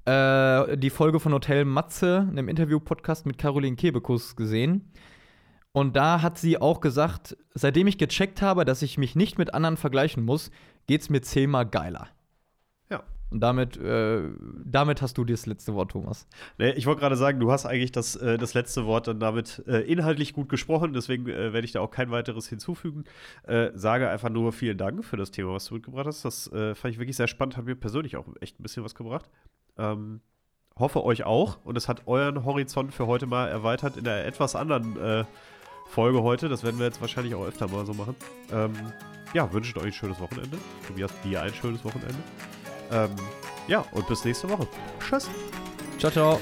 äh, 0.06 0.78
die 0.78 0.92
Folge 0.92 1.20
von 1.20 1.34
Hotel 1.34 1.66
Matze, 1.66 2.28
einem 2.30 2.48
Interview-Podcast 2.50 3.26
mit 3.26 3.40
Caroline 3.40 3.76
Kebekus 3.76 4.36
gesehen. 4.36 4.92
Und 5.72 5.96
da 5.96 6.22
hat 6.22 6.38
sie 6.38 6.62
auch 6.62 6.82
gesagt, 6.82 7.36
seitdem 7.56 7.88
ich 7.88 7.98
gecheckt 7.98 8.44
habe, 8.44 8.64
dass 8.64 8.84
ich 8.84 9.00
mich 9.00 9.16
nicht 9.16 9.40
mit 9.40 9.56
anderen 9.56 9.76
vergleichen 9.76 10.24
muss, 10.24 10.52
geht 10.86 11.02
es 11.02 11.10
mir 11.10 11.22
zehnmal 11.22 11.66
geiler. 11.66 12.10
Und 13.32 13.40
damit, 13.40 13.78
äh, 13.78 14.24
damit 14.66 15.02
hast 15.02 15.18
du 15.18 15.24
das 15.24 15.46
letzte 15.46 15.74
Wort, 15.74 15.92
Thomas. 15.92 16.28
Nee, 16.58 16.72
ich 16.72 16.86
wollte 16.86 17.00
gerade 17.00 17.16
sagen, 17.16 17.40
du 17.40 17.50
hast 17.50 17.66
eigentlich 17.66 17.94
das, 17.94 18.18
äh, 18.18 18.38
das 18.38 18.54
letzte 18.54 18.86
Wort 18.86 19.08
dann 19.08 19.22
damit 19.22 19.64
äh, 19.68 19.80
inhaltlich 19.82 20.34
gut 20.34 20.50
gesprochen, 20.50 20.92
deswegen 20.92 21.28
äh, 21.30 21.54
werde 21.54 21.64
ich 21.64 21.72
da 21.72 21.80
auch 21.80 21.92
kein 21.92 22.12
weiteres 22.12 22.50
hinzufügen. 22.50 23.06
Äh, 23.44 23.72
sage 23.74 24.10
einfach 24.10 24.30
nur 24.30 24.52
vielen 24.52 24.78
Dank 24.78 25.06
für 25.06 25.16
das 25.16 25.32
Thema, 25.32 25.54
was 25.54 25.66
du 25.66 25.76
mitgebracht 25.76 26.08
hast. 26.08 26.26
Das 26.26 26.52
äh, 26.52 26.76
fand 26.76 26.94
ich 26.94 27.00
wirklich 27.00 27.16
sehr 27.16 27.28
spannend, 27.28 27.56
hat 27.56 27.66
mir 27.66 27.76
persönlich 27.76 28.18
auch 28.18 28.28
echt 28.42 28.60
ein 28.60 28.64
bisschen 28.64 28.84
was 28.84 28.96
gebracht. 28.96 29.30
Ähm, 29.78 30.20
hoffe 30.78 31.02
euch 31.04 31.24
auch. 31.24 31.64
Und 31.64 31.78
es 31.78 31.88
hat 31.88 32.08
euren 32.08 32.44
Horizont 32.44 32.94
für 32.94 33.08
heute 33.08 33.28
mal 33.28 33.48
erweitert 33.48 33.96
in 33.96 34.06
einer 34.06 34.26
etwas 34.26 34.56
anderen 34.56 35.26
Folge 35.86 36.24
heute. 36.24 36.50
Das 36.50 36.64
werden 36.64 36.80
wir 36.80 36.86
jetzt 36.86 37.02
wahrscheinlich 37.02 37.36
auch 37.36 37.46
öfter 37.46 37.68
mal 37.68 37.86
so 37.86 37.94
machen. 37.94 38.16
Ähm, 38.52 38.74
ja, 39.34 39.52
wünscht 39.54 39.78
euch 39.78 39.86
ein 39.86 39.94
schönes 39.94 40.20
Wochenende. 40.20 40.58
Tobias, 40.88 41.12
dir 41.24 41.42
ein 41.42 41.54
schönes 41.54 41.84
Wochenende. 41.84 42.18
Ähm, 42.92 43.16
ja, 43.68 43.86
und 43.92 44.08
bis 44.08 44.26
nächste 44.26 44.50
Woche. 44.50 44.68
Tschüss. 45.00 45.30
Ciao, 45.98 46.12
ciao. 46.12 46.40